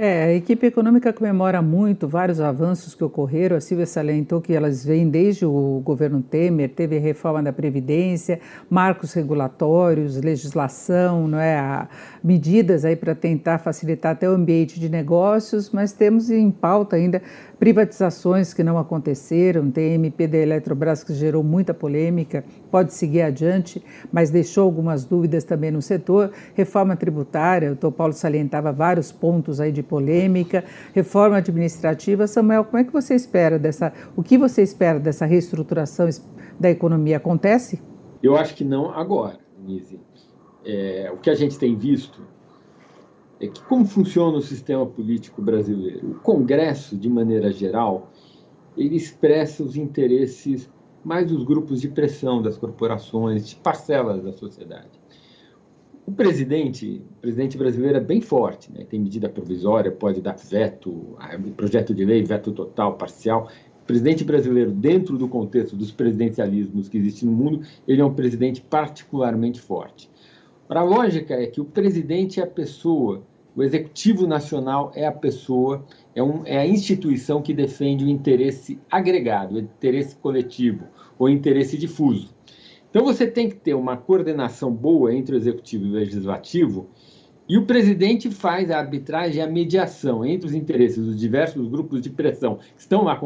É, 0.02 0.24
a 0.24 0.34
equipe 0.34 0.66
econômica 0.66 1.12
comemora 1.12 1.62
muito 1.62 2.08
vários 2.08 2.40
avanços 2.40 2.96
que 2.96 3.04
ocorreram. 3.04 3.58
A 3.58 3.60
Silvia 3.60 3.86
salientou 3.86 4.40
que 4.40 4.54
elas 4.54 4.86
vêm 4.86 5.10
desde 5.10 5.46
o 5.46 5.82
governo 5.84 6.22
Temer, 6.22 6.70
teve 6.70 6.98
reforma 6.98 7.44
da 7.44 7.52
Previdência, 7.52 8.40
marcos 8.70 9.12
regulatórios, 9.12 10.16
legislação, 10.16 11.28
não 11.28 11.38
é? 11.38 11.86
Medidas 12.24 12.86
aí 12.86 12.96
para 12.96 13.14
tentar 13.14 13.58
facilitar 13.58 14.14
até 14.14 14.30
o 14.30 14.32
ambiente 14.32 14.80
de 14.80 14.88
negócios, 14.88 15.70
mas 15.70 15.92
temos 15.92 16.30
em 16.30 16.50
pauta 16.50 16.96
ainda 16.96 17.22
privatizações 17.60 18.54
que 18.54 18.64
não 18.64 18.78
aconteceram, 18.78 19.70
tem 19.70 19.94
MP 19.96 20.28
da 20.28 20.38
Eletrobras 20.38 21.04
que 21.04 21.14
gerou 21.14 21.44
muita 21.44 21.74
polêmica, 21.74 22.46
pode 22.72 22.94
seguir 22.94 23.22
adiante, 23.22 23.84
mas 24.12 24.30
deixou 24.30 24.64
algumas 24.64 25.04
dúvidas 25.04 25.44
também 25.44 25.70
no 25.70 25.82
setor, 25.82 26.32
reforma 26.56 26.96
tributária, 26.96 27.74
o 27.74 27.76
Dr. 27.76 27.92
Paulo 27.92 28.14
salientava 28.14 28.72
vários 28.72 29.12
pontos 29.12 29.60
aí 29.60 29.72
de 29.72 29.84
polêmica, 29.84 30.64
reforma 30.94 31.38
administrativa, 31.38 32.26
Samuel, 32.28 32.64
como 32.64 32.78
é 32.78 32.84
que 32.86 32.94
você 32.94 33.14
espera 33.14 33.60
dessa, 33.60 33.92
o 34.16 34.24
que 34.24 34.38
você 34.38 34.62
espera 34.62 35.00
dessa 35.00 35.26
reestruturação 35.26 36.08
da 36.58 36.70
economia, 36.70 37.18
acontece? 37.18 37.82
Eu 38.24 38.38
acho 38.38 38.56
que 38.56 38.64
não 38.64 38.92
agora, 38.92 39.38
Nise. 39.60 40.00
É, 40.66 41.10
o 41.14 41.18
que 41.18 41.30
a 41.30 41.36
gente 41.36 41.58
tem 41.58 41.76
visto 41.76 42.22
é 43.40 43.48
que 43.48 43.62
como 43.64 43.86
funciona 43.86 44.38
o 44.38 44.42
sistema 44.42 44.86
político 44.86 45.42
brasileiro? 45.42 46.12
O 46.12 46.16
Congresso, 46.16 46.98
de 46.98 47.10
maneira 47.10 47.52
geral, 47.52 48.12
ele 48.78 48.96
expressa 48.96 49.64
os 49.64 49.76
interesses 49.76 50.70
mais 51.04 51.28
dos 51.28 51.44
grupos 51.44 51.80
de 51.80 51.88
pressão 51.88 52.42
das 52.42 52.58
corporações, 52.58 53.48
de 53.48 53.56
parcelas 53.56 54.22
da 54.22 54.34
sociedade. 54.34 55.00
O 56.06 56.12
presidente, 56.12 57.02
o 57.18 57.22
presidente 57.22 57.58
brasileiro 57.58 57.98
é 57.98 58.02
bem 58.02 58.20
forte, 58.20 58.72
né? 58.72 58.84
tem 58.84 59.00
medida 59.00 59.30
provisória, 59.30 59.92
pode 59.92 60.22
dar 60.22 60.36
veto, 60.36 61.16
projeto 61.56 61.94
de 61.94 62.04
lei, 62.04 62.24
veto 62.24 62.52
total, 62.52 62.96
parcial. 62.96 63.48
O 63.84 63.86
presidente 63.86 64.24
brasileiro, 64.24 64.72
dentro 64.72 65.18
do 65.18 65.28
contexto 65.28 65.76
dos 65.76 65.92
presidencialismos 65.92 66.90
que 66.90 66.98
existem 66.98 67.30
no 67.30 67.36
mundo, 67.36 67.62
ele 67.88 68.02
é 68.02 68.06
um 68.06 68.14
presidente 68.14 68.60
particularmente 68.60 69.62
forte. 69.62 70.10
A 70.70 70.84
lógica 70.84 71.34
é 71.34 71.48
que 71.48 71.60
o 71.60 71.66
presidente 71.66 72.40
é 72.40 72.44
a 72.44 72.48
pessoa 72.48 73.24
o 73.60 73.64
Executivo 73.64 74.26
Nacional 74.26 74.92
é 74.96 75.06
a 75.06 75.12
pessoa, 75.12 75.84
é, 76.16 76.24
um, 76.24 76.46
é 76.46 76.60
a 76.60 76.66
instituição 76.66 77.42
que 77.42 77.54
defende 77.54 78.06
o 78.06 78.10
interesse 78.10 78.80
agregado, 78.90 79.56
o 79.56 79.60
interesse 79.60 80.16
coletivo, 80.16 80.86
o 81.18 81.28
interesse 81.28 81.78
difuso. 81.78 82.34
Então 82.90 83.04
você 83.04 83.28
tem 83.28 83.50
que 83.50 83.56
ter 83.56 83.74
uma 83.74 83.98
coordenação 83.98 84.72
boa 84.72 85.14
entre 85.14 85.36
o 85.36 85.38
Executivo 85.38 85.86
e 85.86 85.90
o 85.90 85.94
Legislativo 85.94 86.88
E 87.50 87.58
o 87.58 87.66
presidente 87.66 88.30
faz 88.32 88.72
a 88.72 88.78
arbitragem 88.78 89.40
e 89.40 89.42
a 89.42 89.48
mediação 89.48 90.24
entre 90.24 90.48
os 90.48 90.54
interesses 90.54 91.04
dos 91.04 91.20
diversos 91.20 91.68
grupos 91.68 92.00
de 92.00 92.12
pressão 92.12 92.58
que 92.58 92.82
estão 92.82 93.04
lá 93.04 93.20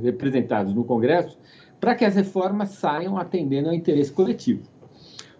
representados 0.00 0.72
no 0.72 0.84
Congresso, 0.84 1.36
para 1.78 1.94
que 1.94 2.04
as 2.04 2.14
reformas 2.14 2.70
saiam 2.70 3.18
atendendo 3.18 3.68
ao 3.68 3.74
interesse 3.74 4.12
coletivo. 4.12 4.62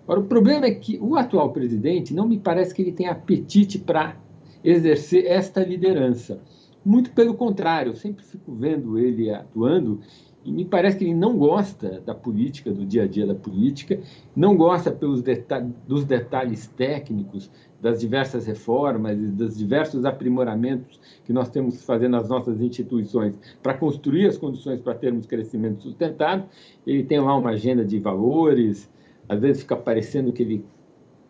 Agora, 0.05 0.21
o 0.21 0.25
problema 0.25 0.67
é 0.67 0.71
que 0.71 0.99
o 1.01 1.17
atual 1.17 1.53
presidente 1.53 2.15
não 2.15 2.29
me 2.29 2.39
parece 2.39 2.75
que 2.75 2.83
ele 2.83 2.93
tenha 2.93 3.11
apetite 3.11 3.79
para 3.79 4.17
exercer 4.63 5.27
esta 5.27 5.65
liderança. 5.65 6.41
Muito 6.85 7.11
pelo 7.13 7.35
contrário, 7.35 7.93
eu 7.93 7.97
sempre 7.97 8.23
fico 8.23 8.55
vendo 8.55 8.99
ele 8.99 9.31
atuando 9.31 10.01
e 10.45 10.53
me 10.53 10.65
parece 10.67 10.99
que 10.99 11.05
ele 11.05 11.15
não 11.15 11.39
gosta 11.39 12.03
da 12.05 12.15
política, 12.15 12.71
do 12.71 12.85
dia 12.85 13.05
a 13.05 13.07
dia 13.07 13.27
da 13.27 13.35
política, 13.35 13.99
não 14.37 14.55
gosta 14.55 14.93
pelos 14.93 15.23
deta 15.23 15.67
dos 15.89 16.05
detalhes 16.05 16.67
técnicos 16.67 17.51
das 17.81 18.01
diversas 18.01 18.47
reformas 18.47 19.19
e 19.19 19.27
dos 19.29 19.57
diversos 19.57 20.05
aprimoramentos 20.05 21.01
que 21.25 21.33
nós 21.33 21.49
temos 21.49 21.79
que 21.79 21.83
fazer 21.83 22.09
nas 22.09 22.29
nossas 22.29 22.61
instituições 22.61 23.39
para 23.63 23.73
construir 23.73 24.27
as 24.27 24.37
condições 24.37 24.81
para 24.81 24.95
termos 24.95 25.25
crescimento 25.25 25.83
sustentado. 25.83 26.45
Ele 26.87 27.05
tem 27.05 27.21
lá 27.21 27.35
uma 27.35 27.51
agenda 27.51 27.83
de 27.83 27.99
valores, 27.99 28.91
às 29.29 29.41
vezes 29.41 29.63
fica 29.63 29.77
parecendo 29.77 30.33
que 30.33 30.43
ele 30.43 30.65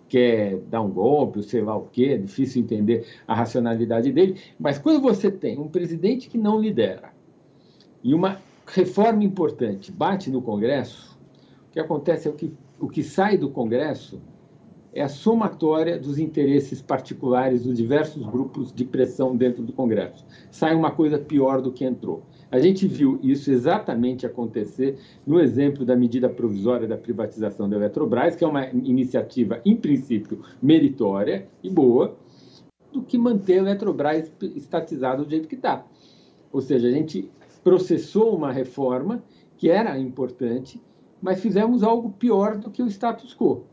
quer 0.08 0.58
dar 0.70 0.82
um 0.82 0.90
golpe, 0.90 1.38
ou 1.38 1.42
sei 1.42 1.62
lá 1.62 1.76
o 1.76 1.86
quê, 1.86 2.10
é 2.14 2.18
difícil 2.18 2.62
entender 2.62 3.06
a 3.26 3.34
racionalidade 3.34 4.12
dele, 4.12 4.40
mas 4.58 4.78
quando 4.78 5.00
você 5.00 5.30
tem 5.30 5.58
um 5.58 5.68
presidente 5.68 6.28
que 6.28 6.38
não 6.38 6.60
lidera 6.60 7.12
e 8.02 8.14
uma 8.14 8.38
reforma 8.66 9.24
importante 9.24 9.90
bate 9.90 10.30
no 10.30 10.42
Congresso, 10.42 11.18
o 11.68 11.72
que 11.72 11.80
acontece 11.80 12.28
é 12.28 12.30
o 12.30 12.34
que, 12.34 12.52
o 12.78 12.88
que 12.88 13.02
sai 13.02 13.36
do 13.36 13.48
Congresso 13.50 14.20
é 14.92 15.02
a 15.02 15.08
somatória 15.08 15.98
dos 15.98 16.18
interesses 16.18 16.80
particulares 16.80 17.64
dos 17.64 17.76
diversos 17.76 18.24
grupos 18.24 18.72
de 18.72 18.84
pressão 18.84 19.36
dentro 19.36 19.62
do 19.64 19.72
Congresso. 19.72 20.24
Sai 20.52 20.72
uma 20.72 20.92
coisa 20.92 21.18
pior 21.18 21.60
do 21.60 21.72
que 21.72 21.84
entrou. 21.84 22.22
A 22.54 22.60
gente 22.60 22.86
viu 22.86 23.18
isso 23.20 23.50
exatamente 23.50 24.24
acontecer 24.24 24.96
no 25.26 25.40
exemplo 25.40 25.84
da 25.84 25.96
medida 25.96 26.28
provisória 26.28 26.86
da 26.86 26.96
privatização 26.96 27.68
da 27.68 27.74
Eletrobras, 27.74 28.36
que 28.36 28.44
é 28.44 28.46
uma 28.46 28.64
iniciativa, 28.68 29.60
em 29.64 29.74
princípio, 29.74 30.40
meritória 30.62 31.48
e 31.64 31.68
boa, 31.68 32.16
do 32.92 33.02
que 33.02 33.18
manter 33.18 33.54
a 33.54 33.62
Eletrobras 33.62 34.30
estatizada 34.54 35.24
do 35.24 35.28
jeito 35.28 35.48
que 35.48 35.56
está. 35.56 35.84
Ou 36.52 36.60
seja, 36.60 36.86
a 36.86 36.92
gente 36.92 37.28
processou 37.64 38.36
uma 38.36 38.52
reforma 38.52 39.20
que 39.56 39.68
era 39.68 39.98
importante, 39.98 40.80
mas 41.20 41.40
fizemos 41.40 41.82
algo 41.82 42.12
pior 42.12 42.56
do 42.56 42.70
que 42.70 42.84
o 42.84 42.86
status 42.86 43.34
quo. 43.34 43.64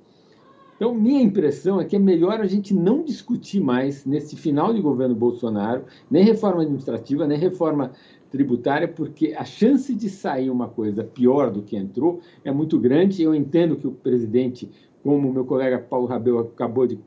Então, 0.76 0.96
minha 0.96 1.22
impressão 1.22 1.80
é 1.80 1.86
que 1.86 1.96
é 1.96 2.00
melhor 2.00 2.42
a 2.42 2.48
gente 2.48 2.74
não 2.74 3.04
discutir 3.04 3.60
mais, 3.60 4.04
nesse 4.04 4.36
final 4.36 4.74
de 4.74 4.82
governo 4.82 5.14
Bolsonaro, 5.14 5.86
nem 6.10 6.24
reforma 6.24 6.64
administrativa, 6.64 7.28
nem 7.28 7.38
reforma 7.38 7.92
tributária, 8.32 8.88
porque 8.88 9.36
a 9.38 9.44
chance 9.44 9.94
de 9.94 10.10
sair 10.10 10.50
uma 10.50 10.68
coisa 10.68 11.04
pior 11.04 11.52
do 11.52 11.62
que 11.62 11.76
entrou 11.76 12.22
é 12.44 12.52
muito 12.52 12.80
grande. 12.80 13.22
Eu 13.22 13.36
entendo 13.36 13.76
que 13.76 13.86
o 13.86 13.92
presidente, 13.92 14.72
como 15.04 15.30
o 15.30 15.34
meu 15.34 15.46
colega 15.46 15.78
Paulo 15.78 16.08
Rabel 16.08 16.40
acabou 16.40 16.88
de 16.88 16.98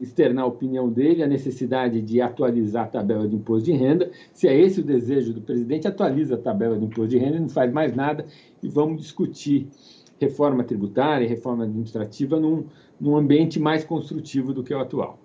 externar 0.00 0.44
a 0.44 0.48
opinião 0.48 0.90
dele, 0.90 1.22
a 1.22 1.26
necessidade 1.26 2.00
de 2.00 2.20
atualizar 2.20 2.84
a 2.84 2.88
tabela 2.88 3.28
de 3.28 3.36
imposto 3.36 3.66
de 3.66 3.72
renda. 3.72 4.10
Se 4.32 4.48
é 4.48 4.58
esse 4.58 4.80
o 4.80 4.84
desejo 4.84 5.32
do 5.32 5.40
presidente, 5.40 5.86
atualiza 5.86 6.34
a 6.34 6.38
tabela 6.38 6.78
de 6.78 6.84
imposto 6.84 7.08
de 7.08 7.18
renda, 7.18 7.38
não 7.38 7.48
faz 7.48 7.72
mais 7.72 7.94
nada 7.94 8.24
e 8.62 8.68
vamos 8.68 9.00
discutir 9.00 9.68
reforma 10.18 10.64
tributária, 10.64 11.28
reforma 11.28 11.64
administrativa 11.64 12.40
num, 12.40 12.64
num 12.98 13.16
ambiente 13.16 13.60
mais 13.60 13.84
construtivo 13.84 14.52
do 14.52 14.62
que 14.62 14.72
o 14.72 14.78
atual. 14.78 15.18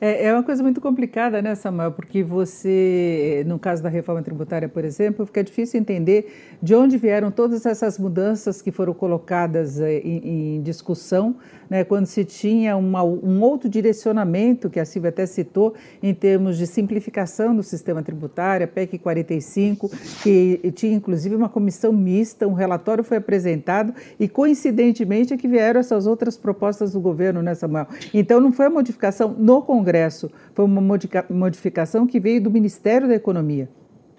É, 0.00 0.26
é 0.26 0.32
uma 0.32 0.42
coisa 0.42 0.62
muito 0.62 0.80
complicada, 0.80 1.42
né, 1.42 1.54
Samuel? 1.54 1.92
Porque 1.92 2.22
você, 2.22 3.44
no 3.46 3.58
caso 3.58 3.82
da 3.82 3.90
reforma 3.90 4.22
tributária, 4.22 4.66
por 4.66 4.82
exemplo, 4.82 5.26
fica 5.26 5.44
difícil 5.44 5.78
entender 5.78 6.56
de 6.62 6.74
onde 6.74 6.96
vieram 6.96 7.30
todas 7.30 7.66
essas 7.66 7.98
mudanças 7.98 8.62
que 8.62 8.72
foram 8.72 8.94
colocadas 8.94 9.78
eh, 9.78 9.98
em, 9.98 10.56
em 10.56 10.62
discussão, 10.62 11.36
né, 11.70 11.84
quando 11.84 12.06
se 12.06 12.24
tinha 12.24 12.76
uma, 12.76 13.02
um 13.04 13.40
outro 13.40 13.68
direcionamento, 13.68 14.68
que 14.68 14.80
a 14.80 14.84
Silvia 14.84 15.10
até 15.10 15.24
citou, 15.24 15.74
em 16.02 16.12
termos 16.12 16.58
de 16.58 16.66
simplificação 16.66 17.54
do 17.54 17.62
sistema 17.62 18.02
tributário, 18.02 18.64
a 18.64 18.68
PEC 18.68 18.98
45, 18.98 19.88
que 20.22 20.60
tinha 20.74 20.94
inclusive 20.94 21.34
uma 21.36 21.48
comissão 21.48 21.92
mista, 21.92 22.48
um 22.48 22.54
relatório 22.54 23.04
foi 23.04 23.18
apresentado 23.18 23.94
e, 24.18 24.28
coincidentemente, 24.28 25.32
é 25.32 25.36
que 25.36 25.46
vieram 25.46 25.78
essas 25.78 26.06
outras 26.06 26.36
propostas 26.36 26.92
do 26.92 27.00
governo, 27.00 27.40
né, 27.40 27.54
Samuel? 27.54 27.86
Então, 28.12 28.40
não 28.40 28.52
foi 28.52 28.66
a 28.66 28.70
modificação 28.70 29.32
no 29.38 29.62
Congresso 29.62 30.30
foi 30.52 30.64
uma 30.64 30.98
modificação 31.30 32.06
que 32.06 32.18
veio 32.18 32.42
do 32.42 32.50
Ministério 32.50 33.08
da 33.08 33.14
Economia. 33.14 33.68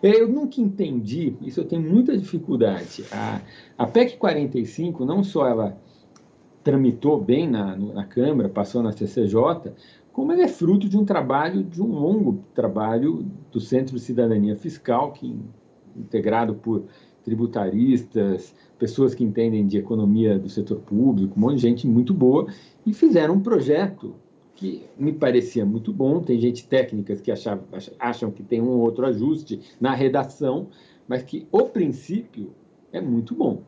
Eu 0.01 0.27
nunca 0.27 0.59
entendi, 0.59 1.35
isso 1.41 1.59
eu 1.59 1.65
tenho 1.65 1.81
muita 1.81 2.17
dificuldade. 2.17 3.05
A, 3.11 3.41
a 3.77 3.85
PEC 3.85 4.17
45, 4.17 5.05
não 5.05 5.23
só 5.23 5.47
ela 5.47 5.77
tramitou 6.63 7.19
bem 7.19 7.49
na, 7.49 7.75
na 7.75 8.05
Câmara, 8.05 8.49
passou 8.49 8.83
na 8.83 8.91
CCJ, 8.91 9.71
como 10.11 10.31
ela 10.31 10.43
é 10.43 10.47
fruto 10.47 10.89
de 10.89 10.97
um 10.97 11.05
trabalho, 11.05 11.63
de 11.63 11.81
um 11.81 11.87
longo 11.87 12.43
trabalho 12.53 13.25
do 13.51 13.59
Centro 13.59 13.95
de 13.95 14.01
Cidadania 14.01 14.55
Fiscal, 14.55 15.11
que 15.13 15.35
integrado 15.95 16.53
por 16.55 16.83
tributaristas, 17.23 18.53
pessoas 18.77 19.13
que 19.13 19.23
entendem 19.23 19.65
de 19.65 19.77
economia 19.77 20.37
do 20.37 20.49
setor 20.49 20.79
público, 20.79 21.33
um 21.37 21.41
monte 21.41 21.55
de 21.55 21.61
gente 21.61 21.87
muito 21.87 22.13
boa, 22.13 22.47
e 22.85 22.93
fizeram 22.93 23.35
um 23.35 23.39
projeto 23.39 24.15
que 24.55 24.83
me 24.97 25.13
parecia 25.13 25.65
muito 25.65 25.93
bom. 25.93 26.19
Tem 26.19 26.39
gente 26.39 26.67
técnicas 26.67 27.21
que 27.21 27.31
acham, 27.31 27.59
acham 27.99 28.31
que 28.31 28.43
tem 28.43 28.61
um 28.61 28.69
ou 28.69 28.79
outro 28.79 29.05
ajuste 29.05 29.59
na 29.79 29.93
redação, 29.93 30.67
mas 31.07 31.23
que 31.23 31.47
o 31.51 31.63
princípio 31.63 32.51
é 32.91 32.99
muito 32.99 33.33
bom. 33.33 33.61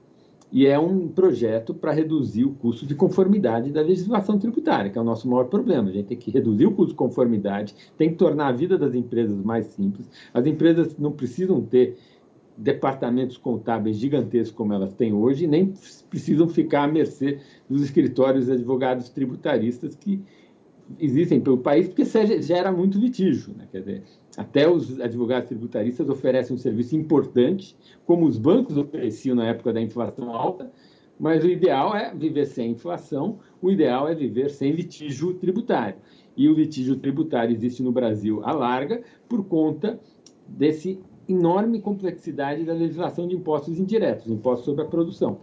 E 0.53 0.67
é 0.67 0.77
um 0.77 1.07
projeto 1.07 1.73
para 1.73 1.91
reduzir 1.91 2.45
o 2.45 2.53
custo 2.53 2.85
de 2.85 2.93
conformidade 2.93 3.71
da 3.71 3.81
legislação 3.81 4.37
tributária, 4.37 4.91
que 4.91 4.97
é 4.99 5.01
o 5.01 5.03
nosso 5.03 5.27
maior 5.27 5.45
problema. 5.45 5.89
A 5.89 5.91
gente 5.91 6.05
tem 6.05 6.17
que 6.17 6.29
reduzir 6.29 6.67
o 6.67 6.71
custo 6.71 6.91
de 6.91 6.97
conformidade, 6.97 7.73
tem 7.97 8.11
que 8.11 8.17
tornar 8.17 8.49
a 8.49 8.51
vida 8.51 8.77
das 8.77 8.93
empresas 8.93 9.43
mais 9.43 9.65
simples. 9.65 10.07
As 10.31 10.45
empresas 10.45 10.95
não 10.95 11.11
precisam 11.11 11.59
ter 11.59 11.97
departamentos 12.55 13.35
contábeis 13.35 13.97
gigantescos 13.97 14.55
como 14.55 14.73
elas 14.73 14.93
têm 14.93 15.11
hoje, 15.11 15.47
nem 15.47 15.73
precisam 16.07 16.47
ficar 16.47 16.83
à 16.83 16.87
mercê 16.87 17.39
dos 17.67 17.81
escritórios 17.81 18.45
de 18.45 18.51
advogados 18.51 19.09
tributaristas 19.09 19.95
que 19.95 20.21
existem 20.99 21.39
pelo 21.39 21.57
país, 21.57 21.87
porque 21.87 22.05
gera 22.41 22.71
muito 22.71 22.97
litígio. 22.97 23.53
Né? 23.55 23.67
Quer 23.71 23.79
dizer, 23.79 24.03
até 24.37 24.69
os 24.69 24.99
advogados 24.99 25.47
tributaristas 25.47 26.09
oferecem 26.09 26.55
um 26.55 26.59
serviço 26.59 26.95
importante, 26.95 27.75
como 28.05 28.25
os 28.25 28.37
bancos 28.37 28.77
ofereciam 28.77 29.35
na 29.35 29.47
época 29.47 29.71
da 29.73 29.81
inflação 29.81 30.33
alta, 30.33 30.71
mas 31.19 31.43
o 31.43 31.47
ideal 31.47 31.95
é 31.95 32.13
viver 32.13 32.45
sem 32.45 32.71
inflação, 32.71 33.39
o 33.61 33.71
ideal 33.71 34.07
é 34.07 34.15
viver 34.15 34.49
sem 34.49 34.71
litígio 34.71 35.33
tributário. 35.35 35.95
E 36.35 36.49
o 36.49 36.53
litígio 36.53 36.95
tributário 36.95 37.55
existe 37.55 37.83
no 37.83 37.91
Brasil 37.91 38.41
à 38.43 38.51
larga 38.51 39.03
por 39.29 39.45
conta 39.45 39.99
desse 40.47 40.99
enorme 41.29 41.79
complexidade 41.79 42.63
da 42.63 42.73
legislação 42.73 43.27
de 43.27 43.35
impostos 43.35 43.79
indiretos, 43.79 44.27
impostos 44.27 44.65
sobre 44.65 44.83
a 44.83 44.87
produção. 44.87 45.39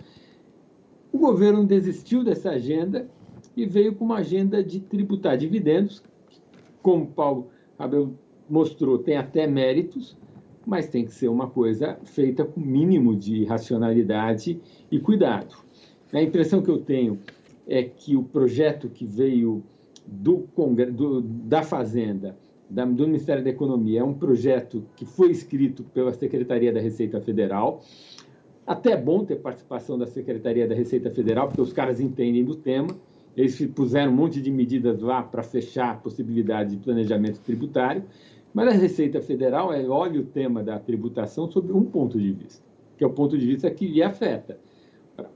O 1.12 1.18
governo 1.18 1.64
desistiu 1.64 2.22
dessa 2.22 2.51
agenda 2.51 3.09
e 3.57 3.66
veio 3.66 3.94
com 3.94 4.05
uma 4.05 4.18
agenda 4.18 4.62
de 4.62 4.80
tributar 4.80 5.36
dividendos, 5.36 6.03
como 6.82 7.07
Paulo 7.07 7.48
Rabel 7.78 8.12
mostrou, 8.48 8.98
tem 8.98 9.16
até 9.16 9.46
méritos, 9.46 10.16
mas 10.66 10.88
tem 10.88 11.05
que 11.05 11.14
ser 11.14 11.28
uma 11.28 11.48
coisa 11.48 11.98
feita 12.05 12.44
com 12.44 12.61
mínimo 12.61 13.16
de 13.16 13.44
racionalidade 13.44 14.61
e 14.90 14.98
cuidado. 14.98 15.57
A 16.12 16.20
impressão 16.20 16.61
que 16.61 16.70
eu 16.70 16.78
tenho 16.78 17.18
é 17.66 17.82
que 17.82 18.16
o 18.16 18.22
projeto 18.22 18.88
que 18.88 19.07
veio 19.07 19.62
do, 20.07 20.48
do 20.92 21.20
da 21.20 21.62
Fazenda, 21.62 22.36
da, 22.68 22.84
do 22.84 23.07
Ministério 23.07 23.44
da 23.44 23.51
Economia, 23.51 24.01
é 24.01 24.05
um 24.05 24.14
projeto 24.14 24.84
que 24.96 25.05
foi 25.05 25.30
escrito 25.30 25.84
pela 25.84 26.12
Secretaria 26.12 26.72
da 26.72 26.80
Receita 26.80 27.20
Federal. 27.20 27.82
Até 28.66 28.92
é 28.92 28.96
bom 28.96 29.24
ter 29.24 29.36
participação 29.36 29.98
da 29.98 30.07
Secretaria 30.07 30.66
da 30.66 30.74
Receita 30.74 31.11
Federal, 31.11 31.48
porque 31.48 31.62
os 31.62 31.72
caras 31.72 32.01
entendem 32.01 32.44
do 32.44 32.57
tema 32.57 32.88
eles 33.37 33.64
puseram 33.74 34.12
um 34.12 34.16
monte 34.16 34.41
de 34.41 34.51
medidas 34.51 35.01
lá 35.01 35.22
para 35.22 35.43
fechar 35.43 35.91
a 35.91 35.95
possibilidade 35.95 36.76
de 36.76 36.83
planejamento 36.83 37.41
tributário, 37.41 38.05
mas 38.53 38.68
a 38.68 38.72
Receita 38.72 39.20
Federal 39.20 39.70
olha 39.89 40.20
o 40.20 40.24
tema 40.24 40.62
da 40.62 40.78
tributação 40.78 41.51
sob 41.51 41.72
um 41.72 41.85
ponto 41.85 42.18
de 42.18 42.33
vista, 42.33 42.64
que 42.97 43.05
é 43.05 43.07
o 43.07 43.12
ponto 43.12 43.39
de 43.39 43.47
vista 43.47 43.70
que 43.70 43.87
lhe 43.87 44.03
afeta. 44.03 44.59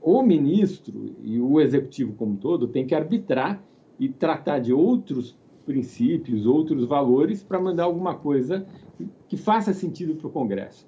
O 0.01 0.21
ministro 0.21 1.15
e 1.23 1.39
o 1.39 1.61
executivo 1.61 2.13
como 2.13 2.35
todo 2.37 2.67
tem 2.67 2.85
que 2.85 2.95
arbitrar 2.95 3.63
e 3.99 4.09
tratar 4.09 4.59
de 4.59 4.73
outros 4.73 5.37
princípios, 5.65 6.45
outros 6.45 6.85
valores 6.85 7.43
para 7.43 7.59
mandar 7.59 7.85
alguma 7.85 8.15
coisa 8.15 8.65
que 9.27 9.37
faça 9.37 9.73
sentido 9.73 10.15
para 10.15 10.27
o 10.27 10.31
Congresso. 10.31 10.87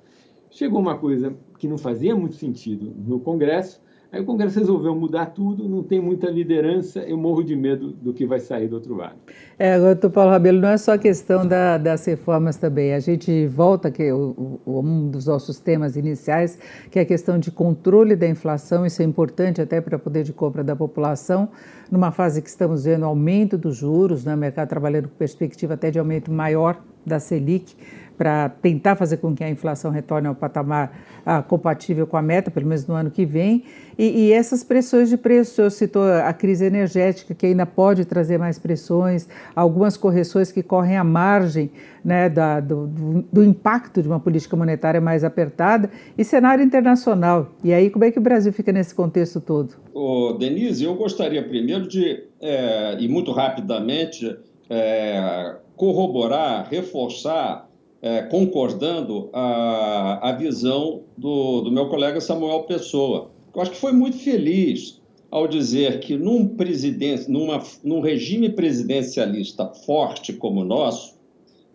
Chegou 0.50 0.80
uma 0.80 0.98
coisa 0.98 1.36
que 1.58 1.68
não 1.68 1.78
fazia 1.78 2.16
muito 2.16 2.36
sentido 2.36 2.94
no 3.06 3.20
Congresso, 3.20 3.82
Aí 4.10 4.22
o 4.22 4.26
Congresso 4.26 4.58
resolveu 4.60 4.96
mudar 4.96 5.28
tudo, 5.28 5.68
não 5.68 5.84
tem 5.84 6.02
muita 6.02 6.30
liderança, 6.30 7.00
eu 7.02 7.18
morro 7.18 7.44
de 7.44 7.56
medo 7.56 7.92
do 7.92 8.14
que 8.14 8.26
vai 8.26 8.40
sair 8.40 8.68
do 8.68 8.76
outro 8.76 8.96
lado. 8.96 9.16
É, 9.60 9.74
agora, 9.74 9.96
Paulo 10.10 10.32
Rabelo, 10.32 10.62
não 10.62 10.70
é 10.70 10.78
só 10.78 10.98
questão 10.98 11.46
da, 11.46 11.78
das 11.78 12.06
reformas 12.06 12.56
também. 12.56 12.94
A 12.94 13.00
gente 13.00 13.48
volta 13.48 13.92
que 13.92 14.10
o, 14.12 14.60
o, 14.66 14.80
um 14.80 15.10
dos 15.10 15.26
nossos 15.26 15.60
temas 15.60 15.98
iniciais, 15.98 16.58
que 16.90 17.00
é 17.00 17.02
a 17.02 17.06
questão 17.06 17.38
de 17.38 17.52
controle 17.52 18.16
da 18.16 18.28
inflação. 18.28 18.86
Isso 18.86 19.02
é 19.02 19.06
importante 19.06 19.62
até 19.62 19.82
para 19.82 20.00
poder 20.00 20.24
de 20.24 20.32
compra 20.32 20.64
da 20.64 20.76
população, 20.76 21.50
numa 21.92 22.12
fase 22.12 22.42
que 22.42 22.50
estamos 22.50 22.86
vendo 22.86 23.04
aumento 23.04 23.58
dos 23.58 23.76
juros, 23.76 24.24
né, 24.24 24.36
o 24.36 24.38
mercado 24.38 24.70
trabalhando 24.70 25.10
com 25.10 25.16
perspectiva 25.16 25.74
até 25.74 25.92
de 25.92 26.00
aumento 26.00 26.32
maior 26.32 26.82
da 27.06 27.20
Selic 27.20 27.76
para 28.18 28.50
tentar 28.50 28.96
fazer 28.96 29.18
com 29.18 29.36
que 29.36 29.44
a 29.44 29.50
inflação 29.50 29.92
retorne 29.92 30.28
ao 30.28 30.34
patamar 30.34 30.92
ah, 31.26 31.44
compatível 31.44 32.08
com 32.08 32.18
a 32.18 32.22
meta, 32.22 32.50
pelo 32.50 32.66
menos 32.66 32.88
no 32.88 32.96
ano 32.96 33.12
que 33.12 33.26
vem. 33.26 33.64
E, 33.98 34.28
e, 34.28 34.32
essas 34.32 34.64
pressões 34.64 35.10
de 35.10 35.18
preço, 35.18 35.56
senhor 35.56 35.70
citou 35.72 36.04
a 36.04 36.32
crise 36.32 36.66
energética, 36.66 37.34
que 37.34 37.46
ainda 37.48 37.66
pode 37.66 38.06
trazer 38.06 38.38
mais 38.38 38.60
pressões, 38.60 39.28
algumas 39.56 39.98
correções 39.98 40.52
que 40.52 40.62
correm 40.62 40.98
à 40.98 41.04
margem 41.04 41.72
né, 42.06 42.30
da, 42.30 42.60
do, 42.60 42.88
do, 43.32 43.44
impacto 43.44 44.02
de 44.02 44.08
uma 44.08 44.20
política 44.20 44.56
monetária 44.56 45.02
mais 45.02 45.24
apertada, 45.24 45.90
e 46.18 46.24
cenário 46.24 46.64
internacional. 46.64 47.52
E 47.64 47.74
aí, 47.74 47.90
como 47.90 48.06
é 48.06 48.12
que 48.12 48.20
o 48.20 48.22
Brasil 48.22 48.54
fica 48.54 48.72
nesse 48.72 48.96
contexto 48.96 49.42
todo? 49.42 49.74
Ô, 49.94 50.34
Denise, 50.34 50.86
eu 50.86 50.96
gostaria 50.96 51.44
primeiro 51.44 51.88
de, 51.88 52.24
é, 52.40 52.98
e 53.00 53.08
muito 53.08 53.32
rapidamente, 53.32 54.38
é, 54.70 55.56
corroborar, 55.76 56.68
reforçar 56.70 57.67
é, 58.02 58.22
concordando 58.24 59.30
a, 59.34 60.30
a 60.30 60.32
visão 60.34 61.04
do, 61.18 61.62
do 61.62 61.72
meu 61.72 61.90
colega 61.90 62.22
Samuel 62.22 62.64
Pessoa. 62.64 63.32
Eu 63.54 63.62
acho 63.62 63.72
que 63.72 63.78
foi 63.78 63.92
muito 63.92 64.18
feliz 64.18 65.02
ao 65.30 65.48
dizer 65.48 66.00
que 66.00 66.16
num, 66.16 66.48
presidente, 66.48 67.30
numa, 67.30 67.62
num 67.84 68.00
regime 68.00 68.50
presidencialista 68.50 69.68
forte 69.68 70.34
como 70.34 70.62
o 70.62 70.66
nosso, 70.66 71.18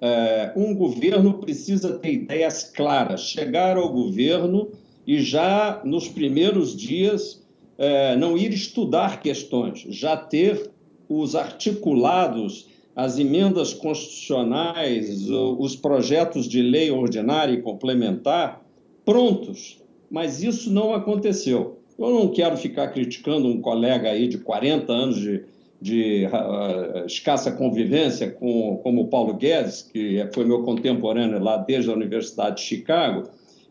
é, 0.00 0.52
um 0.56 0.74
governo 0.74 1.34
precisa 1.34 1.98
ter 1.98 2.14
ideias 2.14 2.64
claras, 2.64 3.22
chegar 3.22 3.76
ao 3.76 3.92
governo 3.92 4.70
e 5.06 5.20
já 5.20 5.80
nos 5.84 6.08
primeiros 6.08 6.76
dias 6.76 7.42
é, 7.78 8.16
não 8.16 8.36
ir 8.36 8.52
estudar 8.52 9.20
questões, 9.20 9.86
já 9.88 10.16
ter 10.16 10.70
os 11.08 11.34
articulados 11.34 12.68
as 12.94 13.18
emendas 13.18 13.72
constitucionais, 13.72 15.28
os 15.30 15.74
projetos 15.74 16.46
de 16.46 16.60
lei 16.60 16.90
ordinária 16.90 17.52
e 17.52 17.62
complementar 17.62 18.62
prontos, 19.04 19.82
mas 20.10 20.42
isso 20.42 20.70
não 20.70 20.94
aconteceu. 20.94 21.78
Eu 21.98 22.10
não 22.10 22.28
quero 22.28 22.56
ficar 22.56 22.88
criticando 22.88 23.48
um 23.48 23.60
colega 23.60 24.10
aí 24.10 24.28
de 24.28 24.38
40 24.38 24.92
anos 24.92 25.20
de, 25.20 25.44
de 25.80 26.26
uh, 26.26 27.06
escassa 27.06 27.50
convivência 27.52 28.30
com, 28.30 28.78
como 28.82 29.08
Paulo 29.08 29.34
Guedes, 29.34 29.82
que 29.82 30.26
foi 30.34 30.44
meu 30.44 30.62
contemporâneo 30.62 31.42
lá 31.42 31.56
desde 31.56 31.90
a 31.90 31.94
Universidade 31.94 32.56
de 32.56 32.62
Chicago, 32.62 33.28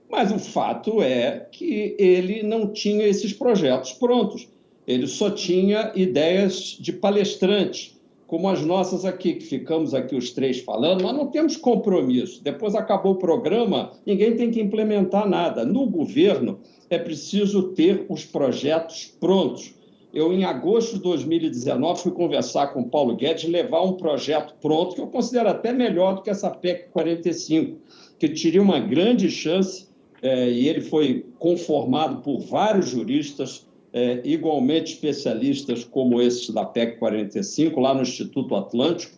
mas 0.10 0.32
o 0.32 0.40
fato 0.40 1.02
é 1.02 1.48
que 1.52 1.96
ele 1.98 2.44
não 2.44 2.68
tinha 2.68 3.06
esses 3.06 3.32
projetos 3.34 3.94
prontos. 3.94 4.48
Ele 4.86 5.08
só 5.08 5.30
tinha 5.30 5.92
ideias 5.96 6.78
de 6.80 6.92
palestrante 6.92 8.01
como 8.32 8.48
as 8.48 8.62
nossas 8.62 9.04
aqui, 9.04 9.34
que 9.34 9.44
ficamos 9.44 9.94
aqui 9.94 10.16
os 10.16 10.32
três 10.32 10.62
falando, 10.62 11.02
nós 11.02 11.14
não 11.14 11.28
temos 11.28 11.58
compromisso. 11.58 12.42
Depois 12.42 12.76
acabou 12.76 13.12
o 13.12 13.18
programa, 13.18 13.92
ninguém 14.06 14.38
tem 14.38 14.50
que 14.50 14.62
implementar 14.62 15.28
nada. 15.28 15.66
No 15.66 15.86
governo, 15.86 16.62
é 16.90 16.98
preciso 16.98 17.74
ter 17.74 18.06
os 18.08 18.24
projetos 18.24 19.14
prontos. 19.20 19.74
Eu, 20.14 20.32
em 20.32 20.46
agosto 20.46 20.96
de 20.96 21.02
2019, 21.02 22.04
fui 22.04 22.12
conversar 22.14 22.68
com 22.68 22.84
o 22.84 22.90
Paulo 22.90 23.18
Guedes, 23.18 23.50
levar 23.50 23.82
um 23.82 23.98
projeto 23.98 24.56
pronto, 24.62 24.96
que 24.96 25.02
eu 25.02 25.08
considero 25.08 25.50
até 25.50 25.74
melhor 25.74 26.16
do 26.16 26.22
que 26.22 26.30
essa 26.30 26.50
PEC 26.50 26.88
45, 26.94 27.82
que 28.18 28.30
teria 28.30 28.62
uma 28.62 28.80
grande 28.80 29.30
chance, 29.30 29.90
é, 30.22 30.50
e 30.50 30.70
ele 30.70 30.80
foi 30.80 31.26
conformado 31.38 32.22
por 32.22 32.40
vários 32.40 32.92
juristas, 32.92 33.68
é, 33.94 34.22
igualmente 34.24 34.94
especialistas 34.94 35.84
como 35.84 36.22
esses 36.22 36.50
da 36.50 36.66
PEC 36.66 36.98
45, 36.98 37.80
lá 37.80 37.94
no 37.94 38.02
Instituto 38.02 38.56
Atlântico, 38.56 39.18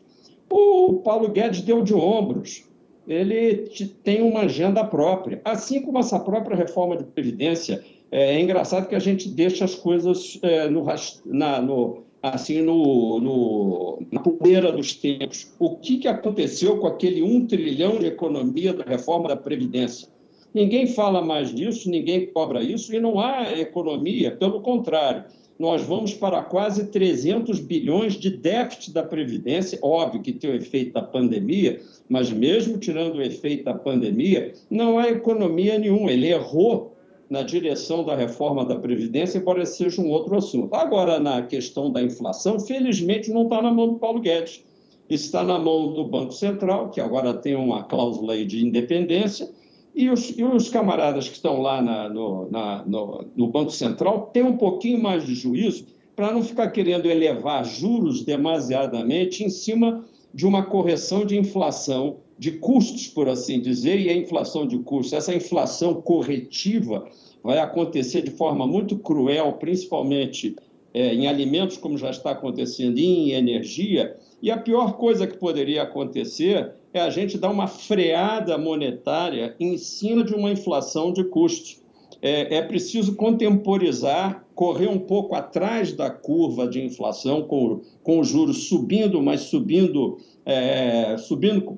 o 0.49 1.01
Paulo 1.03 1.29
Guedes 1.29 1.61
deu 1.61 1.83
de 1.83 1.93
ombros. 1.93 2.63
Ele 3.07 3.69
tem 4.03 4.21
uma 4.21 4.41
agenda 4.41 4.83
própria, 4.83 5.41
assim 5.43 5.81
como 5.81 5.99
essa 5.99 6.19
própria 6.19 6.55
reforma 6.55 6.95
de 6.95 7.03
Previdência. 7.03 7.83
É, 8.11 8.35
é 8.35 8.41
engraçado 8.41 8.87
que 8.87 8.95
a 8.95 8.99
gente 8.99 9.27
deixa 9.29 9.65
as 9.65 9.75
coisas 9.75 10.39
é, 10.41 10.69
no, 10.69 10.85
na, 11.25 11.61
no, 11.61 12.03
assim, 12.21 12.61
no, 12.61 13.19
no, 13.19 14.03
na 14.11 14.21
poeira 14.21 14.71
dos 14.71 14.93
tempos. 14.93 15.51
O 15.59 15.75
que, 15.75 15.97
que 15.97 16.07
aconteceu 16.07 16.77
com 16.77 16.87
aquele 16.87 17.21
um 17.21 17.45
trilhão 17.45 17.99
de 17.99 18.05
economia 18.05 18.73
da 18.73 18.85
reforma 18.85 19.27
da 19.27 19.35
Previdência? 19.35 20.07
Ninguém 20.53 20.85
fala 20.85 21.21
mais 21.21 21.53
disso, 21.53 21.89
ninguém 21.89 22.27
cobra 22.27 22.61
isso 22.61 22.93
e 22.93 22.99
não 22.99 23.19
há 23.19 23.51
economia, 23.57 24.31
pelo 24.31 24.61
contrário. 24.61 25.23
Nós 25.57 25.81
vamos 25.83 26.13
para 26.13 26.41
quase 26.43 26.87
300 26.87 27.59
bilhões 27.59 28.13
de 28.13 28.29
déficit 28.29 28.91
da 28.91 29.03
Previdência, 29.03 29.79
óbvio 29.81 30.21
que 30.21 30.33
tem 30.33 30.51
o 30.51 30.55
efeito 30.55 30.93
da 30.93 31.01
pandemia, 31.01 31.79
mas 32.09 32.31
mesmo 32.31 32.77
tirando 32.77 33.15
o 33.15 33.21
efeito 33.21 33.63
da 33.63 33.73
pandemia, 33.73 34.53
não 34.69 34.97
há 34.97 35.09
economia 35.09 35.77
nenhuma. 35.79 36.11
Ele 36.11 36.27
errou 36.27 36.93
na 37.29 37.41
direção 37.41 38.03
da 38.03 38.15
reforma 38.15 38.65
da 38.65 38.75
Previdência, 38.75 39.39
embora 39.39 39.65
seja 39.65 40.01
um 40.01 40.09
outro 40.09 40.37
assunto. 40.37 40.75
Agora, 40.75 41.19
na 41.19 41.41
questão 41.41 41.91
da 41.91 42.01
inflação, 42.01 42.59
felizmente 42.59 43.31
não 43.31 43.43
está 43.43 43.61
na 43.61 43.71
mão 43.71 43.93
do 43.93 43.99
Paulo 43.99 44.19
Guedes. 44.19 44.63
Está 45.09 45.43
na 45.43 45.57
mão 45.57 45.93
do 45.93 46.05
Banco 46.05 46.31
Central, 46.31 46.89
que 46.89 47.01
agora 47.01 47.33
tem 47.33 47.55
uma 47.55 47.83
cláusula 47.83 48.43
de 48.45 48.65
independência, 48.65 49.49
e 49.95 50.09
os, 50.09 50.37
e 50.37 50.43
os 50.43 50.69
camaradas 50.69 51.27
que 51.27 51.35
estão 51.35 51.61
lá 51.61 51.81
na, 51.81 52.09
no, 52.09 52.49
na, 52.49 52.83
no, 52.85 53.25
no 53.35 53.47
Banco 53.47 53.71
Central 53.71 54.31
têm 54.33 54.43
um 54.43 54.57
pouquinho 54.57 55.01
mais 55.01 55.25
de 55.25 55.35
juízo 55.35 55.85
para 56.15 56.31
não 56.31 56.43
ficar 56.43 56.69
querendo 56.71 57.09
elevar 57.09 57.65
juros 57.65 58.23
demasiadamente 58.23 59.43
em 59.43 59.49
cima 59.49 60.03
de 60.33 60.47
uma 60.47 60.63
correção 60.63 61.25
de 61.25 61.37
inflação, 61.37 62.17
de 62.37 62.51
custos, 62.53 63.07
por 63.07 63.29
assim 63.29 63.59
dizer, 63.59 63.99
e 63.99 64.09
a 64.09 64.15
inflação 64.15 64.65
de 64.65 64.79
custos, 64.79 65.13
essa 65.13 65.33
inflação 65.33 66.01
corretiva 66.01 67.07
vai 67.43 67.59
acontecer 67.59 68.23
de 68.23 68.31
forma 68.31 68.65
muito 68.65 68.97
cruel, 68.97 69.53
principalmente 69.53 70.55
é, 70.93 71.13
em 71.13 71.27
alimentos, 71.27 71.77
como 71.77 71.97
já 71.97 72.09
está 72.09 72.31
acontecendo, 72.31 72.97
e 72.97 73.05
em 73.05 73.31
energia. 73.31 74.15
E 74.41 74.49
a 74.49 74.57
pior 74.57 74.97
coisa 74.97 75.27
que 75.27 75.37
poderia 75.37 75.83
acontecer 75.83 76.73
é 76.93 77.01
a 77.01 77.09
gente 77.09 77.37
dar 77.37 77.49
uma 77.49 77.67
freada 77.67 78.57
monetária 78.57 79.55
em 79.59 79.77
cima 79.77 80.23
de 80.23 80.33
uma 80.33 80.51
inflação 80.51 81.11
de 81.11 81.23
custos. 81.23 81.81
É, 82.21 82.57
é 82.57 82.61
preciso 82.61 83.15
contemporizar, 83.15 84.45
correr 84.55 84.87
um 84.87 84.99
pouco 84.99 85.35
atrás 85.35 85.91
da 85.91 86.09
curva 86.09 86.67
de 86.67 86.81
inflação, 86.81 87.41
com, 87.41 87.81
com 88.01 88.19
os 88.19 88.27
juros 88.29 88.69
subindo, 88.69 89.21
mas 89.21 89.41
subindo, 89.41 90.19
é, 90.45 91.17
subindo 91.17 91.77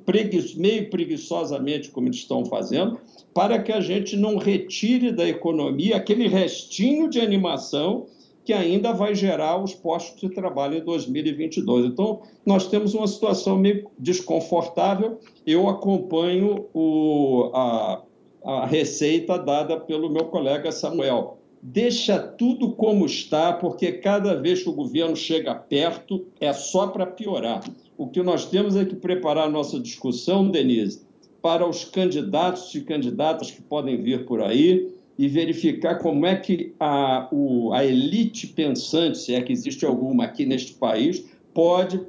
meio 0.58 0.90
preguiçosamente, 0.90 1.90
como 1.90 2.08
eles 2.08 2.18
estão 2.18 2.46
fazendo, 2.46 3.00
para 3.34 3.58
que 3.58 3.72
a 3.72 3.80
gente 3.80 4.16
não 4.16 4.38
retire 4.38 5.12
da 5.12 5.28
economia 5.28 5.96
aquele 5.96 6.28
restinho 6.28 7.10
de 7.10 7.20
animação 7.20 8.06
que 8.46 8.54
ainda 8.54 8.94
vai 8.94 9.16
gerar 9.16 9.62
os 9.62 9.74
postos 9.74 10.22
de 10.22 10.30
trabalho 10.30 10.78
em 10.78 10.84
2022. 10.86 11.88
Então, 11.88 12.22
nós 12.46 12.68
temos 12.68 12.94
uma 12.94 13.08
situação 13.08 13.58
meio 13.58 13.90
desconfortável. 13.98 15.20
Eu 15.46 15.68
acompanho 15.68 16.68
o, 16.72 17.50
a, 17.56 18.04
a 18.46 18.66
receita 18.68 19.40
dada 19.40 19.80
pelo 19.80 20.12
meu 20.12 20.26
colega 20.26 20.72
Samuel. 20.72 21.40
Deixa 21.60 22.20
tudo 22.20 22.74
como 22.74 23.08
está, 23.08 23.52
porque 23.52 23.94
cada 23.94 24.40
vez 24.40 24.62
que 24.62 24.70
o 24.70 24.74
governo 24.74 25.16
chega 25.16 25.56
perto, 25.56 26.28
é 26.40 26.54
só 26.54 26.86
para 26.86 27.08
piorar. 27.08 27.64
O 27.98 28.08
que 28.08 28.22
nós 28.22 28.46
temos 28.46 28.76
é 28.76 28.86
que 28.86 28.96
preparar 28.96 29.48
a 29.48 29.52
nossa 29.52 29.80
discussão, 29.80 30.52
Denise, 30.52 31.04
para 31.42 31.68
os 31.68 31.84
candidatos 31.84 32.76
e 32.76 32.82
candidatas 32.82 33.50
que 33.50 33.64
podem 33.64 34.00
vir 34.00 34.26
por 34.28 34.42
aí, 34.44 34.95
e 35.18 35.28
verificar 35.28 36.00
como 36.00 36.26
é 36.26 36.36
que 36.36 36.74
a, 36.80 37.28
o, 37.32 37.72
a 37.74 37.86
elite 37.86 38.48
pensante, 38.48 39.18
se 39.18 39.34
é 39.34 39.42
que 39.42 39.54
existe 39.54 39.86
alguma 39.86 40.26
aqui 40.26 40.46
neste 40.46 40.74
país, 40.74 41.26
pode 41.54 42.02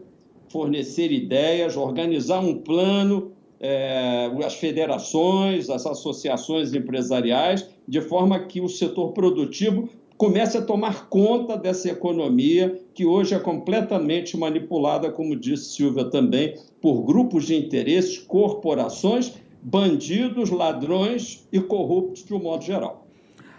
fornecer 0.48 1.12
ideias, 1.12 1.76
organizar 1.76 2.40
um 2.40 2.58
plano, 2.58 3.32
é, 3.60 4.30
as 4.44 4.54
federações, 4.54 5.70
as 5.70 5.86
associações 5.86 6.74
empresariais, 6.74 7.68
de 7.86 8.00
forma 8.00 8.38
que 8.40 8.60
o 8.60 8.68
setor 8.68 9.12
produtivo 9.12 9.88
comece 10.16 10.56
a 10.56 10.62
tomar 10.62 11.08
conta 11.08 11.56
dessa 11.56 11.90
economia 11.90 12.80
que 12.94 13.04
hoje 13.04 13.34
é 13.34 13.38
completamente 13.38 14.36
manipulada, 14.36 15.10
como 15.10 15.36
disse 15.36 15.74
Silvia 15.76 16.06
também, 16.06 16.54
por 16.80 17.02
grupos 17.02 17.46
de 17.46 17.54
interesses, 17.54 18.18
corporações 18.18 19.34
bandidos, 19.68 20.48
ladrões 20.48 21.44
e 21.50 21.58
corruptos 21.58 22.24
de 22.24 22.32
um 22.32 22.40
modo 22.40 22.62
geral. 22.62 23.04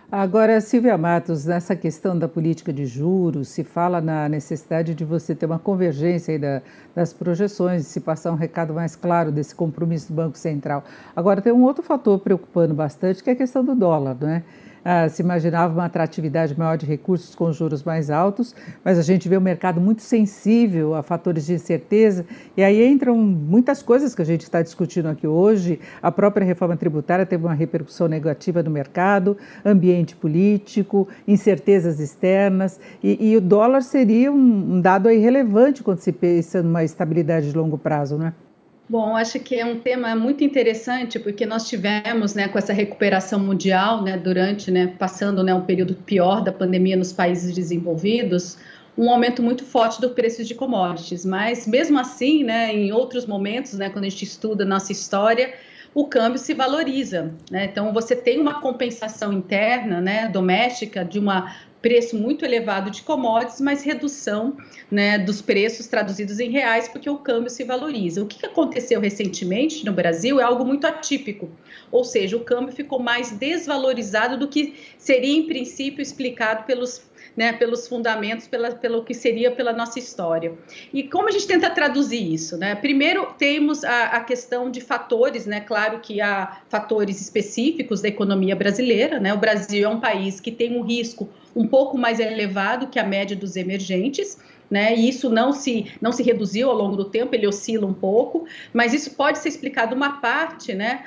Agora, 0.10 0.62
Silvia 0.62 0.97
Matos, 0.97 1.43
nessa 1.43 1.76
questão 1.76 2.18
da 2.18 2.30
política 2.30 2.72
de 2.72 2.86
juros, 2.86 3.49
se 3.49 3.62
fala 3.62 3.99
na 3.99 4.30
necessidade 4.30 4.95
de 4.95 5.03
você 5.03 5.36
ter 5.36 5.45
uma 5.45 5.60
convergência 5.60 6.39
da, 6.39 6.62
das 6.95 7.12
projeções, 7.12 7.88
se 7.88 7.99
passar 7.99 8.32
um 8.32 8.36
recado 8.36 8.74
mais 8.74 8.95
claro 8.95 9.34
desse 9.34 9.53
compromisso 9.53 10.08
do 10.08 10.16
Banco 10.16 10.38
Central. 10.38 10.86
Agora, 11.14 11.41
tem 11.41 11.51
um 11.51 11.64
outro 11.64 11.84
fator 11.84 12.20
preocupando 12.20 12.74
bastante, 12.74 13.22
que 13.22 13.30
é 13.30 13.34
a 13.34 13.36
questão 13.36 13.66
do 13.66 13.76
dólar, 13.76 14.16
não 14.18 14.30
é? 14.30 14.43
Ah, 14.90 15.10
se 15.10 15.22
imaginava 15.22 15.74
uma 15.74 15.84
atratividade 15.84 16.58
maior 16.58 16.78
de 16.78 16.86
recursos 16.86 17.36
com 17.36 17.52
juros 17.52 17.84
mais 17.84 18.10
altos, 18.10 18.56
mas 18.86 18.98
a 18.98 19.02
gente 19.02 19.28
vê 19.28 19.38
um 19.38 19.42
mercado 19.42 19.82
muito 19.82 20.02
sensível 20.02 20.96
a 20.96 21.04
fatores 21.04 21.46
de 21.46 21.56
incerteza, 21.56 22.26
e 22.56 22.64
aí 22.64 22.88
entram 22.88 23.18
muitas 23.18 23.84
coisas 23.84 24.16
que 24.16 24.22
a 24.22 24.26
gente 24.26 24.44
está 24.44 24.62
discutindo 24.62 25.10
aqui 25.10 25.28
hoje. 25.28 25.78
A 26.02 26.10
própria 26.10 26.46
reforma 26.46 26.78
tributária 26.78 27.26
teve 27.26 27.44
uma 27.44 27.54
repercussão 27.54 28.08
negativa 28.08 28.64
no 28.64 28.72
mercado, 28.72 29.36
ambiente 29.66 30.16
político, 30.16 31.06
incertezas 31.28 32.00
externas, 32.00 32.80
e, 33.04 33.32
e 33.32 33.36
o 33.36 33.42
dólar 33.42 33.82
seria 33.82 34.32
um, 34.32 34.76
um 34.76 34.80
dado 34.80 35.10
aí 35.10 35.18
relevante 35.18 35.84
quando 35.84 36.00
se 36.00 36.14
pensa 36.14 36.64
numa 36.64 36.86
estabilidade 36.86 37.52
de 37.52 37.58
longo 37.58 37.78
prazo, 37.78 38.18
não 38.18 38.28
é? 38.28 38.47
Bom, 38.90 39.18
acho 39.18 39.38
que 39.42 39.56
é 39.56 39.66
um 39.66 39.80
tema 39.80 40.16
muito 40.16 40.46
interessante 40.46 41.20
porque 41.20 41.46
nós 41.46 41.68
tivemos, 41.68 42.34
né, 42.34 42.48
com 42.48 42.58
essa 42.58 42.72
recuperação 42.72 43.38
mundial, 43.38 44.02
né, 44.02 44.18
durante, 44.18 44.72
né, 44.72 44.96
passando, 44.98 45.44
né, 45.44 45.54
um 45.54 45.66
período 45.66 45.94
pior 45.94 46.42
da 46.42 46.54
pandemia 46.54 46.96
nos 46.96 47.12
países 47.12 47.54
desenvolvidos, 47.54 48.58
um 48.98 49.12
aumento 49.12 49.44
muito 49.44 49.66
forte 49.66 50.00
do 50.00 50.12
preço 50.12 50.42
de 50.46 50.56
commodities. 50.56 51.26
Mas 51.26 51.68
mesmo 51.68 52.00
assim, 52.00 52.46
né, 52.46 52.74
em 52.74 52.94
outros 52.94 53.26
momentos, 53.26 53.74
né, 53.74 53.90
quando 53.90 54.06
a 54.06 54.10
gente 54.10 54.24
estuda 54.24 54.64
nossa 54.64 54.94
história, 54.94 55.54
o 55.94 56.06
câmbio 56.06 56.40
se 56.40 56.54
valoriza, 56.54 57.34
né? 57.50 57.66
Então 57.66 57.92
você 57.92 58.16
tem 58.16 58.40
uma 58.40 58.62
compensação 58.62 59.34
interna, 59.34 60.00
né, 60.00 60.30
doméstica 60.30 61.04
de 61.04 61.18
uma 61.18 61.56
preço 61.82 62.17
muito 62.17 62.43
elevado 62.43 62.89
de 62.89 63.01
commodities, 63.01 63.61
mas 63.61 63.84
redução 63.84 64.57
né, 64.89 65.17
dos 65.17 65.41
preços 65.41 65.88
traduzidos 65.88 66.39
em 66.39 66.49
reais, 66.49 66.88
porque 66.88 67.09
o 67.09 67.17
câmbio 67.17 67.49
se 67.49 67.63
valoriza. 67.63 68.23
O 68.23 68.25
que 68.25 68.45
aconteceu 68.45 68.99
recentemente 68.99 69.86
no 69.86 69.93
Brasil 69.93 70.39
é 70.39 70.43
algo 70.43 70.65
muito 70.65 70.86
atípico, 70.86 71.49
ou 71.91 72.03
seja, 72.03 72.36
o 72.36 72.43
câmbio 72.43 72.73
ficou 72.73 72.99
mais 72.99 73.32
desvalorizado 73.32 74.38
do 74.38 74.47
que 74.47 74.75
seria, 74.97 75.36
em 75.36 75.47
princípio, 75.47 76.01
explicado 76.01 76.63
pelos 76.65 77.01
né, 77.36 77.53
pelos 77.53 77.88
fundamentos, 77.88 78.47
pela, 78.47 78.72
pelo 78.72 79.03
que 79.03 79.13
seria 79.13 79.51
pela 79.51 79.74
nossa 79.74 79.99
história. 79.99 80.53
E 80.93 81.03
como 81.03 81.28
a 81.30 81.32
gente 81.32 81.47
tenta 81.47 81.70
traduzir 81.70 82.34
isso? 82.34 82.57
Né? 82.57 82.76
Primeiro, 82.76 83.34
temos 83.38 83.84
a, 83.84 84.05
a 84.05 84.20
questão 84.22 84.70
de 84.70 84.82
fatores, 84.82 85.45
né? 85.45 85.59
claro 85.61 85.99
que 85.99 86.22
há 86.22 86.61
fatores 86.70 87.22
específicos 87.22 88.01
da 88.01 88.07
economia 88.07 88.55
brasileira. 88.55 89.20
Né? 89.20 89.34
O 89.34 89.38
Brasil 89.38 89.86
é 89.86 89.89
um 89.89 89.99
país 89.99 90.39
que 90.39 90.51
tem 90.51 90.78
um 90.78 90.82
risco 90.82 91.30
um 91.55 91.68
pouco 91.68 91.97
mais 91.97 92.20
elevado 92.20 92.88
que 92.88 92.99
a 92.99 93.03
média 93.03 93.36
dos 93.36 93.55
emergentes. 93.55 94.38
Né? 94.70 94.95
E 94.95 95.07
isso 95.07 95.30
não 95.30 95.53
se, 95.53 95.93
não 96.01 96.11
se 96.11 96.24
reduziu 96.24 96.70
ao 96.70 96.76
longo 96.76 96.97
do 96.97 97.05
tempo, 97.05 97.34
ele 97.34 97.47
oscila 97.47 97.88
um 97.88 97.93
pouco, 97.93 98.45
mas 98.74 98.93
isso 98.93 99.11
pode 99.11 99.39
ser 99.39 99.47
explicado 99.47 99.95
uma 99.95 100.20
parte, 100.20 100.74
né, 100.74 101.05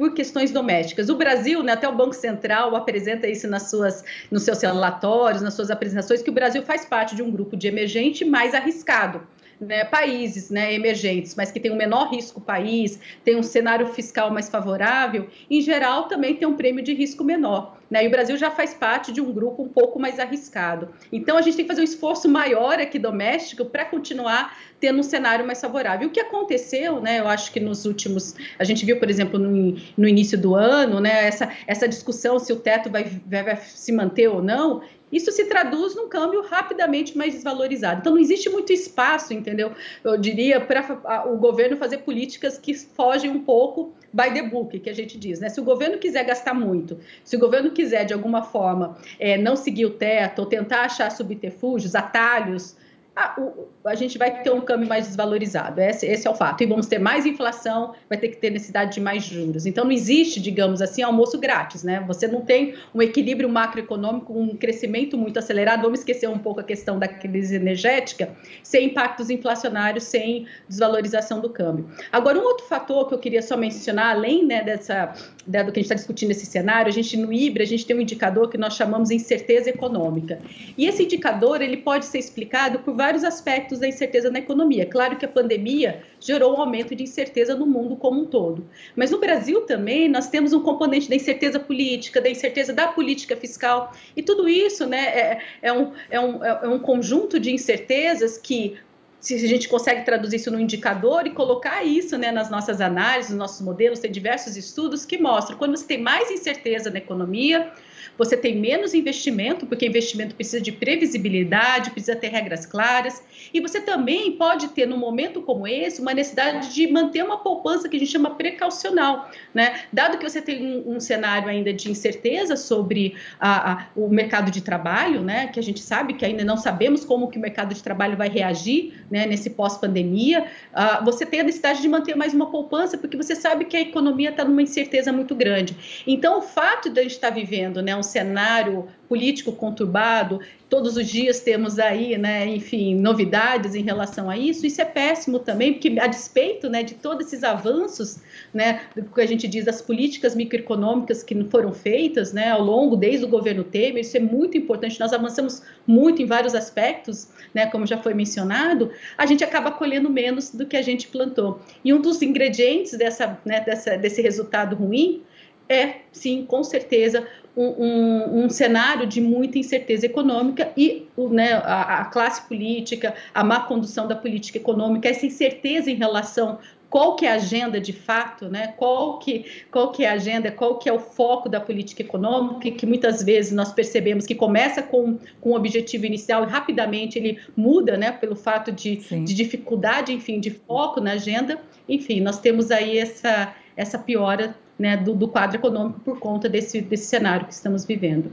por 0.00 0.14
questões 0.14 0.50
domésticas. 0.50 1.10
O 1.10 1.14
Brasil, 1.14 1.62
né, 1.62 1.72
até 1.72 1.86
o 1.86 1.94
Banco 1.94 2.14
Central 2.14 2.74
apresenta 2.74 3.28
isso 3.28 3.46
nas 3.46 3.68
suas, 3.68 4.02
nos 4.30 4.44
seus 4.44 4.62
relatórios, 4.62 5.42
nas 5.42 5.52
suas 5.52 5.70
apresentações, 5.70 6.22
que 6.22 6.30
o 6.30 6.32
Brasil 6.32 6.62
faz 6.62 6.86
parte 6.86 7.14
de 7.14 7.22
um 7.22 7.30
grupo 7.30 7.54
de 7.54 7.68
emergente 7.68 8.24
mais 8.24 8.54
arriscado. 8.54 9.20
Né, 9.60 9.84
países 9.84 10.48
né, 10.48 10.72
emergentes, 10.72 11.34
mas 11.34 11.52
que 11.52 11.60
tem 11.60 11.70
um 11.70 11.76
menor 11.76 12.10
risco 12.10 12.40
país, 12.40 12.98
tem 13.22 13.36
um 13.36 13.42
cenário 13.42 13.88
fiscal 13.88 14.30
mais 14.30 14.48
favorável, 14.48 15.28
em 15.50 15.60
geral 15.60 16.04
também 16.04 16.34
tem 16.34 16.48
um 16.48 16.56
prêmio 16.56 16.82
de 16.82 16.94
risco 16.94 17.22
menor. 17.22 17.78
Né? 17.90 18.04
E 18.04 18.06
o 18.06 18.10
Brasil 18.10 18.36
já 18.36 18.50
faz 18.50 18.72
parte 18.72 19.10
de 19.12 19.20
um 19.20 19.32
grupo 19.32 19.62
um 19.62 19.68
pouco 19.68 19.98
mais 19.98 20.20
arriscado. 20.20 20.90
Então, 21.10 21.36
a 21.36 21.42
gente 21.42 21.56
tem 21.56 21.64
que 21.64 21.68
fazer 21.68 21.80
um 21.80 21.84
esforço 21.84 22.28
maior 22.28 22.78
aqui 22.78 22.98
doméstico 22.98 23.64
para 23.64 23.84
continuar 23.84 24.56
tendo 24.78 25.00
um 25.00 25.02
cenário 25.02 25.44
mais 25.44 25.60
favorável. 25.60 26.08
O 26.08 26.10
que 26.10 26.20
aconteceu, 26.20 27.00
né, 27.00 27.18
eu 27.18 27.26
acho 27.26 27.52
que 27.52 27.58
nos 27.58 27.84
últimos. 27.84 28.34
A 28.58 28.64
gente 28.64 28.86
viu, 28.86 28.98
por 28.98 29.10
exemplo, 29.10 29.38
no, 29.38 29.76
no 29.96 30.08
início 30.08 30.38
do 30.38 30.54
ano, 30.54 31.00
né, 31.00 31.26
essa, 31.26 31.50
essa 31.66 31.88
discussão 31.88 32.38
se 32.38 32.52
o 32.52 32.56
teto 32.56 32.88
vai, 32.88 33.04
vai, 33.26 33.42
vai 33.42 33.56
se 33.56 33.90
manter 33.92 34.28
ou 34.28 34.42
não, 34.42 34.82
isso 35.12 35.32
se 35.32 35.44
traduz 35.46 35.94
num 35.96 36.08
câmbio 36.08 36.42
rapidamente 36.42 37.18
mais 37.18 37.34
desvalorizado. 37.34 38.00
Então, 38.00 38.14
não 38.14 38.20
existe 38.20 38.48
muito 38.48 38.72
espaço, 38.72 39.34
entendeu? 39.34 39.72
Eu 40.04 40.16
diria, 40.16 40.60
para 40.60 41.24
o 41.26 41.36
governo 41.36 41.76
fazer 41.76 41.98
políticas 41.98 42.56
que 42.56 42.72
fogem 42.74 43.30
um 43.30 43.40
pouco 43.40 43.92
by 44.12 44.32
the 44.32 44.42
book, 44.42 44.78
que 44.78 44.90
a 44.90 44.94
gente 44.94 45.18
diz, 45.18 45.40
né? 45.40 45.48
Se 45.48 45.60
o 45.60 45.64
governo 45.64 45.98
quiser 45.98 46.24
gastar 46.24 46.54
muito, 46.54 46.98
se 47.24 47.36
o 47.36 47.38
governo 47.38 47.70
quiser, 47.70 48.04
de 48.04 48.12
alguma 48.12 48.42
forma, 48.42 48.96
é, 49.18 49.36
não 49.36 49.56
seguir 49.56 49.86
o 49.86 49.90
teto 49.90 50.40
ou 50.40 50.46
tentar 50.46 50.82
achar 50.82 51.10
subterfúgios, 51.10 51.94
atalhos, 51.94 52.76
a, 53.14 53.40
o, 53.40 53.68
a, 53.84 53.94
gente 53.94 54.16
vai 54.16 54.42
ter 54.42 54.50
um 54.50 54.60
câmbio 54.60 54.88
mais 54.88 55.06
desvalorizado. 55.06 55.80
Esse, 55.80 56.06
esse, 56.06 56.26
é 56.26 56.30
o 56.30 56.34
fato. 56.34 56.62
E 56.62 56.66
vamos 56.66 56.86
ter 56.86 56.98
mais 56.98 57.26
inflação, 57.26 57.94
vai 58.08 58.16
ter 58.16 58.28
que 58.28 58.36
ter 58.36 58.50
necessidade 58.50 58.94
de 58.94 59.00
mais 59.00 59.24
juros. 59.24 59.66
Então, 59.66 59.84
não 59.84 59.92
existe, 59.92 60.40
digamos 60.40 60.80
assim, 60.80 61.02
almoço 61.02 61.38
grátis, 61.38 61.82
né? 61.82 62.02
Você 62.06 62.28
não 62.28 62.40
tem 62.40 62.74
um 62.94 63.02
equilíbrio 63.02 63.48
macroeconômico, 63.48 64.32
um 64.32 64.56
crescimento 64.56 65.18
muito 65.18 65.38
acelerado. 65.38 65.82
Vamos 65.82 66.00
esquecer 66.00 66.28
um 66.28 66.38
pouco 66.38 66.60
a 66.60 66.64
questão 66.64 66.98
da 66.98 67.08
crise 67.08 67.56
energética, 67.56 68.30
sem 68.62 68.86
impactos 68.86 69.28
inflacionários, 69.28 70.04
sem 70.04 70.46
desvalorização 70.68 71.40
do 71.40 71.50
câmbio. 71.50 71.90
Agora, 72.12 72.38
um 72.38 72.42
outro 72.42 72.66
fator 72.66 73.08
que 73.08 73.14
eu 73.14 73.18
queria 73.18 73.42
só 73.42 73.56
mencionar, 73.56 74.14
além 74.14 74.46
né, 74.46 74.62
dessa, 74.62 75.14
né, 75.46 75.64
do 75.64 75.72
que 75.72 75.80
a 75.80 75.82
gente 75.82 75.86
está 75.92 75.94
discutindo 75.94 76.28
nesse 76.28 76.46
cenário, 76.46 76.88
a 76.88 76.92
gente 76.92 77.16
no 77.16 77.32
IBRE, 77.32 77.62
a 77.62 77.66
gente 77.66 77.84
tem 77.84 77.96
um 77.96 78.00
indicador 78.00 78.48
que 78.48 78.56
nós 78.56 78.74
chamamos 78.74 79.10
incerteza 79.10 79.68
econômica. 79.68 80.38
E 80.78 80.86
esse 80.86 81.02
indicador, 81.02 81.60
ele 81.60 81.78
pode 81.78 82.04
ser 82.06 82.18
explicado 82.18 82.78
por 82.78 82.94
vários 83.00 83.24
aspectos 83.24 83.78
da 83.78 83.88
incerteza 83.88 84.30
na 84.30 84.40
economia. 84.40 84.84
Claro 84.84 85.16
que 85.16 85.24
a 85.24 85.28
pandemia 85.28 86.02
gerou 86.20 86.54
um 86.54 86.60
aumento 86.60 86.94
de 86.94 87.02
incerteza 87.02 87.54
no 87.54 87.64
mundo 87.64 87.96
como 87.96 88.20
um 88.20 88.26
todo. 88.26 88.68
Mas 88.94 89.10
no 89.10 89.18
Brasil 89.18 89.62
também 89.62 90.06
nós 90.06 90.28
temos 90.28 90.52
um 90.52 90.60
componente 90.60 91.08
da 91.08 91.16
incerteza 91.16 91.58
política, 91.58 92.20
da 92.20 92.28
incerteza 92.28 92.74
da 92.74 92.88
política 92.88 93.34
fiscal. 93.34 93.94
E 94.14 94.22
tudo 94.22 94.46
isso 94.46 94.86
né, 94.86 94.98
é, 94.98 95.38
é, 95.62 95.72
um, 95.72 95.92
é, 96.10 96.20
um, 96.20 96.44
é 96.44 96.68
um 96.68 96.78
conjunto 96.78 97.40
de 97.40 97.50
incertezas 97.50 98.36
que 98.36 98.76
se 99.18 99.34
a 99.34 99.48
gente 99.48 99.66
consegue 99.66 100.04
traduzir 100.04 100.36
isso 100.36 100.50
no 100.50 100.60
indicador 100.60 101.26
e 101.26 101.30
colocar 101.30 101.82
isso 101.82 102.18
né, 102.18 102.30
nas 102.30 102.50
nossas 102.50 102.82
análises, 102.82 103.30
nos 103.30 103.38
nossos 103.38 103.60
modelos, 103.62 103.98
tem 103.98 104.10
diversos 104.10 104.58
estudos 104.58 105.06
que 105.06 105.16
mostram 105.16 105.56
quando 105.56 105.74
você 105.74 105.86
tem 105.86 106.02
mais 106.02 106.30
incerteza 106.30 106.90
na 106.90 106.98
economia, 106.98 107.72
você 108.16 108.36
tem 108.36 108.56
menos 108.56 108.94
investimento, 108.94 109.66
porque 109.66 109.86
investimento 109.86 110.34
precisa 110.34 110.60
de 110.60 110.72
previsibilidade, 110.72 111.90
precisa 111.90 112.16
ter 112.16 112.28
regras 112.28 112.66
claras, 112.66 113.22
e 113.52 113.60
você 113.60 113.80
também 113.80 114.32
pode 114.32 114.68
ter, 114.68 114.86
num 114.86 114.96
momento 114.96 115.42
como 115.42 115.66
esse, 115.66 116.00
uma 116.00 116.14
necessidade 116.14 116.72
de 116.72 116.86
manter 116.90 117.24
uma 117.24 117.38
poupança 117.38 117.88
que 117.88 117.96
a 117.96 117.98
gente 117.98 118.10
chama 118.10 118.30
precaucional, 118.30 119.30
né? 119.52 119.82
Dado 119.92 120.18
que 120.18 120.28
você 120.28 120.40
tem 120.40 120.64
um, 120.64 120.96
um 120.96 121.00
cenário 121.00 121.48
ainda 121.48 121.72
de 121.72 121.90
incerteza 121.90 122.56
sobre 122.56 123.16
a, 123.38 123.72
a, 123.72 123.86
o 123.96 124.08
mercado 124.08 124.50
de 124.50 124.60
trabalho, 124.60 125.22
né? 125.22 125.48
Que 125.48 125.58
a 125.58 125.62
gente 125.62 125.80
sabe 125.80 126.14
que 126.14 126.24
ainda 126.24 126.44
não 126.44 126.56
sabemos 126.56 127.04
como 127.04 127.28
que 127.28 127.38
o 127.38 127.40
mercado 127.40 127.74
de 127.74 127.82
trabalho 127.82 128.16
vai 128.16 128.28
reagir, 128.28 129.04
né? 129.10 129.26
Nesse 129.26 129.50
pós-pandemia, 129.50 130.46
uh, 130.72 131.04
você 131.04 131.26
tem 131.26 131.40
a 131.40 131.42
necessidade 131.42 131.80
de 131.80 131.88
manter 131.88 132.14
mais 132.16 132.34
uma 132.34 132.50
poupança, 132.50 132.96
porque 132.96 133.16
você 133.16 133.34
sabe 133.34 133.64
que 133.64 133.76
a 133.76 133.80
economia 133.80 134.30
está 134.30 134.44
numa 134.44 134.62
incerteza 134.62 135.12
muito 135.12 135.34
grande. 135.34 136.04
Então, 136.06 136.38
o 136.38 136.42
fato 136.42 136.90
de 136.90 137.00
a 137.00 137.02
gente 137.02 137.12
estar 137.12 137.28
tá 137.28 137.34
vivendo, 137.34 137.82
né? 137.82 137.89
Um 137.96 138.02
cenário 138.02 138.88
político 139.10 139.50
conturbado, 139.50 140.40
todos 140.68 140.96
os 140.96 141.08
dias 141.08 141.40
temos 141.40 141.80
aí, 141.80 142.16
né, 142.16 142.46
enfim, 142.46 142.94
novidades 142.94 143.74
em 143.74 143.82
relação 143.82 144.30
a 144.30 144.38
isso, 144.38 144.64
isso 144.64 144.80
é 144.80 144.84
péssimo 144.84 145.40
também, 145.40 145.72
porque 145.72 145.98
a 145.98 146.06
despeito, 146.06 146.70
né, 146.70 146.84
de 146.84 146.94
todos 146.94 147.26
esses 147.26 147.42
avanços, 147.42 148.20
né, 148.54 148.82
do 148.94 149.02
que 149.02 149.20
a 149.20 149.26
gente 149.26 149.48
diz 149.48 149.64
das 149.64 149.82
políticas 149.82 150.36
microeconômicas 150.36 151.24
que 151.24 151.34
foram 151.50 151.72
feitas, 151.72 152.32
né, 152.32 152.50
ao 152.50 152.62
longo, 152.62 152.96
desde 152.96 153.24
o 153.24 153.28
governo 153.28 153.64
Temer, 153.64 154.02
isso 154.02 154.16
é 154.16 154.20
muito 154.20 154.56
importante, 154.56 155.00
nós 155.00 155.12
avançamos 155.12 155.60
muito 155.84 156.22
em 156.22 156.26
vários 156.26 156.54
aspectos, 156.54 157.28
né, 157.52 157.66
como 157.66 157.84
já 157.84 157.98
foi 157.98 158.14
mencionado, 158.14 158.92
a 159.18 159.26
gente 159.26 159.42
acaba 159.42 159.72
colhendo 159.72 160.08
menos 160.08 160.50
do 160.50 160.64
que 160.64 160.76
a 160.76 160.82
gente 160.82 161.08
plantou. 161.08 161.60
E 161.84 161.92
um 161.92 162.00
dos 162.00 162.22
ingredientes 162.22 162.96
dessa, 162.96 163.40
né, 163.44 163.60
dessa, 163.60 163.98
desse 163.98 164.22
resultado 164.22 164.76
ruim 164.76 165.24
é, 165.70 166.00
sim, 166.10 166.44
com 166.44 166.64
certeza, 166.64 167.28
um, 167.56 167.64
um, 167.64 168.44
um, 168.44 168.50
cenário 168.50 169.06
de 169.06 169.20
muita 169.20 169.58
incerteza 169.58 170.06
econômica 170.06 170.70
e 170.76 171.06
né, 171.30 171.54
a, 171.54 172.00
a, 172.00 172.04
classe 172.06 172.46
política, 172.46 173.14
a 173.34 173.42
má 173.42 173.60
condução 173.60 174.06
da 174.06 174.14
política 174.14 174.58
econômica, 174.58 175.08
essa 175.08 175.26
incerteza 175.26 175.90
em 175.90 175.96
relação 175.96 176.58
qual 176.90 177.14
que 177.14 177.24
é 177.24 177.30
a 177.30 177.36
agenda 177.36 177.80
de 177.80 177.92
fato, 177.92 178.48
né? 178.48 178.74
Qual 178.76 179.20
que, 179.20 179.46
qual 179.70 179.92
que 179.92 180.04
é 180.04 180.10
a 180.10 180.14
agenda, 180.14 180.50
qual 180.50 180.76
que 180.76 180.88
é 180.88 180.92
o 180.92 180.98
foco 180.98 181.48
da 181.48 181.60
política 181.60 182.02
econômica, 182.02 182.68
que 182.72 182.84
muitas 182.84 183.22
vezes 183.22 183.52
nós 183.52 183.72
percebemos 183.72 184.26
que 184.26 184.34
começa 184.34 184.82
com, 184.82 185.16
com 185.40 185.50
um 185.50 185.54
objetivo 185.54 186.04
inicial 186.04 186.42
e 186.42 186.46
rapidamente 186.48 187.16
ele 187.16 187.38
muda, 187.56 187.96
né? 187.96 188.10
Pelo 188.10 188.34
fato 188.34 188.72
de, 188.72 188.96
de 188.96 189.34
dificuldade, 189.34 190.12
enfim, 190.12 190.40
de 190.40 190.50
foco 190.50 191.00
na 191.00 191.12
agenda. 191.12 191.60
Enfim, 191.88 192.20
nós 192.20 192.40
temos 192.40 192.72
aí 192.72 192.98
essa, 192.98 193.54
essa 193.76 193.96
piora 193.96 194.56
né, 194.80 194.96
do, 194.96 195.14
do 195.14 195.28
quadro 195.28 195.58
econômico 195.58 196.00
por 196.00 196.18
conta 196.18 196.48
desse, 196.48 196.80
desse 196.80 197.04
cenário 197.04 197.46
que 197.46 197.52
estamos 197.52 197.84
vivendo. 197.84 198.32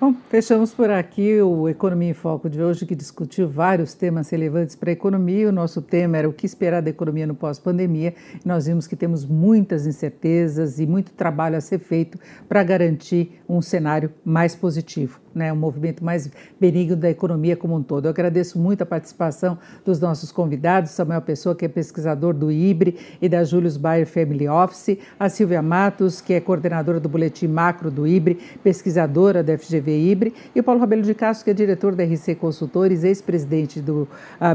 Bom, 0.00 0.14
fechamos 0.30 0.72
por 0.72 0.90
aqui 0.90 1.42
o 1.42 1.68
Economia 1.68 2.10
em 2.10 2.14
Foco 2.14 2.48
de 2.48 2.62
hoje, 2.62 2.86
que 2.86 2.94
discutiu 2.94 3.48
vários 3.48 3.94
temas 3.94 4.30
relevantes 4.30 4.76
para 4.76 4.90
a 4.90 4.92
economia. 4.92 5.48
O 5.48 5.52
nosso 5.52 5.82
tema 5.82 6.16
era 6.16 6.28
o 6.28 6.32
que 6.32 6.46
esperar 6.46 6.80
da 6.80 6.88
economia 6.88 7.26
no 7.26 7.34
pós-pandemia. 7.34 8.14
Nós 8.44 8.66
vimos 8.66 8.86
que 8.86 8.94
temos 8.94 9.26
muitas 9.26 9.88
incertezas 9.88 10.78
e 10.78 10.86
muito 10.86 11.10
trabalho 11.10 11.56
a 11.56 11.60
ser 11.60 11.80
feito 11.80 12.16
para 12.48 12.62
garantir 12.62 13.40
um 13.48 13.60
cenário 13.60 14.12
mais 14.24 14.54
positivo 14.54 15.20
né, 15.38 15.52
um 15.52 15.56
movimento 15.56 16.04
mais 16.04 16.28
benigno 16.60 16.96
da 16.96 17.08
economia 17.08 17.56
como 17.56 17.76
um 17.76 17.82
todo. 17.82 18.06
Eu 18.06 18.10
agradeço 18.10 18.58
muito 18.58 18.82
a 18.82 18.86
participação 18.86 19.56
dos 19.84 20.00
nossos 20.00 20.32
convidados, 20.32 20.90
Samuel 20.90 21.22
Pessoa, 21.22 21.54
que 21.54 21.64
é 21.64 21.68
pesquisador 21.68 22.34
do 22.34 22.50
IBRE 22.50 22.96
e 23.22 23.28
da 23.28 23.44
Julius 23.44 23.76
Bayer 23.76 24.06
Family 24.06 24.48
Office, 24.48 24.98
a 25.18 25.28
Silvia 25.28 25.62
Matos, 25.62 26.20
que 26.20 26.34
é 26.34 26.40
coordenadora 26.40 26.98
do 26.98 27.08
Boletim 27.08 27.46
Macro 27.46 27.90
do 27.90 28.06
IBRE, 28.06 28.38
pesquisadora 28.62 29.42
da 29.42 29.56
FGV 29.56 29.87
IBRE, 29.96 30.34
e 30.54 30.60
o 30.60 30.62
Paulo 30.62 30.80
Rabelo 30.80 31.02
de 31.02 31.14
Castro, 31.14 31.44
que 31.44 31.50
é 31.50 31.54
diretor 31.54 31.94
da 31.94 32.04
RC 32.04 32.34
Consultores, 32.34 33.04
ex-presidente 33.04 33.80
do 33.80 34.08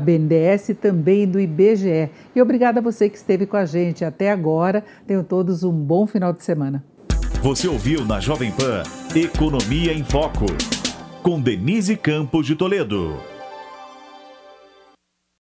BNDES 0.03 0.69
e 0.69 0.73
também 0.73 1.27
do 1.27 1.39
IBGE. 1.39 2.09
E 2.35 2.41
obrigada 2.41 2.79
a 2.79 2.83
você 2.83 3.09
que 3.09 3.17
esteve 3.17 3.45
com 3.45 3.57
a 3.57 3.65
gente 3.65 4.05
até 4.05 4.31
agora. 4.31 4.83
Tenham 5.07 5.23
todos 5.23 5.63
um 5.63 5.71
bom 5.71 6.05
final 6.05 6.33
de 6.33 6.43
semana. 6.43 6.83
Você 7.41 7.67
ouviu 7.67 8.05
na 8.05 8.19
Jovem 8.19 8.51
Pan 8.51 8.83
Economia 9.15 9.93
em 9.93 10.03
Foco, 10.03 10.45
com 11.21 11.41
Denise 11.41 11.95
Campos 11.95 12.45
de 12.45 12.55
Toledo. 12.55 13.32